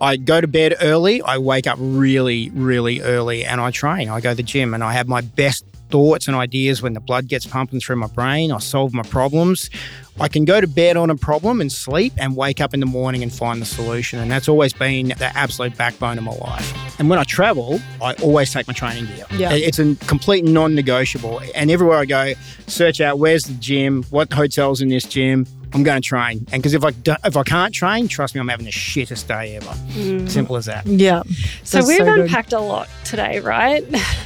I, 0.00 0.10
I 0.12 0.16
go 0.16 0.40
to 0.40 0.46
bed 0.46 0.76
early. 0.80 1.20
I 1.22 1.38
wake 1.38 1.66
up 1.66 1.76
really, 1.80 2.50
really 2.54 3.00
early, 3.00 3.44
and 3.44 3.60
I 3.60 3.72
train. 3.72 4.08
I 4.08 4.20
go 4.20 4.30
to 4.30 4.36
the 4.36 4.44
gym, 4.44 4.72
and 4.74 4.82
I 4.84 4.92
have 4.92 5.08
my 5.08 5.22
best 5.22 5.64
thoughts 5.90 6.26
and 6.26 6.36
ideas 6.36 6.82
when 6.82 6.92
the 6.94 7.00
blood 7.00 7.28
gets 7.28 7.46
pumping 7.46 7.80
through 7.80 7.96
my 7.96 8.06
brain. 8.08 8.50
I 8.52 8.58
solve 8.58 8.92
my 8.92 9.02
problems. 9.02 9.70
I 10.20 10.28
can 10.28 10.44
go 10.44 10.60
to 10.60 10.66
bed 10.68 10.96
on 10.96 11.10
a 11.10 11.16
problem 11.16 11.60
and 11.60 11.72
sleep, 11.72 12.12
and 12.18 12.36
wake 12.36 12.60
up 12.60 12.72
in 12.72 12.78
the 12.80 12.86
morning 12.86 13.22
and 13.24 13.32
find 13.32 13.60
the 13.60 13.66
solution. 13.66 14.20
And 14.20 14.30
that's 14.30 14.48
always 14.48 14.72
been 14.72 15.08
the 15.08 15.32
absolute 15.34 15.76
backbone 15.76 16.18
of 16.18 16.24
my 16.24 16.34
life. 16.34 17.00
And 17.00 17.10
when 17.10 17.18
I 17.18 17.24
travel, 17.24 17.80
I 18.00 18.14
always 18.22 18.52
take 18.52 18.68
my 18.68 18.74
training 18.74 19.06
gear. 19.06 19.26
Yeah. 19.36 19.52
It's 19.52 19.80
a 19.80 19.96
complete 20.06 20.44
non-negotiable. 20.44 21.40
And 21.56 21.68
everywhere 21.70 21.98
I 21.98 22.04
go, 22.04 22.34
search 22.68 23.00
out 23.00 23.18
where's 23.18 23.44
the 23.44 23.54
gym, 23.54 24.04
what 24.10 24.32
hotel's 24.32 24.80
in 24.80 24.88
this 24.88 25.04
gym. 25.04 25.46
I'm 25.72 25.82
going 25.82 26.00
to 26.00 26.08
train, 26.08 26.46
and 26.52 26.62
because 26.62 26.72
if 26.72 26.84
I 26.84 26.92
do, 26.92 27.16
if 27.24 27.36
I 27.36 27.42
can't 27.42 27.74
train, 27.74 28.06
trust 28.06 28.36
me, 28.36 28.40
I'm 28.40 28.46
having 28.46 28.64
the 28.64 28.70
shittest 28.70 29.26
day 29.26 29.56
ever. 29.56 29.66
Mm. 29.66 30.30
Simple 30.30 30.54
as 30.54 30.66
that. 30.66 30.86
Yeah. 30.86 31.24
So 31.64 31.78
That's 31.78 31.88
we've 31.88 31.96
so 31.96 32.04
good. 32.04 32.20
unpacked 32.20 32.52
a 32.52 32.60
lot 32.60 32.88
today, 33.04 33.40
right? 33.40 33.84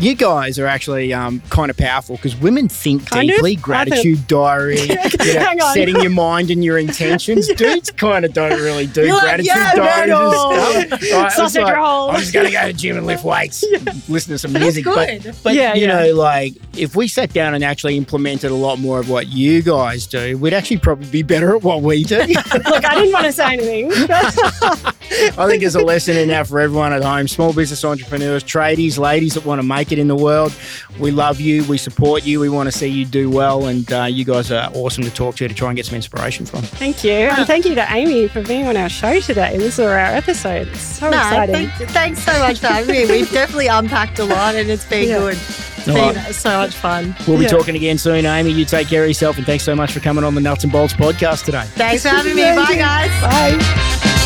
You 0.00 0.14
guys 0.14 0.58
are 0.58 0.66
actually 0.66 1.12
um, 1.12 1.40
kind 1.50 1.70
of 1.70 1.76
powerful 1.76 2.16
because 2.16 2.34
women 2.36 2.68
think 2.68 3.06
Kind 3.10 3.28
deeply. 3.28 3.50
Think- 3.54 3.62
Gratitude 3.62 4.26
diary, 4.26 4.80
you 4.88 4.94
know, 5.34 5.72
setting 5.74 6.00
your 6.00 6.10
mind 6.10 6.50
and 6.50 6.64
your 6.64 6.78
intentions. 6.86 7.46
Dudes 7.48 7.90
kind 7.90 8.24
of 8.24 8.32
don't 8.32 8.58
really 8.60 8.86
do 8.86 9.02
You're 9.02 9.12
like, 9.14 9.22
gratitude 9.22 9.46
"Yeah, 9.54 9.74
diaries 9.74 10.14
and 10.14 11.00
stuff. 11.00 11.12
Right, 11.12 11.32
Sausage 11.32 11.62
like, 11.62 11.76
roll. 11.76 12.10
I'm 12.10 12.20
just 12.20 12.32
going 12.32 12.46
to 12.46 12.52
go 12.52 12.66
to 12.66 12.72
gym 12.72 12.96
and 12.96 13.06
lift 13.06 13.24
weights, 13.24 13.62
listen 14.08 14.32
to 14.32 14.38
some 14.38 14.52
music. 14.54 14.84
good. 14.84 15.22
But, 15.24 15.40
but 15.42 15.54
Yeah, 15.54 15.74
you 15.74 15.82
yeah. 15.86 16.00
know, 16.06 16.14
like 16.14 16.54
if 16.76 16.96
we 16.96 17.06
sat 17.06 17.32
down 17.32 17.54
and 17.54 17.62
actually 17.62 17.96
implemented 17.96 18.50
a 18.50 18.54
lot 18.54 18.78
more 18.78 18.98
of 19.00 19.08
what 19.10 19.28
you 19.28 19.60
guys 19.62 20.06
do, 20.06 20.38
we'd 20.38 20.54
actually 20.54 20.78
probably 20.78 21.06
be 21.10 21.22
better 21.22 21.54
at 21.54 21.62
what 21.62 21.82
we 21.82 22.04
do. 22.04 22.18
Look, 22.18 22.84
I 22.84 22.94
didn't 22.94 23.12
want 23.12 23.26
to 23.26 23.32
say 23.32 23.52
anything. 23.52 23.90
I 23.92 25.46
think 25.48 25.60
there's 25.60 25.74
a 25.74 25.82
lesson 25.84 26.16
in 26.16 26.28
that 26.28 26.46
for 26.46 26.60
everyone 26.60 26.92
at 26.92 27.02
home. 27.02 27.28
Small 27.28 27.52
business 27.52 27.84
entrepreneurs, 27.84 28.42
tradies, 28.44 28.98
ladies 28.98 29.34
that 29.34 29.44
want 29.44 29.60
to 29.60 29.66
make 29.66 29.89
it 29.92 29.98
in 29.98 30.08
the 30.08 30.16
world. 30.16 30.52
We 30.98 31.10
love 31.10 31.40
you. 31.40 31.64
We 31.64 31.78
support 31.78 32.24
you. 32.24 32.40
We 32.40 32.48
want 32.48 32.70
to 32.70 32.76
see 32.76 32.88
you 32.88 33.04
do 33.04 33.30
well. 33.30 33.66
And 33.66 33.90
uh, 33.92 34.04
you 34.04 34.24
guys 34.24 34.50
are 34.50 34.70
awesome 34.74 35.04
to 35.04 35.10
talk 35.10 35.36
to 35.36 35.48
to 35.48 35.54
try 35.54 35.68
and 35.68 35.76
get 35.76 35.86
some 35.86 35.96
inspiration 35.96 36.46
from. 36.46 36.62
thank 36.62 37.04
you. 37.04 37.12
And 37.12 37.46
thank 37.46 37.64
you 37.64 37.74
to 37.74 37.82
Aimee 37.92 38.28
for 38.28 38.42
being 38.42 38.66
on 38.66 38.76
our 38.76 38.88
show 38.88 39.20
today. 39.20 39.56
This 39.56 39.74
is 39.78 39.80
our 39.80 39.96
episode. 39.96 40.68
It's 40.68 40.80
so 40.80 41.10
No, 41.10 41.16
exciting. 41.16 41.68
thank, 41.68 41.90
thanks 41.90 42.22
so 42.22 42.38
much 42.40 42.62
Aimee. 42.62 43.06
We've 43.10 43.30
definitely 43.30 43.68
unpacked 43.68 44.18
a 44.18 44.24
lot 44.24 44.54
and 44.54 44.70
it's 44.70 44.84
been 44.84 45.08
Yeah. 45.08 45.18
good. 45.18 45.38
It's 45.76 45.88
All 45.88 45.94
been 45.94 46.16
right. 46.16 46.34
so 46.34 46.50
much 46.58 46.74
fun. 46.74 47.16
We'll 47.26 47.38
be 47.38 47.44
Yeah. 47.44 47.48
talking 47.50 47.74
again 47.74 47.96
soon, 47.96 48.26
Aimee. 48.26 48.50
You 48.52 48.64
take 48.66 48.88
care 48.88 49.02
of 49.04 49.08
yourself. 49.08 49.38
And 49.38 49.46
thanks 49.46 49.64
so 49.64 49.74
much 49.74 49.92
for 49.92 50.00
coming 50.00 50.24
on 50.24 50.34
the 50.34 50.40
Nuts 50.40 50.64
and 50.64 50.72
Bolts 50.72 50.92
podcast 50.92 51.44
today. 51.46 51.64
Thanks 51.74 52.02
for 52.02 52.10
having 52.10 52.34
me. 52.36 52.42
Bye, 52.42 52.76
guys. 52.76 53.10
Bye. 53.22 54.19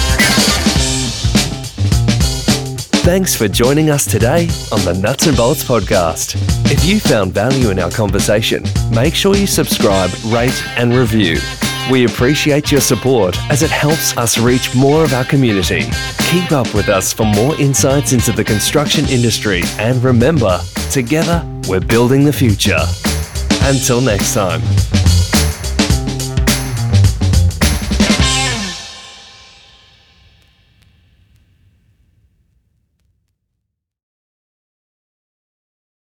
Thanks 3.05 3.37
for 3.37 3.49
joining 3.49 3.91
us 3.91 4.07
today 4.07 4.49
on 4.73 4.83
the 4.83 4.99
Nuts 4.99 5.27
and 5.27 5.37
Bolts 5.37 5.63
podcast. 5.63 6.37
If 6.73 6.87
you 6.87 6.99
found 6.99 7.35
value 7.35 7.69
in 7.69 7.79
our 7.79 7.91
conversation, 7.91 8.65
make 8.91 9.15
sure 9.15 9.37
you 9.37 9.47
subscribe, 9.47 10.11
rate, 10.29 10.59
and 10.79 10.95
review. 10.95 11.39
We 11.91 12.07
appreciate 12.07 12.73
your 12.73 12.81
support 12.81 13.39
as 13.51 13.63
it 13.63 13.71
helps 13.71 14.17
us 14.17 14.39
reach 14.39 14.75
more 14.75 15.05
of 15.05 15.13
our 15.13 15.27
community. 15.27 15.83
Keep 16.31 16.53
up 16.53 16.73
with 16.73 16.89
us 16.89 17.13
for 17.13 17.27
more 17.27 17.55
insights 17.61 18.15
into 18.15 18.33
the 18.33 18.43
construction 18.43 19.05
industry 19.11 19.61
and 19.79 20.03
remember, 20.03 20.59
together 20.91 21.47
we're 21.69 21.81
building 21.81 22.25
the 22.25 22.33
future. 22.33 22.81
Until 23.65 24.01
next 24.01 24.33
time. 24.33 24.63